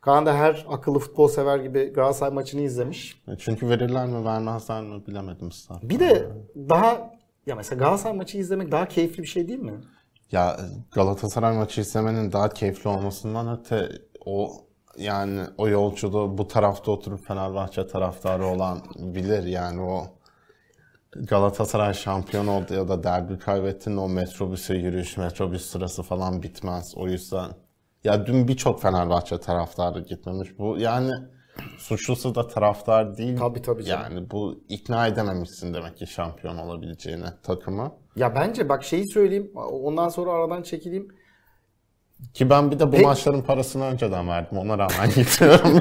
Kaan 0.00 0.26
da 0.26 0.34
her 0.34 0.66
akıllı 0.68 0.98
futbol 0.98 1.28
sever 1.28 1.58
gibi 1.58 1.84
Galatasaray 1.84 2.32
maçını 2.34 2.60
izlemiş. 2.60 3.22
Çünkü 3.38 3.68
verirler 3.68 4.06
mi 4.06 4.24
vermezler 4.24 4.82
mi 4.82 5.06
bilemedim 5.06 5.52
start. 5.52 5.82
Bir 5.82 6.00
de 6.00 6.28
daha 6.56 7.10
ya 7.46 7.56
mesela 7.56 7.78
Galatasaray 7.78 8.16
maçı 8.16 8.38
izlemek 8.38 8.72
daha 8.72 8.88
keyifli 8.88 9.22
bir 9.22 9.28
şey 9.28 9.48
değil 9.48 9.58
mi? 9.58 9.74
Ya 10.32 10.56
Galatasaray 10.92 11.56
maçı 11.56 11.80
izlemenin 11.80 12.32
daha 12.32 12.48
keyifli 12.48 12.90
olmasından 12.90 13.58
öte 13.58 13.88
o 14.24 14.50
yani 14.96 15.40
o 15.58 15.68
yolculuğu 15.68 16.38
bu 16.38 16.48
tarafta 16.48 16.90
oturup 16.90 17.26
Fenerbahçe 17.26 17.86
taraftarı 17.86 18.46
olan 18.46 18.82
bilir 18.98 19.42
yani 19.42 19.80
o 19.80 20.06
Galatasaray 21.12 21.94
şampiyon 21.94 22.46
oldu 22.46 22.74
ya 22.74 22.88
da 22.88 23.02
derbi 23.02 23.38
kaybettin 23.38 23.96
o 23.96 24.08
metrobüse 24.08 24.74
yürüyüş, 24.74 25.16
metrobüs 25.16 25.66
sırası 25.66 26.02
falan 26.02 26.42
bitmez. 26.42 26.94
O 26.96 27.08
yüzden 27.08 27.50
ya 28.04 28.26
dün 28.26 28.48
birçok 28.48 28.82
Fenerbahçe 28.82 29.40
taraftarı 29.40 30.00
gitmemiş. 30.00 30.58
Bu 30.58 30.78
yani 30.78 31.12
suçlusu 31.78 32.34
da 32.34 32.46
taraftar 32.48 33.16
değil. 33.16 33.36
Tabii, 33.38 33.62
tabii 33.62 33.84
canım. 33.84 34.02
Yani 34.14 34.30
bu 34.30 34.60
ikna 34.68 35.06
edememişsin 35.06 35.74
demek 35.74 35.96
ki 35.96 36.06
şampiyon 36.06 36.56
olabileceğine 36.58 37.26
takımı. 37.42 37.92
Ya 38.16 38.34
bence 38.34 38.68
bak 38.68 38.84
şeyi 38.84 39.08
söyleyeyim. 39.12 39.50
Ondan 39.82 40.08
sonra 40.08 40.30
aradan 40.32 40.62
çekileyim. 40.62 41.08
Ki 42.34 42.50
ben 42.50 42.70
bir 42.70 42.78
de 42.78 42.86
bu 42.86 42.90
Peki- 42.90 43.04
maçların 43.04 43.42
parasını 43.42 43.84
önceden 43.84 44.28
verdim. 44.28 44.58
Ona 44.58 44.78
rağmen 44.78 45.08
gidiyorum. 45.14 45.80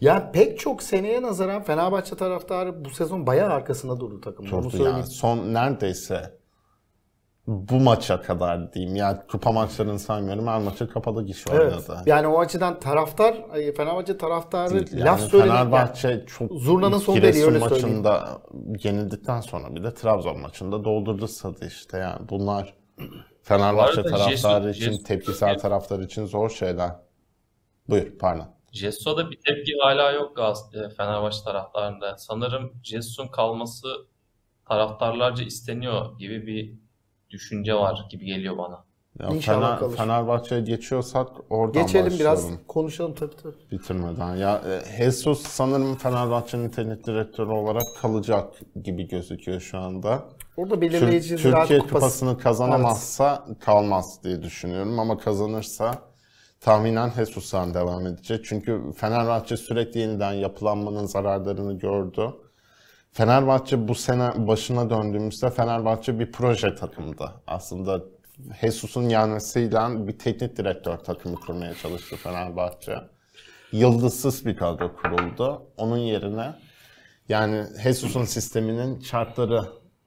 Ya 0.00 0.30
pek 0.32 0.58
çok 0.58 0.82
seneye 0.82 1.22
nazaran 1.22 1.62
Fenerbahçe 1.62 2.16
taraftarı 2.16 2.84
bu 2.84 2.90
sezon 2.90 3.26
bayağı 3.26 3.50
arkasında 3.50 4.00
durdu 4.00 4.20
takımın. 4.20 4.50
Çok 4.50 4.70
söyleyeyim. 4.70 4.92
yani 4.92 5.06
son 5.06 5.54
neredeyse 5.54 6.38
bu 7.46 7.80
maça 7.80 8.22
kadar 8.22 8.72
diyeyim. 8.72 8.96
Yani 8.96 9.18
kupa 9.30 9.52
maçlarını 9.52 9.98
saymıyorum. 9.98 10.46
Her 10.46 10.60
maçı 10.60 10.90
kapalı 10.90 11.26
gişe 11.26 11.50
Evet. 11.52 11.72
oynadı. 11.72 12.02
Yani 12.06 12.26
o 12.26 12.38
açıdan 12.40 12.80
taraftar, 12.80 13.34
Fenerbahçe 13.76 14.18
taraftarı 14.18 14.70
Değil. 14.86 15.04
laf 15.04 15.20
Yani 15.20 15.30
söylemek. 15.30 15.52
Fenerbahçe 15.52 16.24
çok 16.26 16.52
Zurnanın 16.52 16.98
sonu 16.98 17.16
Giresun 17.16 17.40
deliği, 17.42 17.54
öyle 17.54 17.68
söyleyeyim. 17.68 17.88
maçında 18.02 18.40
yenildikten 18.84 19.40
sonra 19.40 19.74
bir 19.74 19.82
de 19.84 19.94
Trabzon 19.94 20.40
maçında 20.40 20.84
doldurdu 20.84 21.28
stadı 21.28 21.66
işte 21.66 21.98
yani 21.98 22.28
bunlar 22.28 22.74
Fenerbahçe 23.42 24.02
taraftarı 24.02 24.64
Jesus- 24.70 24.76
için, 24.76 24.92
Jesus- 24.92 25.04
tepkisel 25.04 25.58
taraftar 25.58 26.00
için 26.00 26.26
zor 26.26 26.50
şeyler. 26.50 26.90
Buyur, 27.88 28.18
pardon. 28.18 28.46
Jessus'a 28.72 29.30
bir 29.30 29.40
tepki 29.46 29.72
hala 29.82 30.12
yok 30.12 30.38
e, 30.74 30.88
Fenerbahçe 30.88 31.44
taraftarında. 31.44 32.16
Sanırım 32.18 32.72
Jesus'un 32.82 33.28
kalması 33.28 33.88
taraftarlarca 34.68 35.44
isteniyor 35.44 36.18
gibi 36.18 36.46
bir 36.46 36.83
düşünce 37.34 37.74
var 37.74 38.06
gibi 38.10 38.24
geliyor 38.26 38.58
bana. 38.58 38.84
Ya 39.20 39.28
İnşallah 39.28 39.80
Fener. 39.80 39.96
Fenerbahçe'ye 39.96 40.60
geçiyorsak 40.60 41.28
oradan 41.50 41.82
Geçelim 41.82 42.12
biraz 42.18 42.38
başlayalım. 42.38 42.60
konuşalım 42.68 43.14
tabii 43.14 43.36
tabii. 43.42 43.54
bitirmeden. 43.70 44.36
Ya 44.36 44.62
e, 44.66 44.96
Jesus 44.96 45.42
sanırım 45.42 45.96
Fenerbahçe'nin 45.96 46.68
teknik 46.68 47.06
direktörü 47.06 47.50
olarak 47.50 47.82
kalacak 48.02 48.54
gibi 48.84 49.08
gözüküyor 49.08 49.60
şu 49.60 49.78
anda. 49.78 50.22
Orada 50.56 50.74
Tür- 50.74 50.80
belirleyici 50.80 51.38
Ziraat 51.38 51.60
Türkiye 51.60 51.78
Kupası. 51.78 51.94
Kupası'nı 51.94 52.38
kazanamazsa 52.38 53.44
kalmaz 53.60 54.20
diye 54.24 54.42
düşünüyorum 54.42 54.98
ama 54.98 55.18
kazanırsa 55.18 55.94
tahminen 56.60 57.10
Jesus'tan 57.10 57.74
devam 57.74 58.06
edecek. 58.06 58.44
Çünkü 58.44 58.80
Fenerbahçe 58.96 59.56
sürekli 59.56 60.00
yeniden 60.00 60.32
yapılanmanın 60.32 61.06
zararlarını 61.06 61.78
gördü. 61.78 62.30
Fenerbahçe 63.14 63.88
bu 63.88 63.94
sene 63.94 64.46
başına 64.46 64.90
döndüğümüzde 64.90 65.50
Fenerbahçe 65.50 66.18
bir 66.18 66.32
proje 66.32 66.74
takımdı. 66.74 67.30
Aslında 67.46 68.00
Jesus'un 68.60 69.08
gelmesiyle 69.08 70.06
bir 70.06 70.18
teknik 70.18 70.56
direktör 70.56 70.96
takımı 70.96 71.36
kurmaya 71.36 71.74
çalıştı 71.74 72.16
Fenerbahçe. 72.16 72.94
Yıldızsız 73.72 74.46
bir 74.46 74.56
kadro 74.56 74.96
kuruldu. 74.96 75.62
Onun 75.76 75.96
yerine 75.96 76.54
yani 77.28 77.64
Jesus'un 77.82 78.24
sisteminin 78.24 79.00
şartları 79.00 79.64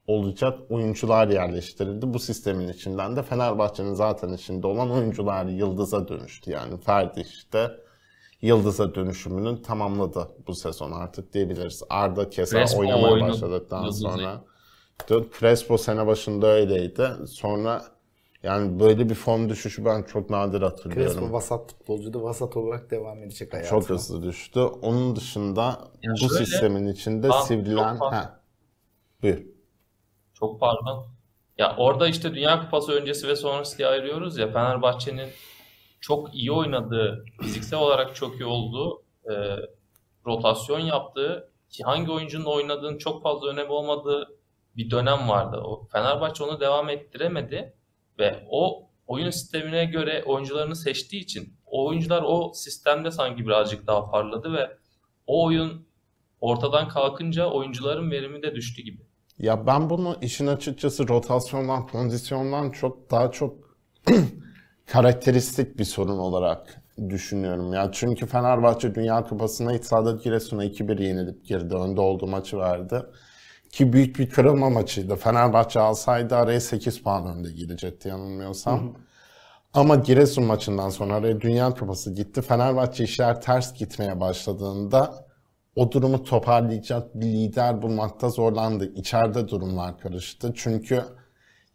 olacak 0.08 0.60
oyuncular 0.70 1.28
yerleştirildi. 1.28 2.14
Bu 2.14 2.20
sistemin 2.20 2.68
içinden 2.68 3.16
de 3.16 3.24
Fenerbahçe'nin 3.24 3.94
zaten 3.94 4.34
içinde 4.34 4.68
olan 4.68 4.92
oyuncular 4.92 5.46
yıldıza 5.46 6.08
dönüştü. 6.08 6.52
Yani 6.52 6.78
Ferdi 6.82 7.22
işte 7.22 7.72
yıldıza 8.42 8.96
dönüşümünü 8.96 9.62
tamamladı 9.62 10.28
bu 10.48 10.56
sezon 10.56 10.92
artık 10.92 11.34
diyebiliriz. 11.34 11.84
Arda 11.90 12.30
keza 12.30 12.58
Crespo 12.60 12.80
oynamaya 12.80 13.14
oyunu 13.14 13.28
başladıktan 13.30 13.82
yıldızı. 13.82 14.02
sonra. 14.02 14.44
Crespo 15.40 15.78
sene 15.78 16.08
başında 16.08 16.48
öyleydi. 16.48 17.10
Sonra 17.28 17.84
yani 18.44 18.80
böyle 18.80 19.10
bir 19.10 19.16
form 19.16 19.50
düşüşü 19.50 19.86
ben 19.86 20.04
çok 20.04 20.30
nadir 20.30 20.62
hatırlıyorum. 20.62 21.14
Crespo 21.14 21.32
vasat 21.34 21.72
futbolcuydu. 21.72 22.24
Vasat 22.24 22.58
olarak 22.58 22.92
devam 22.92 23.24
edecek 23.24 23.54
hayatına. 23.54 23.80
Çok 23.80 23.90
hızlı 23.90 24.24
düştü. 24.24 24.60
Onun 24.60 25.16
dışında 25.16 25.62
Ya 26.04 26.12
bu 26.14 26.18
şöyle- 26.30 26.46
sistemin 26.46 26.88
içinde 26.88 27.30
Aa, 27.30 27.42
sivrilen... 27.42 27.98
çok 27.98 28.14
Ha. 28.14 28.40
Buyur. 29.24 29.42
Çok 30.34 30.60
pardon. 30.60 31.06
Ya 31.58 31.76
orada 31.78 32.08
işte 32.08 32.36
Dünya 32.36 32.62
Kupası 32.62 32.92
öncesi 32.92 33.28
ve 33.28 33.36
sonrası 33.36 33.78
diye 33.78 33.88
ayırıyoruz 33.88 34.38
ya 34.38 34.48
Fenerbahçe'nin 34.52 35.30
çok 36.02 36.36
iyi 36.36 36.52
oynadığı, 36.52 37.26
fiziksel 37.42 37.80
olarak 37.80 38.16
çok 38.16 38.40
iyi 38.40 38.46
olduğu, 38.46 39.04
e, 39.32 39.34
rotasyon 40.26 40.80
yaptığı, 40.80 41.52
ki 41.70 41.84
hangi 41.84 42.12
oyuncunun 42.12 42.46
oynadığının 42.46 42.98
çok 42.98 43.24
fazla 43.24 43.48
önemi 43.48 43.72
olmadığı 43.72 44.38
bir 44.78 44.92
dönem 44.92 45.30
vardı. 45.30 45.62
O 45.64 45.88
Fenerbahçe 45.92 46.44
onu 46.44 46.60
devam 46.60 46.90
ettiremedi 46.90 47.74
ve 48.20 48.48
o 48.50 48.90
oyun 49.08 49.30
sistemine 49.30 49.86
göre 49.86 50.24
oyuncularını 50.26 50.76
seçtiği 50.76 51.22
için 51.22 51.54
o 51.66 51.88
oyuncular 51.88 52.24
o 52.26 52.52
sistemde 52.54 53.12
sanki 53.12 53.46
birazcık 53.46 53.88
daha 53.88 54.12
parladı 54.12 54.54
ve 54.54 54.78
o 55.28 55.46
oyun 55.46 55.88
ortadan 56.42 56.88
kalkınca 56.88 57.46
oyuncuların 57.46 58.12
verimi 58.12 58.44
de 58.44 58.56
düştü 58.56 58.82
gibi. 58.82 59.02
Ya 59.40 59.68
ben 59.68 59.90
bunu 59.90 60.18
işin 60.22 60.48
açıkçası 60.48 61.08
rotasyondan, 61.08 61.88
kondisyondan 61.88 62.72
çok 62.72 63.12
daha 63.12 63.32
çok 63.32 63.78
karakteristik 64.88 65.80
bir 65.80 65.84
sorun 65.84 66.18
olarak 66.18 66.82
düşünüyorum. 67.10 67.74
Ya 67.74 67.90
çünkü 67.92 68.26
Fenerbahçe 68.26 68.96
Dünya 68.96 69.24
Kupası'na 69.24 69.74
iç 69.74 69.86
sahada 69.86 70.12
Giresun'a 70.12 70.66
2-1 70.66 71.04
yenilip 71.04 71.46
girdi. 71.46 71.76
Önde 71.76 72.02
olduğu 72.02 72.28
maçı 72.28 72.58
verdi. 72.58 73.04
Ki 73.72 73.94
büyük 73.94 74.20
bir 74.20 74.30
kırılma 74.30 74.70
maçıydı. 74.70 75.16
Fenerbahçe 75.16 75.80
alsaydı 75.80 76.36
araya 76.36 76.60
8 76.60 77.04
puan 77.04 77.38
önde 77.38 77.52
girecekti 77.52 78.10
yanılmıyorsam. 78.10 78.96
Ama 79.74 79.96
Giresun 79.96 80.44
maçından 80.44 80.90
sonra 80.90 81.16
araya 81.16 81.42
Dünya 81.42 81.70
Kupası 81.70 82.14
gitti. 82.14 82.42
Fenerbahçe 82.42 83.04
işler 83.04 83.42
ters 83.42 83.74
gitmeye 83.74 84.20
başladığında 84.20 85.28
o 85.76 85.92
durumu 85.92 86.24
toparlayacak 86.24 87.16
bir 87.16 87.26
lider 87.26 87.82
bulmakta 87.82 88.30
zorlandı. 88.30 88.94
İçeride 88.96 89.48
durumlar 89.48 89.98
karıştı. 89.98 90.54
Çünkü 90.56 91.04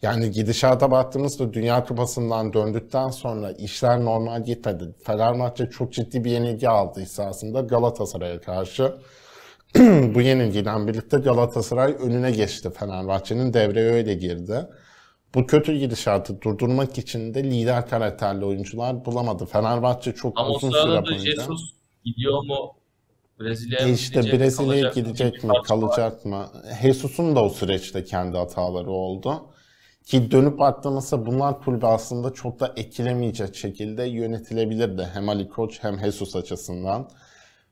yani 0.03 0.31
gidişata 0.31 0.91
baktığımızda 0.91 1.53
Dünya 1.53 1.85
Kupası'ndan 1.85 2.53
döndükten 2.53 3.09
sonra 3.09 3.53
işler 3.53 4.05
normal 4.05 4.45
gitmedi. 4.45 4.95
Fenerbahçe 5.05 5.71
çok 5.71 5.93
ciddi 5.93 6.25
bir 6.25 6.31
yenilgi 6.31 6.69
aldı 6.69 7.01
esasında 7.01 7.61
Galatasaray'a 7.61 8.41
karşı. 8.41 8.95
Bu 10.15 10.21
yenilgiden 10.21 10.89
birlikte 10.89 11.17
Galatasaray 11.17 11.97
önüne 12.01 12.31
geçti 12.31 12.71
Fenerbahçe'nin 12.71 13.53
devreye 13.53 13.91
öyle 13.91 14.15
girdi. 14.15 14.67
Bu 15.35 15.47
kötü 15.47 15.79
gidişatı 15.79 16.43
durdurmak 16.43 16.99
için 16.99 17.35
de 17.35 17.45
lider 17.45 17.89
karakterli 17.89 18.45
oyuncular 18.45 19.05
bulamadı. 19.05 19.47
Fenerbahçe 19.47 20.13
çok 20.13 20.39
Ama 20.39 20.49
uzun 20.51 20.71
süre 20.71 21.05
boyunca... 21.05 21.33
Jesus 21.33 21.75
gidiyor 22.05 22.43
mu? 22.43 22.73
Brezilya'ya 23.41 23.89
E 23.89 23.93
işte 23.93 24.21
gidecek, 24.21 24.41
Brezilya'ya 24.41 24.91
gidecek 24.95 25.45
mi, 25.45 25.53
kalacak 25.65 26.25
mı? 26.25 26.47
Jesus'un 26.83 27.37
da 27.37 27.45
o 27.45 27.49
süreçte 27.49 28.05
kendi 28.05 28.37
hataları 28.37 28.91
oldu. 28.91 29.52
Ki 30.05 30.31
dönüp 30.31 30.59
baktığımızda 30.59 31.27
bunlar 31.27 31.61
kulübü 31.61 31.87
aslında 31.87 32.33
çok 32.33 32.61
da 32.61 32.73
etkilemeyecek 32.77 33.55
şekilde 33.57 34.03
yönetilebilirdi. 34.05 35.09
Hem 35.15 35.29
Ali 35.29 35.49
Koç 35.49 35.79
hem 35.83 35.99
Jesus 35.99 36.37
açısından. 36.37 37.09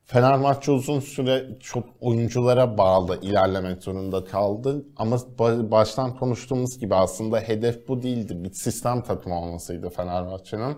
Fenerbahçe 0.04 0.72
uzun 0.72 1.00
süre 1.00 1.58
çok 1.60 1.84
oyunculara 2.00 2.78
bağlı 2.78 3.18
ilerlemek 3.22 3.82
zorunda 3.82 4.24
kaldı. 4.24 4.84
Ama 4.96 5.16
ba- 5.16 5.70
baştan 5.70 6.16
konuştuğumuz 6.16 6.78
gibi 6.78 6.94
aslında 6.94 7.40
hedef 7.40 7.88
bu 7.88 8.02
değildi. 8.02 8.44
Bir 8.44 8.52
sistem 8.52 9.02
takımı 9.02 9.40
olmasıydı 9.40 9.90
Fenerbahçe'nin. 9.90 10.76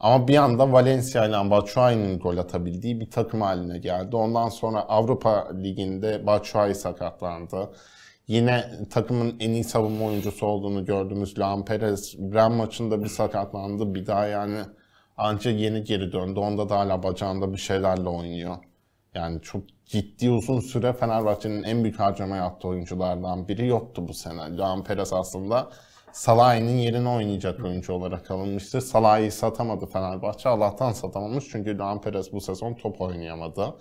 Ama 0.00 0.28
bir 0.28 0.36
anda 0.36 0.72
Valencia 0.72 1.26
ile 1.26 1.50
Batshuayi'nin 1.50 2.18
gol 2.18 2.36
atabildiği 2.36 3.00
bir 3.00 3.10
takım 3.10 3.40
haline 3.40 3.78
geldi. 3.78 4.16
Ondan 4.16 4.48
sonra 4.48 4.80
Avrupa 4.80 5.48
Ligi'nde 5.54 6.26
Batshuayi 6.26 6.74
sakatlandı. 6.74 7.70
Yine 8.26 8.64
takımın 8.90 9.36
en 9.40 9.50
iyi 9.50 9.64
savunma 9.64 10.04
oyuncusu 10.04 10.46
olduğunu 10.46 10.84
gördüğümüz 10.84 11.38
Luan 11.38 11.64
Perez 11.64 12.18
Bren 12.18 12.52
maçında 12.52 13.02
bir 13.02 13.08
sakatlandı. 13.08 13.94
Bir 13.94 14.06
daha 14.06 14.26
yani 14.26 14.58
anca 15.16 15.50
yeni 15.50 15.84
geri 15.84 16.12
döndü. 16.12 16.40
Onda 16.40 16.68
da 16.68 16.78
hala 16.78 17.02
bacağında 17.02 17.52
bir 17.52 17.58
şeylerle 17.58 18.08
oynuyor. 18.08 18.56
Yani 19.14 19.42
çok 19.42 19.62
ciddi 19.86 20.30
uzun 20.30 20.60
süre 20.60 20.92
Fenerbahçe'nin 20.92 21.62
en 21.62 21.82
büyük 21.82 22.00
harcama 22.00 22.36
yaptığı 22.36 22.68
oyunculardan 22.68 23.48
biri 23.48 23.66
yoktu 23.66 24.08
bu 24.08 24.14
sene. 24.14 24.56
Luan 24.56 24.84
Perez 24.84 25.12
aslında 25.12 25.70
Salah'ın 26.12 26.68
yerine 26.68 27.08
oynayacak 27.08 27.64
oyuncu 27.64 27.92
olarak 27.92 28.30
alınmıştı. 28.30 28.80
Salah'ı 28.80 29.30
satamadı 29.30 29.86
Fenerbahçe. 29.86 30.48
Allah'tan 30.48 30.92
satamamış 30.92 31.44
çünkü 31.50 31.78
Luan 31.78 32.00
Perez 32.00 32.32
bu 32.32 32.40
sezon 32.40 32.74
top 32.74 33.00
oynayamadı. 33.00 33.74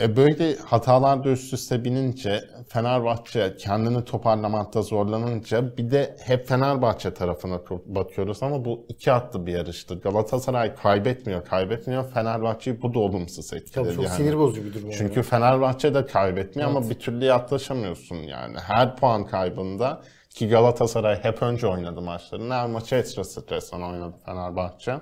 E 0.00 0.16
böyle 0.16 0.56
hatalar 0.56 1.24
da 1.24 1.28
üst 1.28 1.52
üste 1.52 1.84
binince 1.84 2.44
Fenerbahçe 2.68 3.56
kendini 3.58 4.04
toparlamakta 4.04 4.82
zorlanınca 4.82 5.76
bir 5.76 5.90
de 5.90 6.16
hep 6.24 6.48
Fenerbahçe 6.48 7.14
tarafına 7.14 7.60
bakıyoruz 7.86 8.42
ama 8.42 8.64
bu 8.64 8.86
iki 8.88 9.10
hatlı 9.10 9.46
bir 9.46 9.52
yarıştı. 9.52 10.00
Galatasaray 10.00 10.74
kaybetmiyor, 10.74 11.44
kaybetmiyor. 11.44 12.10
Fenerbahçe'yi 12.10 12.82
bu 12.82 12.94
da 12.94 12.98
olumsuz 12.98 13.52
etkiledi. 13.52 13.72
Tabii 13.72 13.94
çok 13.94 14.04
yani. 14.04 14.16
sinir 14.16 14.38
bozucu 14.38 14.64
bir 14.64 14.74
durum. 14.74 14.90
Çünkü 14.90 15.22
Fenerbahçe 15.22 15.94
de 15.94 16.06
kaybetmiyor 16.06 16.70
ama 16.70 16.90
bir 16.90 16.98
türlü 16.98 17.24
yaklaşamıyorsun 17.24 18.16
yani. 18.16 18.58
Her 18.58 18.96
puan 18.96 19.26
kaybında 19.26 20.02
ki 20.30 20.48
Galatasaray 20.48 21.24
hep 21.24 21.42
önce 21.42 21.66
oynadı 21.66 22.00
maçlarını. 22.00 22.54
Her 22.54 22.66
maçı 22.66 22.94
ekstra 22.94 23.24
stresten 23.24 23.80
oynadı 23.80 24.14
Fenerbahçe. 24.26 24.94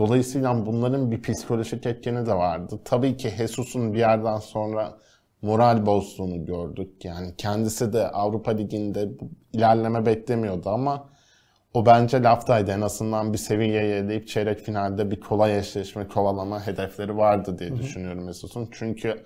Dolayısıyla 0.00 0.66
bunların 0.66 1.10
bir 1.10 1.22
psikolojik 1.22 1.86
etkeni 1.86 2.26
de 2.26 2.34
vardı. 2.34 2.80
Tabii 2.84 3.16
ki 3.16 3.30
Jesus'un 3.30 3.94
bir 3.94 3.98
yerden 3.98 4.38
sonra 4.38 4.98
moral 5.42 5.86
bozduğunu 5.86 6.44
gördük. 6.44 7.04
Yani 7.04 7.34
kendisi 7.36 7.92
de 7.92 8.08
Avrupa 8.08 8.50
Ligi'nde 8.50 9.08
ilerleme 9.52 10.06
beklemiyordu 10.06 10.70
ama 10.70 11.08
o 11.74 11.86
bence 11.86 12.22
laftaydı. 12.22 12.70
En 12.70 12.80
azından 12.80 13.32
bir 13.32 13.38
seviyeye 13.38 13.96
eleyip 13.96 14.28
çeyrek 14.28 14.58
finalde 14.58 15.10
bir 15.10 15.20
kolay 15.20 15.58
eşleşme 15.58 16.08
kovalama 16.08 16.66
hedefleri 16.66 17.16
vardı 17.16 17.58
diye 17.58 17.76
düşünüyorum 17.76 18.26
Jesus'un. 18.26 18.68
Çünkü 18.72 19.24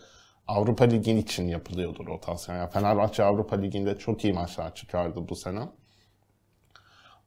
Avrupa 0.49 0.85
Ligi 0.85 1.13
için 1.13 1.49
yapılıyordu 1.49 2.07
rotasyon. 2.07 2.57
Yani 2.57 2.71
Fenerbahçe 2.71 3.25
Avrupa 3.25 3.57
Ligi'nde 3.57 3.99
çok 3.99 4.25
iyi 4.25 4.33
maçlar 4.33 4.75
çıkardı 4.75 5.29
bu 5.29 5.37
sene. 5.37 5.61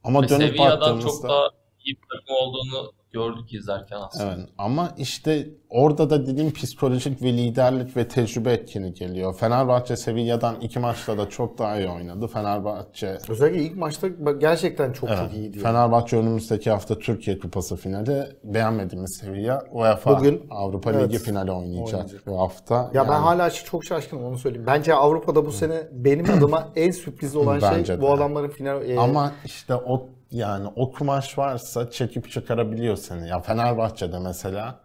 Ama 0.04 0.22
Ve 0.22 0.28
dönüp 0.28 0.48
Sevilla'dan 0.48 1.00
çok 1.00 1.04
baktığımızda 1.04 1.28
daha 1.28 1.57
iyi 1.84 1.96
bir 1.96 2.18
takım 2.18 2.36
olduğunu 2.46 2.92
gördük 3.12 3.54
izlerken 3.54 3.96
aslında. 4.00 4.34
Evet 4.34 4.48
ama 4.58 4.94
işte 4.98 5.48
orada 5.70 6.10
da 6.10 6.26
dediğim 6.26 6.52
psikolojik 6.52 7.22
ve 7.22 7.32
liderlik 7.32 7.96
ve 7.96 8.08
tecrübe 8.08 8.52
etkini 8.52 8.94
geliyor. 8.94 9.34
Fenerbahçe 9.36 9.96
Sevilla'dan 9.96 10.60
iki 10.60 10.78
maçta 10.78 11.18
da 11.18 11.28
çok 11.28 11.58
daha 11.58 11.78
iyi 11.78 11.88
oynadı. 11.88 12.26
Fenerbahçe 12.26 13.18
Özellikle 13.28 13.62
ilk 13.62 13.76
maçta 13.76 14.08
gerçekten 14.40 14.92
çok 14.92 15.08
Evet. 15.10 15.18
çok 15.18 15.34
iyiydi. 15.34 15.58
Fenerbahçe 15.58 16.16
önümüzdeki 16.16 16.70
hafta 16.70 16.98
Türkiye 16.98 17.38
Kupası 17.38 17.76
finali 17.76 18.26
beğenmediğimiz 18.44 19.16
Sevilla 19.16 19.64
UEFA 19.72 20.18
Bugün, 20.18 20.46
Avrupa 20.50 20.92
evet, 20.92 21.08
Ligi 21.08 21.18
finali 21.18 21.52
oynayacak, 21.52 21.94
oynayacak. 21.94 22.26
bu 22.26 22.40
hafta. 22.40 22.74
Ya 22.94 23.04
ben 23.08 23.12
Yani 23.12 23.24
hala 23.24 23.50
çok 23.50 23.84
şaşkınım 23.84 24.24
onu 24.24 24.38
söyleyeyim. 24.38 24.66
Bence 24.66 24.94
Avrupa'da 24.94 25.46
bu 25.46 25.52
sene 25.52 25.88
benim 25.92 26.30
adıma 26.30 26.68
en 26.76 26.90
sürpriz 26.90 27.36
olan 27.36 27.60
Bence 27.62 27.84
şey 27.84 27.96
de. 27.96 28.00
bu 28.00 28.12
adamların 28.12 28.48
final 28.48 28.90
e, 28.90 28.98
ama 28.98 29.32
işte 29.44 29.74
o 29.74 30.08
yani 30.30 30.68
o 30.76 30.92
kumaş 30.92 31.38
varsa 31.38 31.90
çekip 31.90 32.30
çıkarabiliyor 32.30 32.96
seni. 32.96 33.28
Ya 33.28 33.40
Fenerbahçe'de 33.40 34.18
mesela 34.18 34.80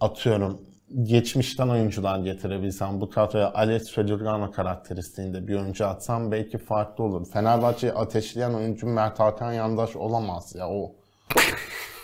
atıyorum 0.00 0.60
geçmişten 1.02 1.68
oyuncular 1.68 2.18
getirebilsem 2.18 3.00
bu 3.00 3.10
kadroya 3.10 3.52
Alex 3.54 3.90
Fedorgano 3.92 4.50
karakteristiğinde 4.50 5.48
bir 5.48 5.54
oyuncu 5.54 5.86
atsam 5.86 6.32
belki 6.32 6.58
farklı 6.58 7.04
olur. 7.04 7.26
Fenerbahçe'yi 7.30 7.92
ateşleyen 7.92 8.54
oyuncu 8.54 8.86
Mert 8.86 9.20
Hakan 9.20 9.52
Yandaş 9.52 9.96
olamaz 9.96 10.54
ya 10.54 10.68
o 10.68 10.92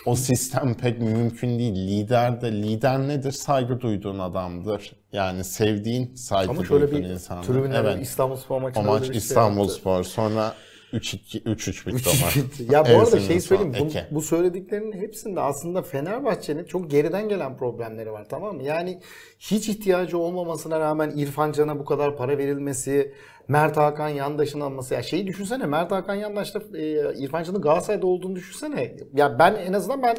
o 0.05 0.15
sistem 0.15 0.73
pek 0.73 1.01
mümkün 1.01 1.59
değil. 1.59 1.75
Lider 1.75 2.41
de 2.41 2.51
lider 2.51 3.07
nedir? 3.07 3.31
Saygı 3.31 3.81
duyduğun 3.81 4.19
adamdır. 4.19 4.91
Yani 5.13 5.43
sevdiğin, 5.43 6.15
saygı 6.15 6.51
ama 6.51 6.65
şöyle 6.65 6.91
duyduğun 6.91 7.03
bir 7.03 7.09
insandır. 7.09 7.47
tribünlere 7.47 7.87
Evet. 7.87 8.03
İstanbulspor 8.03 8.57
O 8.57 8.59
maçında 8.59 8.83
maç 8.83 9.01
bir 9.01 9.07
şey 9.07 9.17
İstanbul 9.17 9.61
yaptı. 9.61 9.75
Spor. 9.75 10.03
Sonra 10.03 10.47
3-2 10.47 10.68
3-3 10.93 11.87
bitti 11.87 12.09
o 12.09 12.25
maç. 12.25 12.37
ya 12.71 12.85
bu 12.85 12.89
arada 13.01 13.19
şey 13.19 13.39
söyleyeyim. 13.39 13.73
Bu, 14.11 14.15
bu 14.15 14.21
söylediklerinin 14.21 14.91
hepsinde 14.93 15.41
aslında 15.41 15.81
Fenerbahçe'nin 15.81 16.63
çok 16.63 16.91
geriden 16.91 17.29
gelen 17.29 17.57
problemleri 17.57 18.11
var 18.11 18.25
tamam 18.29 18.55
mı? 18.55 18.63
Yani 18.63 18.99
hiç 19.39 19.69
ihtiyacı 19.69 20.17
olmamasına 20.17 20.79
rağmen 20.79 21.11
İrfan 21.15 21.51
Can'a 21.51 21.79
bu 21.79 21.85
kadar 21.85 22.17
para 22.17 22.37
verilmesi, 22.37 23.13
Mert 23.47 23.77
Hakan 23.77 24.09
Yandaş'ın 24.09 24.59
alması. 24.59 24.93
Ya 24.93 25.03
şeyi 25.03 25.27
düşünsene 25.27 25.65
Mert 25.65 25.91
Hakan 25.91 26.15
Yandaş'ta 26.15 26.59
e, 26.77 27.13
İrfan 27.23 27.43
Can'ın 27.43 27.61
Galatasaray'da 27.61 28.07
olduğunu 28.07 28.35
düşünsene. 28.35 28.95
Ya 29.13 29.39
ben 29.39 29.55
en 29.55 29.73
azından 29.73 30.03
ben 30.03 30.15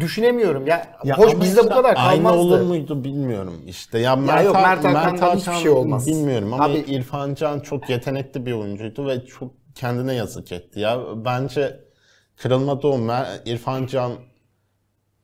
düşünemiyorum. 0.00 0.66
Ya, 0.66 0.86
Ya 1.04 1.18
hoş 1.18 1.32
ama 1.34 1.42
bizde 1.44 1.60
bu 1.60 1.62
işte 1.64 1.74
kadar 1.74 1.94
Aynı 1.96 2.22
kalmazdı. 2.22 2.38
olur 2.38 2.60
muydu 2.60 3.04
bilmiyorum 3.04 3.54
işte. 3.66 3.98
Ya 3.98 4.16
Mert, 4.16 4.44
yok, 4.44 4.56
Ha- 4.56 4.62
Mert 4.62 4.84
Hakan'dan 4.84 5.36
hiçbir 5.36 5.52
şey 5.52 5.70
olmaz. 5.70 6.06
Bilmiyorum 6.06 6.52
ama 6.52 6.64
Abi- 6.64 6.78
İrfan 6.78 7.34
Can 7.34 7.60
çok 7.60 7.90
yetenekli 7.90 8.46
bir 8.46 8.52
oyuncuydu 8.52 9.06
ve 9.08 9.24
çok 9.26 9.50
kendine 9.74 10.14
yazık 10.14 10.52
etti 10.52 10.80
ya. 10.80 11.00
Bence 11.24 11.80
kırılmadı 12.36 12.86
o. 12.86 12.98
Mer- 12.98 13.48
İrfan 13.48 13.86
Can 13.86 14.12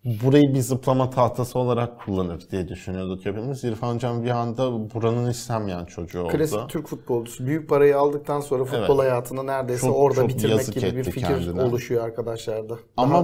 burayı 0.04 0.54
bir 0.54 0.60
zıplama 0.60 1.10
tahtası 1.10 1.58
olarak 1.58 2.00
kullanır 2.04 2.50
diye 2.50 2.68
düşünüyorduk 2.68 3.24
hepimiz. 3.26 3.64
İrfan 3.64 3.98
Can 3.98 4.24
bir 4.24 4.30
anda 4.30 4.94
buranın 4.94 5.30
istenmeyen 5.30 5.84
çocuğu 5.84 6.20
oldu. 6.22 6.32
Klasik 6.32 6.68
Türk 6.68 6.86
futbolcusu. 6.86 7.46
Büyük 7.46 7.68
parayı 7.68 7.98
aldıktan 7.98 8.40
sonra 8.40 8.64
futbol 8.64 8.78
Evet. 8.78 8.98
hayatını 8.98 9.46
neredeyse 9.46 9.86
Çok- 9.86 9.96
orada 9.96 10.20
çok 10.20 10.28
bitirmek 10.28 10.66
gibi 10.74 10.96
bir 10.96 11.04
fikir 11.04 11.20
kendine. 11.26 11.62
oluşuyor 11.62 12.04
arkadaşlarda. 12.04 12.78
Ama 12.96 13.14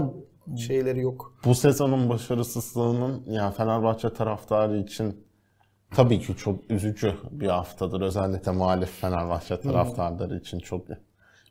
Daha 0.49 0.57
şeyleri 0.57 1.01
yok. 1.01 1.35
bu 1.45 1.55
sezonun 1.55 2.09
başarısızlığının 2.09 3.22
yani 3.27 3.55
Fenerbahçe 3.55 4.12
taraftarı 4.12 4.79
için 4.79 5.25
tabii 5.91 6.20
ki 6.20 6.37
çok 6.37 6.70
üzücü 6.70 7.14
bir 7.31 7.49
haftadır. 7.49 8.01
Özellikle 8.01 8.53
muhalif 8.53 9.01
Fenerbahçe 9.01 9.61
taraftarları 9.61 10.39
için 10.39 10.59
çok 10.59 10.89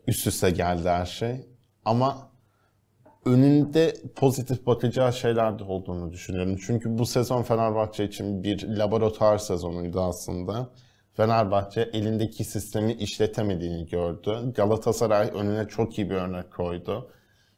üst 0.08 0.28
üste 0.28 0.50
geldi 0.50 0.90
her 0.90 1.06
şey. 1.06 1.48
Ama 1.86 2.30
önünde 3.26 3.94
pozitif 4.16 4.66
bakacağı 4.66 5.14
şeyler 5.14 5.60
de 5.60 5.64
olduğunu 5.64 6.12
düşünüyorum. 6.12 6.58
Çünkü 6.66 6.98
bu 6.98 7.06
sezon 7.06 7.44
Fenerbahçe 7.44 8.06
için 8.06 8.44
bir 8.44 8.68
laboratuvar 8.68 9.38
sezonuydu 9.38 10.02
aslında. 10.02 10.70
Fenerbahçe 11.14 11.82
elindeki 11.82 12.44
sistemi 12.44 12.94
işletemediğini 12.94 13.86
gördü. 13.86 14.54
Galatasaray 14.56 15.32
önüne 15.34 15.68
çok 15.68 15.98
iyi 15.98 16.10
bir 16.10 16.16
örnek 16.16 16.54
koydu. 16.54 17.10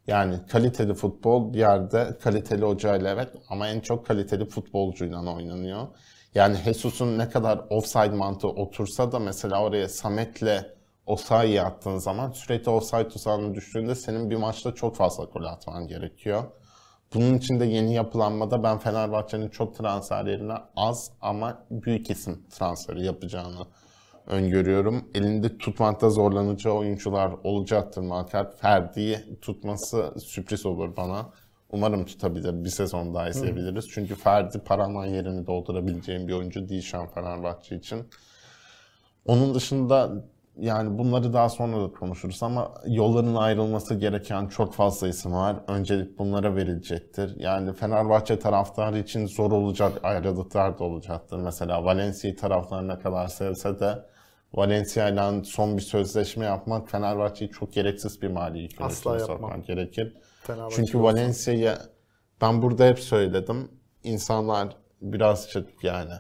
Yani 0.07 0.35
kaliteli 0.47 0.93
futbol 0.93 1.53
bir 1.53 1.59
yerde 1.59 2.17
kaliteli 2.23 2.65
hocayla 2.65 3.09
evet 3.09 3.29
ama 3.49 3.67
en 3.67 3.79
çok 3.79 4.05
kaliteli 4.05 4.45
futbolcuyla 4.45 5.35
oynanıyor. 5.35 5.87
Yani 6.35 6.57
Jesus'un 6.65 7.17
ne 7.17 7.29
kadar 7.29 7.61
offside 7.69 8.15
mantığı 8.15 8.47
otursa 8.47 9.11
da 9.11 9.19
mesela 9.19 9.63
oraya 9.63 9.89
Samet'le 9.89 10.74
Osayi'yi 11.06 11.62
attığın 11.62 11.97
zaman 11.97 12.32
sürekli 12.32 12.70
offside 12.70 13.08
tuzağına 13.08 13.56
düştüğünde 13.56 13.95
senin 13.95 14.30
bir 14.30 14.36
maçta 14.36 14.76
çok 14.76 14.95
fazla 14.95 15.24
gol 15.24 15.43
atman 15.43 15.88
gerekiyor. 15.88 16.43
Bunun 17.14 17.38
için 17.38 17.60
de 17.60 17.66
yeni 17.66 17.93
yapılanmada 17.93 18.64
ben 18.64 18.78
Fenerbahçe'nin 18.78 19.49
çok 19.49 19.76
transfer 19.76 20.26
yerine 20.26 20.53
az 20.76 21.12
ama 21.22 21.66
büyük 21.72 22.10
isim 22.10 22.43
transferi 22.49 23.06
yapacağını 23.06 23.66
öngörüyorum. 24.28 25.10
Elinde 25.14 25.58
tutmakta 25.58 26.10
zorlanacağı 26.10 26.74
oyuncular 26.74 27.32
olacaktır 27.43 28.01
muhakkak. 28.01 28.60
Ferdi'yi 28.60 29.39
tutması 29.41 30.14
sürpriz 30.20 30.66
olur 30.66 30.97
bana. 30.97 31.30
Umarım 31.72 32.06
tutabilir. 32.06 32.64
Bir 32.64 32.70
sezon 32.70 33.14
daha 33.14 33.30
izleyebiliriz. 33.30 33.89
Çünkü 33.89 34.16
Ferdi 34.16 34.60
Paraman 34.60 35.06
yerini 35.06 35.47
doldurabileceğim 35.47 36.28
bir 36.28 36.34
oyuncu 36.34 36.70
değil 36.70 36.82
şu 36.82 36.99
an 36.99 37.08
Fenerbahçe 37.08 37.76
için. 37.76 38.08
Onun 39.26 39.53
dışında 39.53 40.12
yani 40.58 40.97
bunları 40.97 41.34
daha 41.34 41.49
sonra 41.49 41.84
da 41.84 41.91
konuşuruz 41.91 42.43
ama 42.43 42.74
yolların 42.88 43.36
ayrılması 43.36 43.95
gereken 43.95 44.47
çok 44.47 44.74
fazla 44.74 45.08
isim 45.08 45.34
var. 45.34 45.56
Öncelik 45.68 46.20
bunlara 46.20 46.56
verilecektir. 46.56 47.36
Yani 47.39 47.74
Fenerbahçe 47.74 48.39
taraftarı 48.39 48.99
için 48.99 49.26
zor 49.26 49.51
olacak 49.51 49.99
ayrılıklar 50.03 50.80
da 50.80 50.84
olacaktır. 50.84 51.38
Mesela 51.38 51.86
Valencia 51.86 52.36
taraftarı 52.36 52.88
ne 52.88 52.99
kadar 52.99 53.28
sevse 53.28 53.80
de 53.80 54.06
Valencia 54.53 55.10
ile 55.10 55.43
son 55.43 55.78
bir 55.78 55.82
sözleşme 55.82 56.45
yapmak 56.45 56.89
Fenerbahçe'yi 56.89 57.51
çok 57.51 57.74
gereksiz 57.74 58.22
bir 58.22 58.28
mali 58.28 58.60
yükün 58.60 58.86
Asla 58.86 59.16
üstüne 59.16 59.32
yapmam. 59.32 59.49
sokmak 59.51 59.68
gerekir. 59.68 60.14
Fenerbahçe 60.41 60.76
Çünkü. 60.76 61.03
Valencia'ya 61.03 61.78
ben 62.41 62.62
burada 62.62 62.86
hep 62.86 62.99
söyledim. 62.99 63.72
İnsanlar 64.03 64.68
birazcık 65.01 65.84
yani 65.84 66.12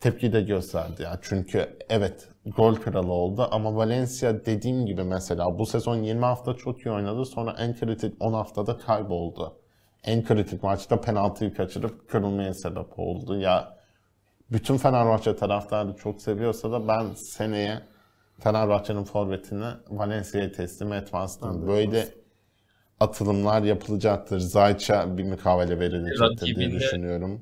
tepki 0.00 0.32
de 0.32 0.40
gösterdi 0.40 1.02
ya. 1.02 1.18
Çünkü 1.22 1.78
evet 1.88 2.28
gol 2.56 2.74
kralı 2.74 3.12
oldu 3.12 3.48
ama 3.50 3.76
Valencia 3.76 4.44
dediğim 4.46 4.86
gibi 4.86 5.04
mesela 5.04 5.58
bu 5.58 5.66
sezon 5.66 5.96
20 5.96 6.24
hafta 6.24 6.54
çok 6.54 6.86
iyi 6.86 6.90
oynadı. 6.92 7.24
Sonra 7.24 7.54
en 7.58 7.76
kritik 7.76 8.14
10 8.22 8.32
haftada 8.32 8.76
kayboldu. 8.78 9.56
En 10.04 10.24
kritik 10.24 10.62
maçta 10.62 11.00
penaltıyı 11.00 11.54
kaçırıp 11.54 12.08
kırılmaya 12.08 12.54
sebep 12.54 12.98
oldu. 12.98 13.36
Ya 13.38 13.76
bütün 14.52 14.76
Fenerbahçe 14.76 15.36
taraftarı 15.36 15.96
çok 15.96 16.22
seviyorsa 16.22 16.72
da 16.72 16.88
ben 16.88 17.14
seneye 17.14 17.80
Fenerbahçe'nin 18.40 19.04
forvetini 19.04 19.66
Valencia'ya 19.90 20.52
teslim 20.52 20.92
etmezdim. 20.92 21.66
Böyle 21.66 22.08
atılımlar 23.00 23.62
yapılacaktır. 23.62 24.38
Zayç'a 24.38 25.18
bir 25.18 25.24
mukavele 25.24 25.80
verilecektir 25.80 26.56
diye 26.56 26.66
Rakibinde- 26.68 26.74
düşünüyorum. 26.74 27.40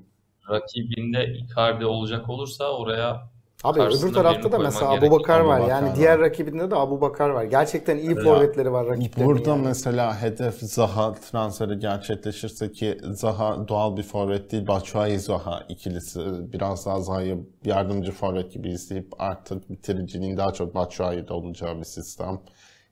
Rakibinde 0.50 1.26
Icardi 1.34 1.86
olacak 1.86 2.28
olursa 2.28 2.70
oraya 2.78 3.28
Abi 3.64 3.80
öbür 3.80 4.12
tarafta 4.12 4.52
da 4.52 4.59
mesela 4.59 4.90
gerekiyor. 4.90 5.12
Abubakar 5.12 5.40
var. 5.40 5.57
Abubakar 5.57 5.68
Yani 5.68 5.88
var. 5.88 5.96
diğer 5.96 6.20
rakibinde 6.20 6.70
de 6.70 6.76
Abubakar 6.76 7.28
var. 7.30 7.44
Gerçekten 7.44 7.98
iyi 7.98 8.14
forvetleri 8.14 8.72
var 8.72 8.86
rakiplerinin. 8.86 9.34
Burada 9.34 9.50
yani. 9.50 9.62
mesela 9.66 10.22
hedef 10.22 10.59
Zaha 10.59 11.14
transferi 11.14 11.78
gerçekleşirse 11.78 12.72
ki 12.72 12.98
Zaha 13.12 13.68
doğal 13.68 13.96
bir 13.96 14.02
forvet 14.02 14.52
değil, 14.52 14.66
Batshuayi 14.66 15.18
Zaha 15.18 15.62
ikilisi 15.68 16.20
biraz 16.52 16.86
daha 16.86 17.00
Zaha'yı 17.00 17.46
yardımcı 17.64 18.12
forvet 18.12 18.52
gibi 18.52 18.68
izleyip 18.68 19.12
artık 19.18 19.70
bitiriciliğin 19.70 20.36
daha 20.36 20.52
çok 20.52 20.74
Batshuayi'de 20.74 21.32
olacağı 21.32 21.78
bir 21.78 21.84
sistem. 21.84 22.40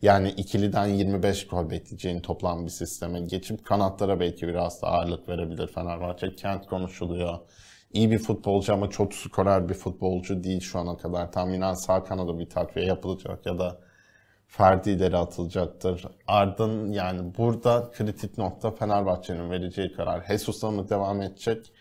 Yani 0.03 0.31
ikiliden 0.31 0.87
25 0.87 1.47
gol 1.47 1.71
bekleyeceğin 1.71 2.21
toplam 2.21 2.65
bir 2.65 2.71
sisteme 2.71 3.21
geçip 3.21 3.65
kanatlara 3.65 4.21
belki 4.21 4.49
biraz 4.49 4.83
daha 4.83 4.93
ağırlık 4.93 5.29
verebilir 5.29 5.67
Fenerbahçe. 5.67 6.37
Kent 6.37 6.67
konuşuluyor. 6.67 7.39
İyi 7.95 8.11
bir 8.11 8.19
futbolcu 8.19 8.73
ama 8.73 8.91
çok 8.91 9.15
skorer 9.15 9.69
bir 9.69 9.75
futbolcu 9.75 10.45
değil 10.45 10.61
şu 10.61 10.79
ana 10.79 10.97
kadar. 10.97 11.33
Tahminen 11.33 11.75
sağ 11.75 12.05
kanada 12.05 12.39
bir 12.39 12.51
takviye 12.51 12.87
yapılacak 12.87 13.47
ya 13.47 13.59
da 13.59 13.81
Ferdi 14.47 14.91
ileri 14.91 15.17
atılacaktır. 15.17 16.05
Ardın 16.27 16.93
yani 16.93 17.35
burada 17.39 17.91
kritik 17.91 18.39
nokta 18.39 18.71
Fenerbahçe'nin 18.71 19.51
vereceği 19.51 19.93
karar. 19.93 20.25
Jesus'la 20.27 20.71
mı 20.71 20.89
devam 20.89 21.23
edecek? 21.23 21.73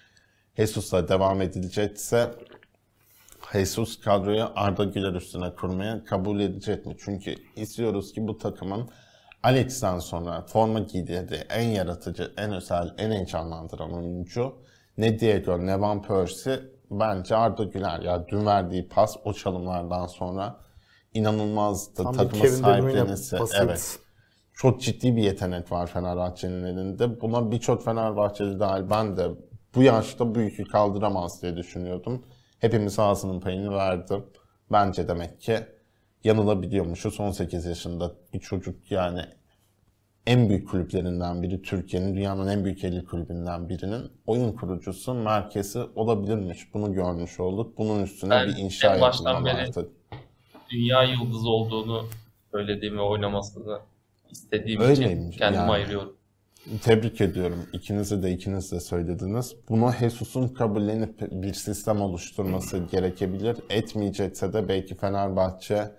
Jesus'la 0.57 1.07
devam 1.07 1.41
edilecekse 1.41 2.31
Jesus 3.53 3.99
kadroyu 3.99 4.47
Arda 4.55 4.83
Güler 4.83 5.13
üstüne 5.13 5.55
kurmaya 5.55 6.03
kabul 6.03 6.39
edecek 6.39 6.85
mi? 6.85 6.95
Çünkü 6.99 7.35
istiyoruz 7.55 8.13
ki 8.13 8.27
bu 8.27 8.37
takımın 8.37 8.89
Alex'ten 9.43 9.99
sonra 9.99 10.41
forma 10.41 10.79
giydiği 10.79 11.19
en 11.49 11.69
yaratıcı, 11.69 12.33
en 12.37 12.53
özel, 12.53 12.93
en 12.97 13.11
heyecanlandıran 13.11 13.93
oyuncu 13.93 14.55
ne 14.97 15.19
Diego 15.19 15.65
ne 15.65 15.81
Van 15.81 16.01
Persie 16.01 16.59
bence 16.91 17.35
Arda 17.35 17.63
Güler. 17.63 17.99
Ya 17.99 18.27
dün 18.27 18.45
verdiği 18.45 18.87
pas 18.87 19.15
o 19.23 19.33
çalımlardan 19.33 20.07
sonra 20.07 20.59
inanılmazdı. 21.13 22.03
Tam 22.03 22.15
sahiplenisi. 22.15 23.37
pasıydı. 23.37 23.63
Evet. 23.63 23.99
çok 24.53 24.81
ciddi 24.81 25.15
bir 25.15 25.23
yetenek 25.23 25.71
var 25.71 25.87
Fenerbahçe'nin 25.87 26.63
elinde. 26.63 27.21
Buna 27.21 27.51
birçok 27.51 27.83
Fenerbahçeli 27.85 28.59
dahil 28.59 28.89
ben 28.89 29.17
de 29.17 29.29
bu 29.75 29.83
yaşta 29.83 30.35
bu 30.35 30.39
yükü 30.39 30.63
kaldıramaz 30.63 31.41
diye 31.41 31.57
düşünüyordum. 31.57 32.25
Hepimiz 32.59 32.99
ağzının 32.99 33.39
payını 33.39 33.73
verdi. 33.73 34.23
Bence 34.71 35.07
demek 35.07 35.41
ki 35.41 35.59
yanılabiliyormuşuz. 36.23 37.19
18 37.19 37.65
yaşında 37.65 38.11
bir 38.33 38.39
çocuk 38.39 38.91
yani 38.91 39.21
en 40.27 40.49
büyük 40.49 40.69
kulüplerinden 40.69 41.43
biri 41.43 41.61
Türkiye'nin, 41.61 42.15
dünyanın 42.15 42.47
en 42.47 42.65
büyük 42.65 42.83
50 42.83 43.05
kulübünden 43.05 43.69
birinin 43.69 44.11
oyun 44.27 44.51
kurucusu, 44.51 45.13
merkezi 45.13 45.79
olabilirmiş. 45.95 46.73
Bunu 46.73 46.93
görmüş 46.93 47.39
olduk. 47.39 47.77
Bunun 47.77 48.03
üstüne 48.03 48.29
Ben 48.31 48.47
bir 48.47 48.57
inşa 48.57 48.95
en 48.95 49.01
baştan 49.01 49.31
yapılmalı 49.31 49.53
beri- 49.57 49.67
artık. 49.67 49.89
Dünya 50.69 51.03
yıldızı 51.03 51.49
olduğunu 51.49 52.05
söylediğimi 52.51 53.01
oynamasını 53.01 53.79
istediğim 54.31 54.81
Öyleymiş, 54.81 55.27
için 55.27 55.39
kendimi 55.39 55.61
yani. 55.61 55.71
ayırıyorum. 55.71 56.15
Tebrik 56.81 57.21
ediyorum. 57.21 57.65
İkinizi 57.73 58.23
de 58.23 58.31
ikiniz 58.31 58.71
de 58.71 58.79
söylediniz. 58.79 59.55
Bunu 59.69 59.91
Jesus'un 59.99 60.47
kabullenip 60.47 61.21
bir 61.31 61.53
sistem 61.53 62.01
oluşturması 62.01 62.77
gerekebilir. 62.91 63.57
Etmeyecekse 63.69 64.53
de 64.53 64.67
belki 64.67 64.95
Fenerbahçe 64.95 65.91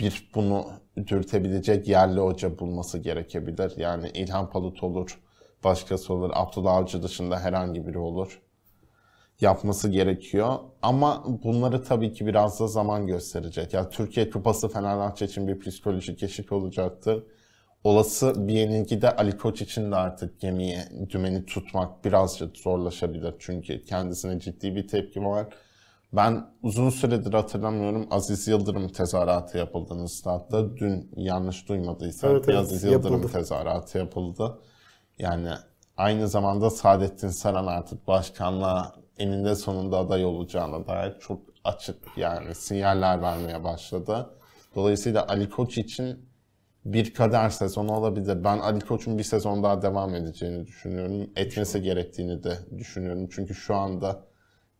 bir 0.00 0.30
bunu 0.34 0.64
dürtebilecek 1.06 1.88
yerli 1.88 2.20
hoca 2.20 2.58
bulması 2.58 2.98
gerekebilir. 2.98 3.72
Yani 3.76 4.10
İlhan 4.14 4.50
Palut 4.50 4.82
olur, 4.82 5.18
başkası 5.64 6.14
olur, 6.14 6.30
Abdullah 6.34 6.74
Avcı 6.74 7.02
dışında 7.02 7.40
herhangi 7.40 7.86
biri 7.86 7.98
olur. 7.98 8.40
Yapması 9.40 9.88
gerekiyor. 9.88 10.54
Ama 10.82 11.24
bunları 11.44 11.84
tabii 11.84 12.12
ki 12.12 12.26
biraz 12.26 12.60
da 12.60 12.66
zaman 12.66 13.06
gösterecek. 13.06 13.74
Ya 13.74 13.88
Türkiye 13.88 14.30
Kupası 14.30 14.68
Fenerbahçe 14.68 15.24
için 15.24 15.48
bir 15.48 15.58
psikolojik 15.58 16.22
eşik 16.22 16.52
olacaktır 16.52 17.24
olası 17.84 18.48
bir 18.48 18.52
yenilgide 18.52 19.16
Ali 19.16 19.36
Koç 19.36 19.62
için 19.62 19.92
de 19.92 19.96
artık 19.96 20.40
gemiye 20.40 20.88
dümeni 21.10 21.46
tutmak 21.46 22.04
birazcık 22.04 22.56
zorlaşabilir. 22.56 23.34
Çünkü 23.38 23.84
kendisine 23.84 24.40
ciddi 24.40 24.76
bir 24.76 24.88
tepki 24.88 25.24
var. 25.24 25.46
Ben 26.12 26.46
uzun 26.62 26.90
süredir 26.90 27.32
hatırlamıyorum 27.32 28.06
Aziz 28.10 28.48
Yıldırım 28.48 28.88
tezahüratı 28.88 29.58
yapıldığını 29.58 30.08
statta. 30.08 30.76
Dün 30.76 31.10
yanlış 31.16 31.68
duymadıysam 31.68 32.30
Evet, 32.30 32.44
evet, 32.48 32.58
Aziz 32.58 32.84
Yıldırım 32.84 33.14
yapıldı. 33.14 33.32
tezahüratı 33.32 33.98
yapıldı. 33.98 34.58
Yani 35.18 35.50
aynı 35.96 36.28
zamanda 36.28 36.70
Saadettin 36.70 37.28
Saran 37.28 37.66
artık 37.66 38.06
başkanlığa 38.06 38.92
eninde 39.18 39.54
sonunda 39.54 39.98
aday 39.98 40.24
olacağına 40.24 40.86
dair 40.86 41.18
çok 41.20 41.40
açık 41.64 41.96
yani 42.16 42.54
sinyaller 42.54 43.22
vermeye 43.22 43.64
başladı. 43.64 44.30
Dolayısıyla 44.74 45.26
Ali 45.28 45.50
Koç 45.50 45.78
için 45.78 46.28
bir 46.84 47.14
kader 47.14 47.50
sezonu 47.50 47.92
olabilir. 47.92 48.44
Ben 48.44 48.58
Ali 48.58 48.80
Koç'un 48.80 49.18
bir 49.18 49.22
sezon 49.22 49.62
daha 49.62 49.82
devam 49.82 50.14
edeceğini 50.14 50.66
düşünüyorum. 50.66 51.30
Etmesi 51.36 51.82
gerektiğini 51.82 52.42
de 52.42 52.58
düşünüyorum. 52.78 53.28
Çünkü 53.30 53.54
şu 53.54 53.74
anda 53.74 54.27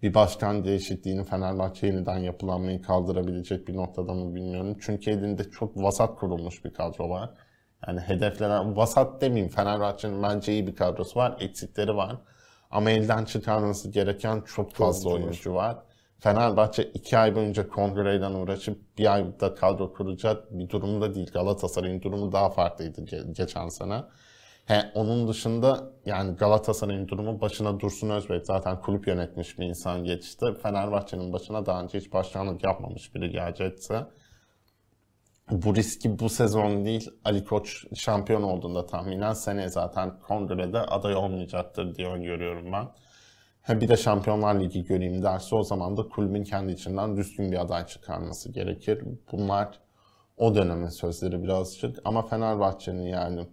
bir 0.03 0.15
başkan 0.15 0.65
değişikliğini 0.65 1.25
Fenerbahçe 1.25 1.87
yeniden 1.87 2.19
yapılanmayı 2.19 2.83
kaldırabilecek 2.83 3.69
bir 3.69 3.77
noktada 3.77 4.15
mı 4.15 4.35
bilmiyorum. 4.35 4.77
Çünkü 4.81 5.11
elinde 5.11 5.51
çok 5.51 5.77
vasat 5.77 6.19
kurulmuş 6.19 6.65
bir 6.65 6.75
kadro 6.75 7.11
var. 7.11 7.31
Yani 7.87 8.01
hedeflenen, 8.01 8.77
vasat 8.77 9.21
demeyeyim 9.21 9.53
Fenerbahçe'nin 9.53 10.23
bence 10.23 10.53
iyi 10.53 10.67
bir 10.67 10.75
kadrosu 10.77 11.21
var, 11.21 11.37
eksikleri 11.41 11.97
var. 11.97 12.17
Ama 12.71 12.91
elden 12.91 13.25
çıkarması 13.25 13.91
gereken 13.91 14.41
çok 14.41 14.73
fazla 14.73 15.11
oyuncu 15.11 15.21
var. 15.21 15.31
oyuncu 15.31 15.55
var. 15.55 15.79
Fenerbahçe 16.19 16.83
iki 16.83 17.19
ay 17.19 17.35
boyunca 17.35 17.69
kongreyle 17.69 18.27
uğraşıp 18.27 18.99
bir 18.99 19.15
ayda 19.15 19.55
kadro 19.55 19.93
kuracak 19.93 20.59
bir 20.59 20.69
durumda 20.69 21.15
değil. 21.15 21.33
Galatasaray'ın 21.33 22.03
durumu 22.03 22.33
daha 22.33 22.51
farklıydı 22.51 23.01
ge- 23.01 23.33
geçen 23.33 23.69
sene. 23.69 24.03
He, 24.69 24.91
onun 24.95 25.29
dışında 25.29 25.93
yani 26.07 26.37
Galatasaray'ın 26.37 27.09
durumu 27.09 27.41
başına 27.41 27.81
Dursun 27.81 28.11
Özbek 28.11 28.47
zaten 28.47 28.81
kulüp 28.81 29.07
yönetmiş 29.07 29.59
bir 29.59 29.67
insan 29.67 30.05
geçti. 30.05 30.47
Fenerbahçe'nin 30.63 31.33
başına 31.33 31.67
daha 31.67 31.83
önce 31.83 31.99
hiç 31.99 32.13
başkanlık 32.13 32.65
yapmamış 32.65 33.15
biri 33.15 33.31
gelecekse 33.31 34.07
bu 35.51 35.75
riski 35.75 36.19
bu 36.19 36.29
sezon 36.29 36.85
değil 36.85 37.11
Ali 37.25 37.45
Koç 37.45 37.85
şampiyon 37.95 38.43
olduğunda 38.43 38.87
tahminen 38.87 39.33
seneye 39.33 39.69
zaten 39.69 40.21
kongrede 40.21 40.79
aday 40.79 41.15
olmayacaktır 41.15 41.95
diye 41.95 42.09
öngörüyorum 42.09 42.73
ben. 42.73 42.89
Ha 43.63 43.81
bir 43.81 43.89
de 43.89 43.97
Şampiyonlar 43.97 44.61
Ligi 44.61 44.85
göreyim 44.85 45.23
derse 45.23 45.55
o 45.55 45.63
zaman 45.63 45.97
da 45.97 46.09
kulübün 46.09 46.45
kendi 46.45 46.73
içinden 46.73 47.17
düzgün 47.17 47.53
bir 47.53 47.61
aday 47.61 47.87
çıkarması 47.87 48.53
gerekir. 48.53 49.05
Bunlar 49.33 49.81
o 50.37 50.55
dönemin 50.55 50.89
sözleri 50.89 51.43
birazcık 51.43 51.99
ama 52.05 52.23
Fenerbahçe'nin 52.23 53.07
yani 53.07 53.47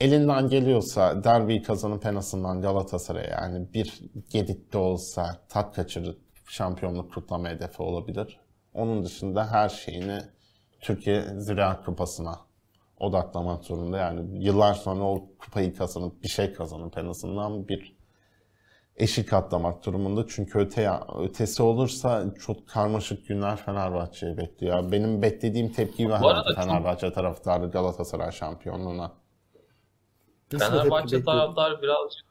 elinden 0.00 0.48
geliyorsa 0.48 1.24
derbiyi 1.24 1.62
kazanıp 1.62 2.06
en 2.06 2.14
azından 2.14 2.62
Galatasaray'a 2.62 3.30
yani 3.42 3.72
bir 3.74 4.00
gedikte 4.30 4.78
olsa 4.78 5.36
tat 5.48 5.74
kaçırıp 5.76 6.18
şampiyonluk 6.48 7.14
kutlama 7.14 7.48
hedefi 7.48 7.82
olabilir. 7.82 8.40
Onun 8.74 9.04
dışında 9.04 9.50
her 9.52 9.68
şeyini 9.68 10.18
Türkiye 10.80 11.22
Ziraat 11.40 11.84
Kupası'na 11.84 12.40
odaklamak 13.00 13.64
zorunda. 13.64 13.98
Yani 13.98 14.44
yıllar 14.44 14.74
sonra 14.74 15.04
o 15.04 15.24
kupayı 15.38 15.74
kazanıp 15.76 16.22
bir 16.22 16.28
şey 16.28 16.52
kazanıp 16.52 16.98
en 16.98 17.06
azından 17.06 17.68
bir 17.68 17.96
eşik 18.96 19.32
atlamak 19.32 19.86
durumunda. 19.86 20.24
Çünkü 20.28 20.58
öte 20.58 20.90
ötesi 21.18 21.62
olursa 21.62 22.24
çok 22.40 22.68
karmaşık 22.68 23.26
günler 23.28 23.56
Fenerbahçe'yi 23.56 24.36
bekliyor. 24.36 24.92
Benim 24.92 25.22
beklediğim 25.22 25.72
tepkiyi 25.72 26.08
vermedi 26.10 26.28
arada 26.28 26.54
çok- 26.54 26.64
Fenerbahçe 26.64 27.12
taraftarı 27.12 27.70
Galatasaray 27.70 28.32
şampiyonluğuna. 28.32 29.12
Nasıl 30.52 30.66
Fenerbahçe 30.66 31.24
taraftarı 31.24 31.82
birazcık 31.82 32.30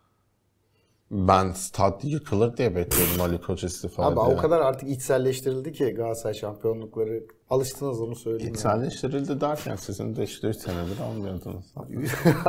Ben 1.12 1.52
stat 1.52 2.04
yıkılır 2.04 2.58
diye 2.58 2.76
bekliyordum 2.76 3.22
Ali 3.22 3.42
Koç 3.42 3.64
istifa 3.64 4.04
Abi 4.06 4.16
diye. 4.16 4.38
o 4.38 4.38
kadar 4.38 4.60
artık 4.62 4.90
içselleştirildi 4.90 5.72
ki 5.74 5.86
Galatasaray 5.86 6.34
şampiyonlukları. 6.34 7.24
Alıştınız 7.50 8.02
onu 8.02 8.16
söyleyeyim. 8.16 8.46
yani. 8.46 8.58
İçselleştirildi 8.58 9.42
derken 9.42 9.76
sizin 9.76 10.16
de 10.16 10.24
işte 10.24 10.48
3 10.48 10.56
senedir 10.58 11.00
almıyordunuz. 11.12 11.66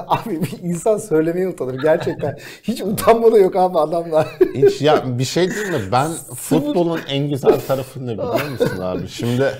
abi 0.06 0.40
bir 0.42 0.58
insan 0.62 0.98
söylemeye 0.98 1.48
utanır 1.48 1.82
gerçekten. 1.82 2.38
Hiç 2.62 2.80
utanma 2.80 3.32
da 3.32 3.38
yok 3.38 3.56
abi 3.56 3.78
adamlar. 3.78 4.28
Hiç 4.54 4.82
ya 4.82 5.18
bir 5.18 5.24
şey 5.24 5.50
değil 5.50 5.68
mi? 5.70 5.80
Ben 5.92 6.10
futbolun 6.36 7.00
en 7.08 7.28
güzel 7.28 7.60
tarafı 7.60 8.06
ne 8.06 8.12
biliyor 8.12 8.50
musun 8.50 8.78
abi? 8.80 9.08
Şimdi 9.08 9.52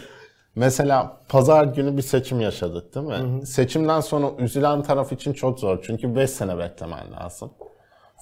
mesela 0.54 1.20
pazar 1.28 1.64
günü 1.64 1.96
bir 1.96 2.02
seçim 2.02 2.40
yaşadık 2.40 2.94
değil 2.94 3.06
mi? 3.06 3.46
Seçimden 3.46 4.00
sonra 4.00 4.26
üzülen 4.38 4.82
taraf 4.82 5.12
için 5.12 5.32
çok 5.32 5.60
zor. 5.60 5.78
Çünkü 5.82 6.16
5 6.16 6.30
sene 6.30 6.58
beklemen 6.58 7.12
lazım. 7.12 7.50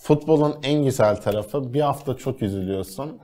Futbolun 0.02 0.56
en 0.62 0.84
güzel 0.84 1.16
tarafı 1.16 1.74
bir 1.74 1.80
hafta 1.80 2.16
çok 2.16 2.42
üzülüyorsun. 2.42 3.18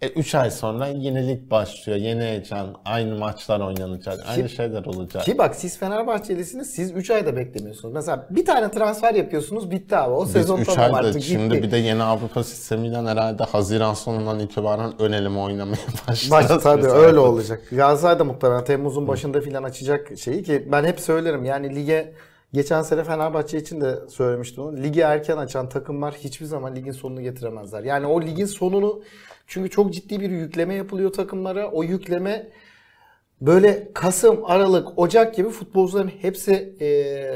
E 0.00 0.08
3 0.08 0.34
ay 0.34 0.50
sonra 0.50 0.86
yenilik 0.86 1.50
başlıyor. 1.50 1.98
Yeni 1.98 2.20
heyecan, 2.20 2.76
aynı 2.84 3.18
maçlar 3.18 3.60
oynanacak, 3.60 4.18
aynı 4.28 4.48
şeyler 4.48 4.84
olacak. 4.84 5.24
Ki 5.24 5.38
bak 5.38 5.56
siz 5.56 5.78
Fenerbahçelisiniz 5.78 6.70
siz 6.70 6.92
3 6.92 7.10
ayda 7.10 7.36
beklemiyorsunuz. 7.36 7.94
Mesela 7.94 8.26
bir 8.30 8.44
tane 8.44 8.70
transfer 8.70 9.14
yapıyorsunuz 9.14 9.70
bitti 9.70 9.96
abi. 9.96 10.14
O 10.14 10.24
Biz 10.24 10.32
sezon 10.32 10.58
3 10.58 10.66
tamam 10.66 10.94
ayda 10.94 11.08
artık 11.08 11.22
şimdi 11.22 11.62
bir 11.62 11.70
de 11.70 11.76
yeni 11.76 12.02
Avrupa 12.02 12.44
sistemiyle 12.44 12.96
herhalde 12.96 13.44
Haziran 13.44 13.94
sonundan 13.94 14.38
itibaren 14.38 14.92
ön 14.98 15.12
eleme 15.12 15.38
oynamaya 15.38 15.76
başlayacağız. 16.08 16.50
Baş, 16.50 16.62
tabii 16.62 16.86
öyle 16.86 17.18
olacak. 17.18 17.62
Galatasaray 17.70 18.18
da 18.18 18.24
muhtemelen 18.24 18.64
Temmuz'un 18.64 19.08
başında 19.08 19.40
filan 19.40 19.62
açacak 19.62 20.18
şeyi 20.18 20.42
ki 20.42 20.68
ben 20.72 20.84
hep 20.84 21.00
söylerim 21.00 21.44
yani 21.44 21.74
lige 21.74 22.12
geçen 22.52 22.82
sene 22.82 23.04
Fenerbahçe 23.04 23.58
için 23.58 23.80
de 23.80 23.98
söylemiştim 24.08 24.64
onu. 24.64 24.76
Ligi 24.76 25.00
erken 25.00 25.36
açan 25.36 25.68
takımlar 25.68 26.14
hiçbir 26.14 26.46
zaman 26.46 26.76
ligin 26.76 26.92
sonunu 26.92 27.20
getiremezler. 27.20 27.82
Yani 27.82 28.06
o 28.06 28.22
ligin 28.22 28.46
sonunu 28.46 29.02
çünkü 29.46 29.70
çok 29.70 29.92
ciddi 29.92 30.20
bir 30.20 30.30
yükleme 30.30 30.74
yapılıyor 30.74 31.12
takımlara. 31.12 31.70
O 31.70 31.82
yükleme 31.84 32.48
böyle 33.40 33.88
Kasım, 33.94 34.44
Aralık, 34.44 34.98
Ocak 34.98 35.34
gibi 35.34 35.48
futbolcuların 35.48 36.08
hepsi 36.20 36.76
eee, 36.80 37.32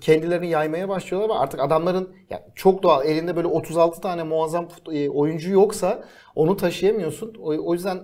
kendilerini 0.00 0.48
yaymaya 0.48 0.88
başlıyorlar 0.88 1.28
ve 1.28 1.38
artık 1.38 1.60
adamların 1.60 2.08
ya 2.30 2.46
çok 2.54 2.82
doğal 2.82 3.06
elinde 3.06 3.36
böyle 3.36 3.48
36 3.48 4.00
tane 4.00 4.22
muazzam 4.22 4.68
e, 4.92 5.08
oyuncu 5.08 5.50
yoksa 5.50 6.04
onu 6.34 6.56
taşıyamıyorsun. 6.56 7.34
O, 7.34 7.68
o 7.68 7.74
yüzden 7.74 7.98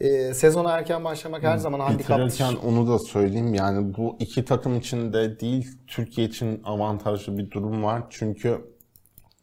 eee 0.00 0.34
sezona 0.34 0.70
erken 0.70 1.04
başlamak 1.04 1.42
her 1.42 1.56
zaman 1.56 1.80
handikaptır. 1.80 2.26
Bitirirken 2.26 2.54
onu 2.68 2.88
da 2.88 2.98
söyleyeyim 2.98 3.54
yani 3.54 3.94
bu 3.96 4.16
iki 4.18 4.44
takım 4.44 4.76
için 4.78 5.12
de 5.12 5.40
değil 5.40 5.68
Türkiye 5.86 6.26
için 6.26 6.62
avantajlı 6.64 7.38
bir 7.38 7.50
durum 7.50 7.82
var. 7.84 8.02
Çünkü 8.10 8.60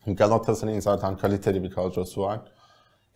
Galatasaray'ın 0.07 0.79
zaten 0.79 1.17
kaliteli 1.17 1.63
bir 1.63 1.71
kadrosu 1.71 2.21
var. 2.21 2.41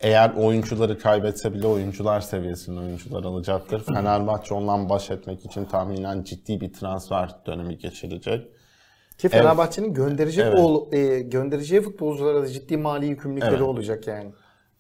Eğer 0.02 0.34
oyuncuları 0.34 1.00
kaybetse 1.00 1.54
bile 1.54 1.68
oyuncular 1.68 2.22
seviyesinde 2.22 2.80
oyuncular 2.80 3.24
alacaktır. 3.24 3.84
Fenerbahçe 3.86 4.54
ondan 4.54 4.90
baş 4.90 5.12
etmek 5.12 5.46
için 5.46 5.66
tahminen 5.66 6.24
ciddi 6.24 6.62
bir 6.62 6.74
transfer 6.74 7.30
dönemi 7.46 7.78
geçirecek. 7.78 8.48
Ki 9.18 9.30
Fenerbahçe'nin 9.30 9.94
gönderecek 9.94 10.46
Evet. 10.46 10.60
ol, 10.60 10.94
e, 10.94 11.20
göndereceği 11.20 11.82
futbolculara 11.82 12.42
da 12.44 12.48
ciddi 12.48 12.78
mali 12.78 13.06
yükümlülükleri 13.06 13.52
Evet. 13.54 13.62
olacak 13.62 14.08
yani. 14.08 14.32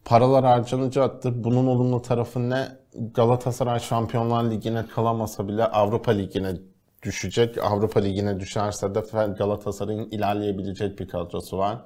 paralar 0.05 0.45
harcanacaktır. 0.45 1.43
Bunun 1.43 1.68
olumlu 1.68 2.01
tarafı 2.01 2.49
ne? 2.49 2.68
Galatasaray 3.13 3.80
Şampiyonlar 3.80 4.51
Ligi'ne 4.51 4.86
kalamasa 4.95 5.47
bile 5.47 5.63
Avrupa 5.65 6.11
Ligi'ne 6.11 6.55
düşecek. 7.03 7.57
Avrupa 7.57 7.99
Ligi'ne 7.99 8.39
düşerse 8.39 8.95
de 8.95 8.99
Galatasaray'ın 9.38 10.09
ilerleyebilecek 10.09 10.99
bir 10.99 11.07
kadrosu 11.07 11.57
var. 11.57 11.78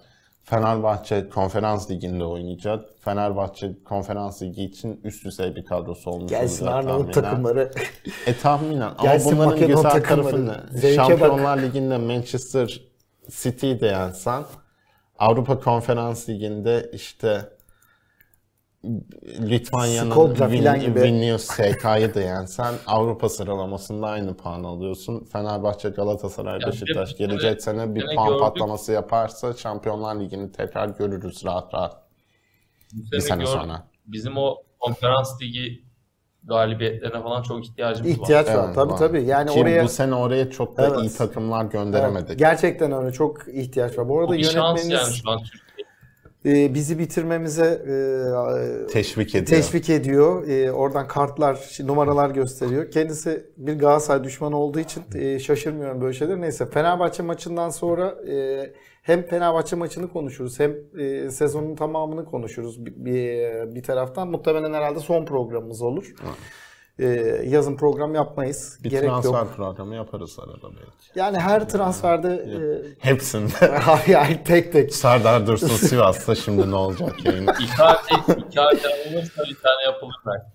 Fenerbahçe 0.43 1.29
Konferans 1.29 1.91
Ligi'nde 1.91 2.23
oynayacak. 2.23 2.85
Fenerbahçe 2.99 3.71
Konferans 3.85 4.41
Ligi 4.41 4.63
için 4.63 5.01
üst 5.03 5.25
düzey 5.25 5.55
bir 5.55 5.65
kadrosu 5.65 6.11
olmuş. 6.11 6.29
Gelsin 6.29 6.65
Arnavut 6.65 7.13
takımları. 7.13 7.71
E 8.27 8.37
tahminen. 8.37 8.81
Ama 8.81 9.03
Gelsin 9.03 9.31
bunların 9.31 9.49
Makedon 9.53 9.67
güzel 9.75 9.91
takımları. 9.91 10.23
tarafı 10.23 10.47
ne? 10.47 10.79
Zevke 10.79 10.97
bak. 11.01 11.09
Şampiyonlar 11.09 11.57
Ligi'nde 11.61 11.97
Manchester 11.97 12.81
City'yi 13.41 13.81
de 13.81 13.85
yensen, 13.87 14.43
Avrupa 15.19 15.59
Konferans 15.59 16.29
Ligi'nde 16.29 16.89
işte 16.93 17.41
Litvanya'nın 19.39 20.11
Vin-. 20.11 20.95
Vilnius 20.95 21.43
SK'yı 21.43 22.13
da 22.13 22.21
yensen 22.21 22.73
Avrupa 22.87 23.29
sıralamasında 23.29 24.07
aynı 24.07 24.37
puan 24.37 24.63
alıyorsun. 24.63 25.25
Fenerbahçe, 25.33 25.89
Galatasaray, 25.89 26.59
Ya 26.61 26.67
Beşiktaş 26.67 27.13
bir- 27.13 27.19
bir- 27.19 27.27
gelecek 27.29 27.61
sene 27.61 27.95
bir 27.95 28.15
puan 28.15 28.27
gördük. 28.27 28.41
patlaması 28.41 28.91
yaparsa 28.91 29.53
Şampiyonlar 29.53 30.19
Ligi'ni 30.19 30.51
tekrar 30.51 30.89
görürüz 30.89 31.45
rahat 31.45 31.73
rahat 31.73 31.97
Bu 32.93 33.11
bir 33.11 33.19
sene 33.19 33.37
gördük. 33.43 33.49
sonra. 33.61 33.87
Bizim 34.05 34.37
o 34.37 34.55
konferans 34.79 35.41
ligi 35.41 35.83
galibiyetlerine 36.43 37.23
falan 37.23 37.41
çok 37.41 37.65
ihtiyacımız 37.65 38.11
var. 38.11 38.15
İhtiyaç 38.23 38.47
var. 38.47 38.63
Evet, 38.65 38.75
tabii 38.75 38.91
var. 38.93 38.97
tabii. 38.97 39.23
Yani 39.23 39.51
Ki 39.51 39.59
oraya 39.61 39.83
bu 39.83 39.89
sene 39.89 40.15
oraya 40.15 40.49
çok 40.51 40.77
da 40.77 40.87
Evet. 40.87 40.99
iyi 40.99 41.09
takımlar 41.17 41.61
Evet, 41.63 41.71
gönderemedik. 41.71 42.39
gerçekten 42.39 42.91
öyle 42.91 43.11
çok 43.11 43.47
ihtiyaç 43.47 43.97
var. 43.97 44.09
Bu 44.09 44.19
arada 44.19 44.27
Bu 44.31 44.33
bir 44.33 44.43
şans 44.43 44.55
yönetmeniniz 44.55 44.91
yani 45.07 45.13
şu 45.13 45.29
an 45.31 45.37
Türkiye. 45.39 45.61
E, 46.45 46.73
bizi 46.73 46.99
bitirmemize 46.99 47.65
e, 47.65 48.87
Teşvik 48.87 49.29
ediyor. 49.35 49.45
teşvik 49.45 49.89
ediyor. 49.89 50.47
E, 50.47 50.71
oradan 50.71 51.07
kartlar, 51.07 51.77
numaralar 51.83 52.29
gösteriyor. 52.29 52.91
Kendisi 52.91 53.45
bir 53.57 53.79
Galatasaray 53.79 54.23
düşmanı 54.23 54.57
olduğu 54.57 54.79
için 54.79 55.03
e, 55.15 55.39
şaşırmıyorum 55.39 56.01
böyle 56.01 56.13
şeyler. 56.13 56.41
Neyse 56.41 56.65
Fenerbahçe 56.65 57.23
maçından 57.23 57.69
sonra 57.69 58.15
e, 58.31 58.73
hem 59.01 59.23
Fenerbahçe 59.23 59.75
maçını 59.75 60.09
konuşuruz 60.09 60.59
hem 60.59 60.75
e, 60.99 61.29
sezonun 61.29 61.75
tamamını 61.75 62.25
konuşuruz 62.25 62.85
bir, 62.85 62.93
bir, 62.95 63.75
bir 63.75 63.83
taraftan. 63.83 64.27
Muhtemelen 64.27 64.73
herhalde 64.73 64.99
son 64.99 65.25
programımız 65.25 65.81
olur. 65.81 66.13
E, 67.01 67.05
yazın 67.45 67.77
program 67.77 68.15
yapmayız. 68.15 68.79
Bir 68.83 68.89
Gerek 68.89 69.09
transfer 69.09 69.39
yok. 69.39 69.55
programı 69.55 69.95
yaparız 69.95 70.39
arada 70.39 70.69
belki. 70.75 71.19
Yani 71.19 71.39
her 71.39 71.69
transferde 71.69 72.45
Hepsinde. 72.99 73.53
e, 73.61 73.67
hayır 73.67 74.39
tek 74.45 74.73
tek. 74.73 74.95
Serdar 74.95 75.47
Dursun 75.47 75.67
Sivas'ta 75.67 76.35
şimdi 76.35 76.71
ne 76.71 76.75
olacak 76.75 77.25
yayın? 77.25 77.43
Icardi, 77.43 78.43
Icardi 78.49 78.87
alınırsa 78.87 79.43
bir 79.43 79.57
tane 79.63 79.83
yapılır 79.85 80.15
belki. 80.25 80.45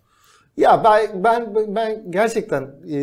Ya 0.56 0.84
ben 0.84 1.24
ben 1.24 1.54
ben 1.76 2.10
gerçekten 2.10 2.62
e, 2.92 2.98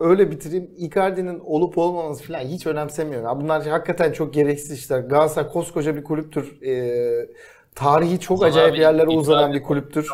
öyle 0.00 0.30
bitireyim. 0.30 0.70
Icardi'nin 0.76 1.40
olup 1.40 1.78
olmaması 1.78 2.24
falan 2.24 2.38
hiç 2.38 2.66
önemsemiyorum. 2.66 3.28
Ya 3.28 3.40
bunlar 3.40 3.66
hakikaten 3.66 4.12
çok 4.12 4.34
gereksiz 4.34 4.78
işler. 4.78 5.00
Galatasaray 5.00 5.50
koskoca 5.50 5.96
bir 5.96 6.04
kulüptür. 6.04 6.62
E, 6.62 7.26
tarihi 7.74 8.20
çok 8.20 8.38
Sana 8.38 8.48
acayip 8.48 8.74
bir 8.74 8.80
yerlere 8.80 9.08
uzanan 9.08 9.52
bir 9.52 9.62
kulüptür. 9.62 10.08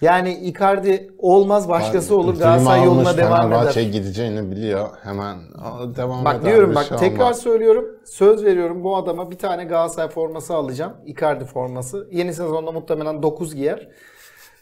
Yani 0.00 0.34
Icardi 0.34 1.10
olmaz 1.18 1.68
başkası 1.68 2.16
olur. 2.16 2.38
Galatasaray 2.38 2.84
yoluna 2.84 3.16
devam 3.16 3.52
eder. 3.52 3.82
gideceğini 3.82 4.50
biliyor. 4.50 4.88
Hemen 5.02 5.38
"Aa, 5.58 5.96
devam 5.96 6.24
Bak 6.24 6.36
eder, 6.40 6.52
diyorum 6.52 6.74
bak 6.74 6.84
şey 6.86 6.96
tekrar 6.98 7.24
olmaz." 7.24 7.38
söylüyorum. 7.40 7.84
Söz 8.04 8.44
veriyorum 8.44 8.84
bu 8.84 8.96
adama 8.96 9.30
bir 9.30 9.38
tane 9.38 9.64
Galatasaray 9.64 10.08
forması 10.08 10.54
alacağım. 10.54 10.92
Icardi 11.06 11.44
forması. 11.44 12.08
Yeni 12.12 12.34
sezonda 12.34 12.72
muhtemelen 12.72 13.22
9 13.22 13.54
giyer. 13.54 13.88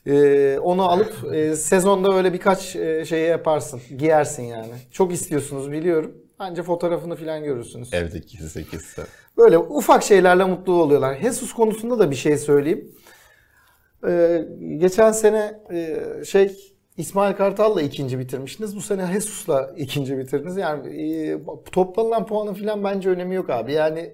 Ee, 0.07 0.59
onu 0.59 0.91
alıp 0.91 1.35
e, 1.35 1.57
sezonda 1.57 2.17
öyle 2.17 2.33
birkaç 2.33 2.77
e, 2.77 3.05
şey 3.05 3.21
yaparsın. 3.21 3.81
Giyersin 3.99 4.43
yani. 4.43 4.73
Çok 4.91 5.13
istiyorsunuz 5.13 5.73
biliyorum. 5.73 6.13
Anca 6.39 6.63
fotoğrafını 6.63 7.17
falan 7.17 7.45
görürsünüz. 7.45 7.95
Evde 7.95 8.19
gizli 8.19 8.65
gizli. 8.71 9.03
Böyle 9.39 9.59
ufak 9.59 10.03
şeylerle 10.03 10.45
mutlu 10.45 10.83
oluyorlar. 10.83 11.19
Jesus 11.23 11.53
konusunda 11.53 11.99
da 11.99 12.11
bir 12.11 12.17
şey 12.17 12.39
söyleyeyim. 12.39 12.91
Ee, 14.07 14.45
geçen 14.77 15.13
sene 15.13 15.61
e, 15.71 16.01
şey 16.25 16.57
İsmail 16.97 17.35
Kartal'la 17.35 17.83
ikinci 17.83 18.19
bitirmiştiniz. 18.19 18.77
Bu 18.77 18.81
sene 18.81 19.07
Jesus'la 19.13 19.75
ikinci 19.77 20.19
bitirdiniz. 20.19 20.57
Yani 20.57 21.03
e, 21.03 21.39
toplanılan 21.73 22.27
puanın 22.27 22.55
falan 22.55 22.85
bence 22.85 23.11
önemi 23.11 23.35
yok 23.35 23.51
abi. 23.51 23.73
Yani 23.73 24.13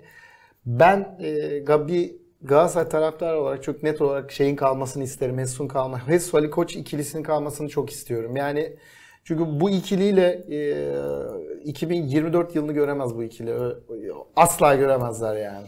ben 0.66 1.16
e, 1.20 1.58
Gabi 1.58 2.18
Galatasaray 2.42 2.88
taraftarı 2.88 3.40
olarak 3.40 3.62
çok 3.62 3.82
net 3.82 4.02
olarak 4.02 4.32
şeyin 4.32 4.56
kalmasını 4.56 5.04
isterim. 5.04 5.40
Jesus'un 5.40 5.68
kalma. 5.68 6.00
Jesus 6.08 6.34
Ali 6.34 6.50
Koç 6.50 6.76
ikilisinin 6.76 7.22
kalmasını 7.22 7.68
çok 7.68 7.90
istiyorum. 7.90 8.36
Yani 8.36 8.76
çünkü 9.24 9.60
bu 9.60 9.70
ikiliyle 9.70 10.44
e, 10.50 10.88
2024 11.64 12.54
yılını 12.54 12.72
göremez 12.72 13.14
bu 13.14 13.22
ikili. 13.22 13.54
Asla 14.36 14.74
göremezler 14.74 15.36
yani. 15.36 15.66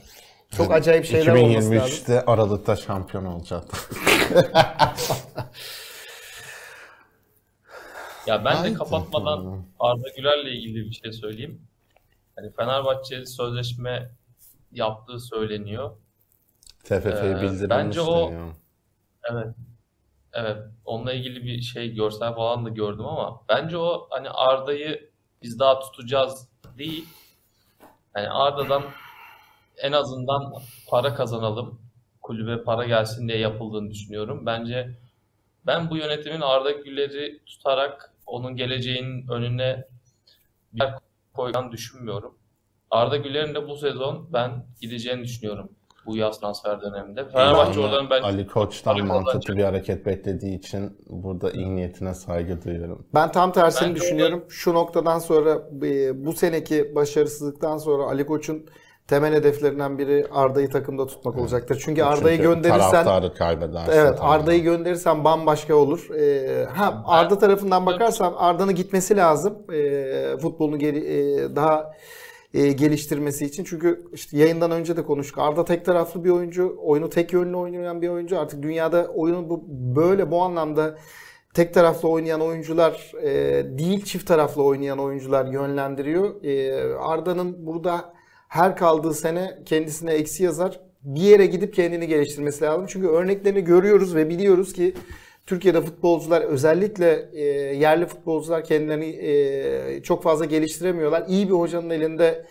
Çok 0.56 0.72
acayip 0.72 1.04
şeyler 1.04 1.32
olması 1.34 1.54
lazım. 1.54 1.72
2023'te 1.74 2.24
Aralık'ta 2.24 2.76
şampiyon 2.76 3.24
olacak. 3.24 3.64
Ya 8.26 8.44
ben 8.44 8.64
de 8.64 8.74
kapatmadan 8.74 9.64
Arda 9.80 10.08
Güler'le 10.16 10.46
ilgili 10.46 10.84
bir 10.90 10.92
şey 10.92 11.12
söyleyeyim. 11.12 11.62
Hani 12.36 12.52
Fenerbahçe 12.52 13.26
sözleşme 13.26 14.10
yaptığı 14.72 15.20
söyleniyor. 15.20 15.90
TFF'yi 16.84 17.12
Ee, 17.12 17.34
bildirilmiş 17.36 17.70
bence 17.70 18.00
o-. 18.00 18.32
Evet. 19.32 19.46
Evet. 20.32 20.56
Onunla 20.84 21.12
ilgili 21.12 21.44
bir 21.44 21.60
şey 21.62 21.94
görsel 21.94 22.34
falan 22.34 22.64
da 22.64 22.68
gördüm 22.68 23.04
ama 23.06 23.40
bence 23.48 23.76
o 23.76 24.06
hani 24.10 24.30
Arda'yı 24.30 25.10
biz 25.42 25.58
daha 25.58 25.80
tutacağız 25.80 26.48
değil. 26.78 27.08
Hani 28.14 28.28
Arda'dan 28.30 28.82
en 29.82 29.92
azından 29.92 30.54
para 30.88 31.14
kazanalım. 31.14 31.80
Kulübe 32.22 32.64
para 32.64 32.84
gelsin 32.84 33.28
diye 33.28 33.38
yapıldığını 33.38 33.90
düşünüyorum. 33.90 34.46
Bence 34.46 34.90
ben 35.66 35.90
bu 35.90 35.96
yönetimin 35.96 36.40
Arda 36.40 36.70
Güler'i 36.70 37.44
tutarak 37.46 38.14
onun 38.26 38.56
geleceğinin 38.56 39.28
önüne 39.28 39.84
bir 40.72 40.80
yer 40.80 40.94
koyacağını 41.34 41.72
düşünmüyorum. 41.72 42.38
Arda 42.90 43.16
Güler'in 43.16 43.54
de 43.54 43.68
bu 43.68 43.76
sezon 43.76 44.28
ben 44.32 44.66
gideceğini 44.80 45.24
düşünüyorum 45.24 45.70
bu 46.06 46.16
yaz 46.16 46.40
transfer 46.40 46.80
döneminde. 46.80 47.28
Fenerbahçe 47.28 47.80
oradan 47.80 48.10
ben 48.10 48.22
Ali 48.22 48.46
Koç'tan 48.46 49.06
mantıklı 49.06 49.56
bir 49.56 49.62
hareket 49.62 50.06
beklediği 50.06 50.58
için 50.58 50.98
burada 51.08 51.50
iyi 51.50 51.76
niyetine 51.76 52.14
saygı 52.14 52.64
duyuyorum. 52.64 53.06
Ben 53.14 53.32
tam 53.32 53.52
tersini 53.52 53.88
Bence 53.88 54.00
düşünüyorum. 54.00 54.44
Şu 54.48 54.74
noktadan 54.74 55.18
sonra 55.18 55.62
e, 55.82 56.26
bu 56.26 56.32
seneki 56.32 56.94
başarısızlıktan 56.94 57.78
sonra 57.78 58.02
Ali 58.02 58.26
Koç'un 58.26 58.66
temel 59.08 59.34
hedeflerinden 59.34 59.98
biri 59.98 60.26
Arda'yı 60.32 60.70
takımda 60.70 61.06
tutmak 61.06 61.38
olacaktır. 61.38 61.82
Çünkü 61.84 62.02
Arda'yı 62.02 62.38
gönderirsen. 62.42 63.04
Evet. 63.94 64.18
Arda'yı 64.20 64.62
gönderirsen 64.62 65.24
bambaşka 65.24 65.74
olur. 65.74 66.08
Ee, 66.14 66.64
ha 66.64 67.02
Arda 67.06 67.38
tarafından 67.38 67.86
bakarsan 67.86 68.34
Arda'nın 68.36 68.74
gitmesi 68.74 69.16
lazım. 69.16 69.58
Ee, 69.72 70.36
futbolunu 70.42 70.78
geri, 70.78 70.98
e, 70.98 71.56
daha 71.56 71.92
e, 72.54 72.72
geliştirmesi 72.72 73.44
için. 73.44 73.64
Çünkü 73.64 74.04
işte 74.12 74.38
yayından 74.38 74.70
önce 74.70 74.96
de 74.96 75.04
konuştuk. 75.04 75.38
Arda 75.38 75.64
tek 75.64 75.84
taraflı 75.84 76.24
bir 76.24 76.30
oyuncu. 76.30 76.76
Oyunu 76.82 77.10
tek 77.10 77.32
yönlü 77.32 77.56
oynayan 77.56 78.02
bir 78.02 78.08
oyuncu. 78.08 78.40
Artık 78.40 78.62
dünyada 78.62 79.06
oyunu 79.14 79.50
bu 79.50 79.64
böyle 79.68 80.30
bu 80.30 80.42
anlamda 80.42 80.98
tek 81.54 81.74
taraflı 81.74 82.08
oynayan 82.08 82.40
oyuncular 82.40 83.12
e, 83.22 83.28
değil 83.78 84.04
çift 84.04 84.26
taraflı 84.28 84.62
oynayan 84.62 84.98
oyuncular 84.98 85.46
yönlendiriyor. 85.46 86.44
E, 86.44 86.94
Arda'nın 86.94 87.66
burada 87.66 88.15
her 88.56 88.76
kaldığı 88.76 89.14
sene 89.14 89.58
kendisine 89.66 90.12
eksi 90.12 90.44
yazar. 90.44 90.80
Bir 91.02 91.20
yere 91.20 91.46
gidip 91.46 91.74
kendini 91.74 92.06
geliştirmesi 92.08 92.64
lazım. 92.64 92.86
Çünkü 92.88 93.06
örneklerini 93.08 93.64
görüyoruz 93.64 94.14
ve 94.14 94.28
biliyoruz 94.28 94.72
ki 94.72 94.94
Türkiye'de 95.46 95.80
futbolcular 95.80 96.42
özellikle 96.42 97.28
e, 97.32 97.42
yerli 97.76 98.06
futbolcular 98.06 98.64
kendilerini 98.64 99.06
e, 99.06 100.02
çok 100.02 100.22
fazla 100.22 100.44
geliştiremiyorlar. 100.44 101.24
İyi 101.28 101.48
bir 101.48 101.52
hocanın 101.54 101.90
elinde 101.90 102.46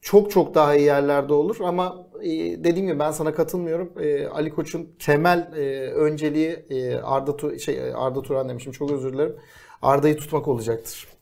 çok 0.00 0.30
çok 0.30 0.54
daha 0.54 0.76
iyi 0.76 0.84
yerlerde 0.86 1.32
olur 1.32 1.56
ama 1.60 2.06
e, 2.22 2.28
dediğim 2.64 2.86
gibi 2.86 2.98
ben 2.98 3.10
sana 3.10 3.34
katılmıyorum. 3.34 3.92
E, 4.00 4.26
Ali 4.26 4.50
Koç'un 4.50 4.88
temel 4.98 5.52
e, 5.56 5.90
önceliği 5.90 6.50
e, 6.70 6.96
Arda 6.96 7.30
Tu- 7.36 7.58
şey 7.60 7.80
Arda 7.94 8.22
Turan 8.22 8.48
demişim 8.48 8.72
çok 8.72 8.90
özür 8.92 9.12
dilerim. 9.12 9.36
Arda'yı 9.82 10.16
tutmak 10.16 10.48
olacaktır. 10.48 11.15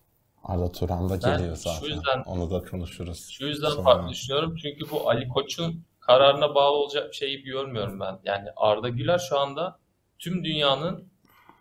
Arda 0.44 0.72
Turan 0.72 1.08
da 1.08 1.12
Ben 1.22 1.38
geliyor 1.38 1.56
şu 1.56 1.62
zaten. 1.62 1.86
yüzden- 1.86 2.22
Onu 2.26 2.50
da 2.50 2.64
konuşuruz. 2.64 3.28
Şu 3.30 3.46
yüzden 3.46 3.70
Sonra. 3.70 3.82
farklı 3.82 4.08
düşünüyorum. 4.08 4.56
Çünkü 4.62 4.90
bu 4.90 5.10
Ali 5.10 5.28
Koç'un 5.28 5.84
kararına 6.00 6.54
bağlı 6.54 6.76
olacak 6.76 7.08
bir 7.10 7.16
şeyi 7.16 7.42
görmüyorum 7.42 8.00
ben. 8.00 8.18
Yani 8.24 8.48
Arda 8.56 8.88
Güler 8.88 9.18
şu 9.18 9.38
anda 9.38 9.78
tüm 10.18 10.44
dünyanın 10.44 11.08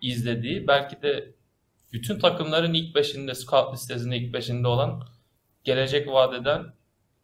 izlediği, 0.01 0.67
belki 0.67 1.01
de 1.01 1.31
bütün 1.93 2.19
takımların 2.19 2.73
ilk 2.73 2.95
beşinde, 2.95 3.35
scout 3.35 3.73
listesinde 3.73 4.17
ilk 4.17 4.33
beşinde 4.33 4.67
olan 4.67 5.03
gelecek 5.63 6.07
vadeden 6.07 6.63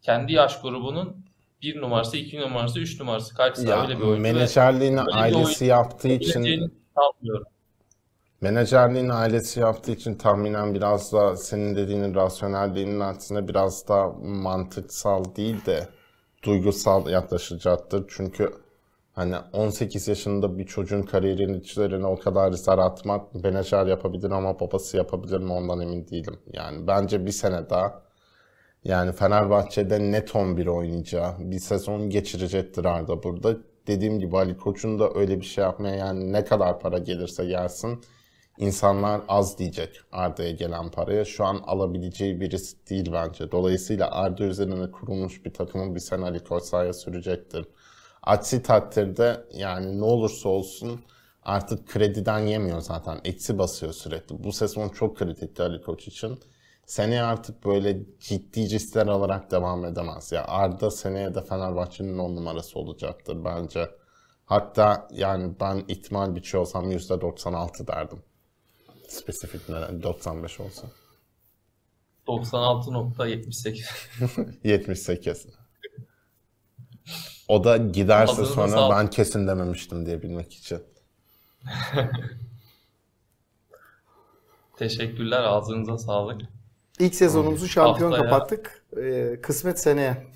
kendi 0.02 0.32
yaş 0.32 0.60
grubunun 0.60 1.24
bir 1.62 1.80
numarası, 1.80 2.16
iki 2.16 2.40
numarası, 2.40 2.80
üç 2.80 3.00
numarası 3.00 3.34
kaçsa 3.34 3.82
öyle 3.82 3.96
bir 3.98 4.02
oyuncu. 4.04 4.22
menajerliğini 4.22 5.00
ailesi 5.00 5.44
oyuncu 5.44 5.64
yaptığı 5.64 6.08
için 6.08 6.72
sanmıyorum. 6.96 7.46
Menajerliğin 8.40 9.08
ailesi 9.08 9.60
yaptığı 9.60 9.92
için 9.92 10.14
tahminen 10.14 10.74
biraz 10.74 11.12
da 11.12 11.36
senin 11.36 11.76
dediğinin 11.76 12.14
rasyonelliğinin 12.14 13.00
aksine 13.00 13.48
biraz 13.48 13.88
da 13.88 14.08
mantıksal 14.22 15.24
değil 15.36 15.66
de 15.66 15.88
duygusal 16.42 17.08
yaklaşacaktır. 17.10 18.04
Çünkü 18.08 18.50
hani 19.12 19.34
18 19.52 20.08
yaşında 20.08 20.58
bir 20.58 20.66
çocuğun 20.66 21.02
kariyerinin 21.02 21.60
içlerine 21.60 22.06
o 22.06 22.18
kadar 22.18 22.52
zar 22.52 22.78
atmak 22.78 23.34
menajer 23.34 23.86
yapabilir 23.86 24.30
ama 24.30 24.60
babası 24.60 24.96
yapabilir 24.96 25.38
mi 25.38 25.52
ondan 25.52 25.80
emin 25.80 26.08
değilim. 26.08 26.38
Yani 26.52 26.86
bence 26.86 27.26
bir 27.26 27.32
sene 27.32 27.70
daha 27.70 28.02
yani 28.84 29.12
Fenerbahçe'de 29.12 30.12
net 30.12 30.36
11 30.36 30.66
oynayacağı 30.66 31.34
bir 31.38 31.58
sezon 31.58 32.10
geçirecektir 32.10 32.84
Arda 32.84 33.22
burada. 33.22 33.56
Dediğim 33.86 34.18
gibi 34.18 34.36
Ali 34.36 34.56
Koç'un 34.56 34.98
da 34.98 35.10
öyle 35.14 35.40
bir 35.40 35.46
şey 35.46 35.64
yapmaya 35.64 35.96
yani 35.96 36.32
ne 36.32 36.44
kadar 36.44 36.80
para 36.80 36.98
gelirse 36.98 37.44
gelsin 37.44 38.00
insanlar 38.58 39.20
az 39.28 39.58
diyecek 39.58 40.00
Arda'ya 40.12 40.50
gelen 40.50 40.90
paraya. 40.90 41.24
Şu 41.24 41.44
an 41.44 41.62
alabileceği 41.66 42.40
bir 42.40 42.50
risk 42.50 42.90
değil 42.90 43.12
bence. 43.12 43.52
Dolayısıyla 43.52 44.10
Arda 44.10 44.44
üzerine 44.44 44.90
kurulmuş 44.90 45.44
bir 45.44 45.54
takımın 45.54 45.94
bir 45.94 46.00
sene 46.00 46.24
Ali 46.24 46.44
Koç 46.44 46.64
sahaya 46.64 46.92
sürecektir. 46.92 47.66
Aksi 48.22 48.62
takdirde 48.62 49.44
yani 49.54 50.00
ne 50.00 50.04
olursa 50.04 50.48
olsun 50.48 51.00
artık 51.42 51.88
krediden 51.88 52.38
yemiyor 52.38 52.80
zaten. 52.80 53.20
Eksi 53.24 53.58
basıyor 53.58 53.92
sürekli. 53.92 54.44
Bu 54.44 54.52
sezon 54.52 54.88
çok 54.88 55.16
kritikti 55.16 55.62
Ali 55.62 55.82
Koç 55.82 56.08
için. 56.08 56.38
Seneye 56.86 57.22
artık 57.22 57.64
böyle 57.64 57.98
ciddi 58.20 58.70
riskler 58.70 59.06
alarak 59.06 59.50
devam 59.50 59.84
edemez. 59.84 60.32
Ya 60.32 60.44
Arda 60.44 60.90
seneye 60.90 61.34
de 61.34 61.42
Fenerbahçe'nin 61.42 62.18
on 62.18 62.36
numarası 62.36 62.78
olacaktır 62.78 63.44
bence. 63.44 63.90
Hatta 64.44 65.08
yani 65.12 65.52
ben 65.60 65.84
ihtimal 65.88 66.34
biçiyorsam 66.36 66.92
%96 66.92 67.86
derdim. 67.86 68.22
Spesifik 69.10 69.68
neden 69.68 70.02
95 70.02 70.60
olsa. 70.60 70.86
96.78. 72.26 74.54
78. 74.64 75.46
O 77.48 77.64
da 77.64 77.76
giderse 77.76 78.32
Hazırda 78.32 78.46
sonra 78.48 78.68
sağ 78.68 78.90
ben 78.90 79.10
kesin 79.10 79.46
dememiştim 79.46 80.06
diye 80.06 80.22
bilmek 80.22 80.54
için. 80.54 80.82
Teşekkürler. 84.76 85.42
Ağzınıza 85.42 85.98
sağlık. 85.98 86.40
İlk 86.98 87.14
sezonumuzu 87.14 87.68
şampiyon 87.68 88.12
Haftaya- 88.12 88.30
kapattık. 88.30 88.84
Ee, 88.96 89.38
kısmet 89.42 89.80
seneye. 89.80 90.26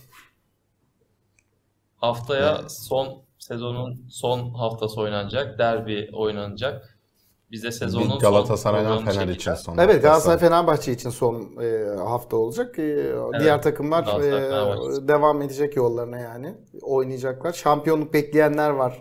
Haftaya 1.97 2.59
Evet. 2.61 2.73
son 2.73 3.23
sezonun 3.39 4.07
son 4.11 4.55
haftası 4.55 5.01
oynanacak. 5.01 5.59
Derbi 5.59 6.11
oynanacak. 6.13 6.94
Bize 7.51 7.73
sezonun 7.73 8.19
Galatasaray'dan 8.19 8.99
Fener 8.99 9.13
çekeceğiz. 9.13 9.37
için 9.41 9.55
son. 9.55 9.79
Evet. 9.79 10.03
Galatasaray 10.03 10.39
Fenerbahçe 10.39 10.93
için 10.93 11.11
son 11.11 11.57
e, 11.63 11.97
hafta 11.97 12.37
olacak. 12.37 12.79
E, 12.79 13.15
diğer 13.41 13.63
takımlar 13.63 14.21
e, 14.21 15.09
devam 15.09 15.43
edecek 15.43 15.77
yollarına 15.77 16.19
yani. 16.19 16.55
Oynayacaklar. 16.83 17.53
Şampiyonluk 17.53 18.15
bekleyenler 18.15 18.71
var 18.71 19.01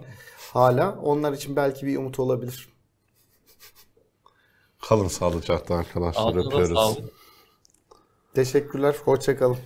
hala. 0.54 1.00
Onlar 1.04 1.34
için 1.34 1.56
belki 1.56 1.86
bir 1.86 1.98
umut 1.98 2.20
olabilir. 2.20 2.70
Kalın 4.90 5.08
sağlıcakla 5.08 5.76
arkadaşlar 5.76 6.28
Ağzınıza 6.28 6.48
öpüyoruz. 6.48 6.76
sağlık. 6.76 7.12
Teşekkürler. 8.36 8.96
Hoşçakalın. 9.06 9.58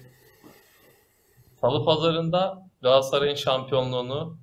Salı 1.61 1.85
pazarında 1.85 2.69
Galatasaray'ın 2.81 3.35
şampiyonluğunu 3.35 4.37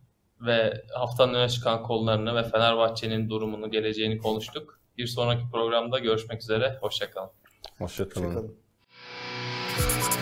ve 0.47 0.85
haftanın 0.95 1.35
öne 1.35 1.49
çıkan 1.49 1.83
konularını 1.83 2.35
ve 2.35 2.43
Fenerbahçe'nin 2.43 3.31
durumunu, 3.31 3.71
geleceğini 3.71 4.19
konuştuk. 4.19 4.81
Bir 4.99 5.07
sonraki 5.07 5.51
programda 5.53 5.99
görüşmek 5.99 6.43
üzere. 6.43 6.79
Hoşçakalın. 6.81 7.31
Hoşçakalın. 7.79 8.27
Hoşçakalın. 8.27 10.14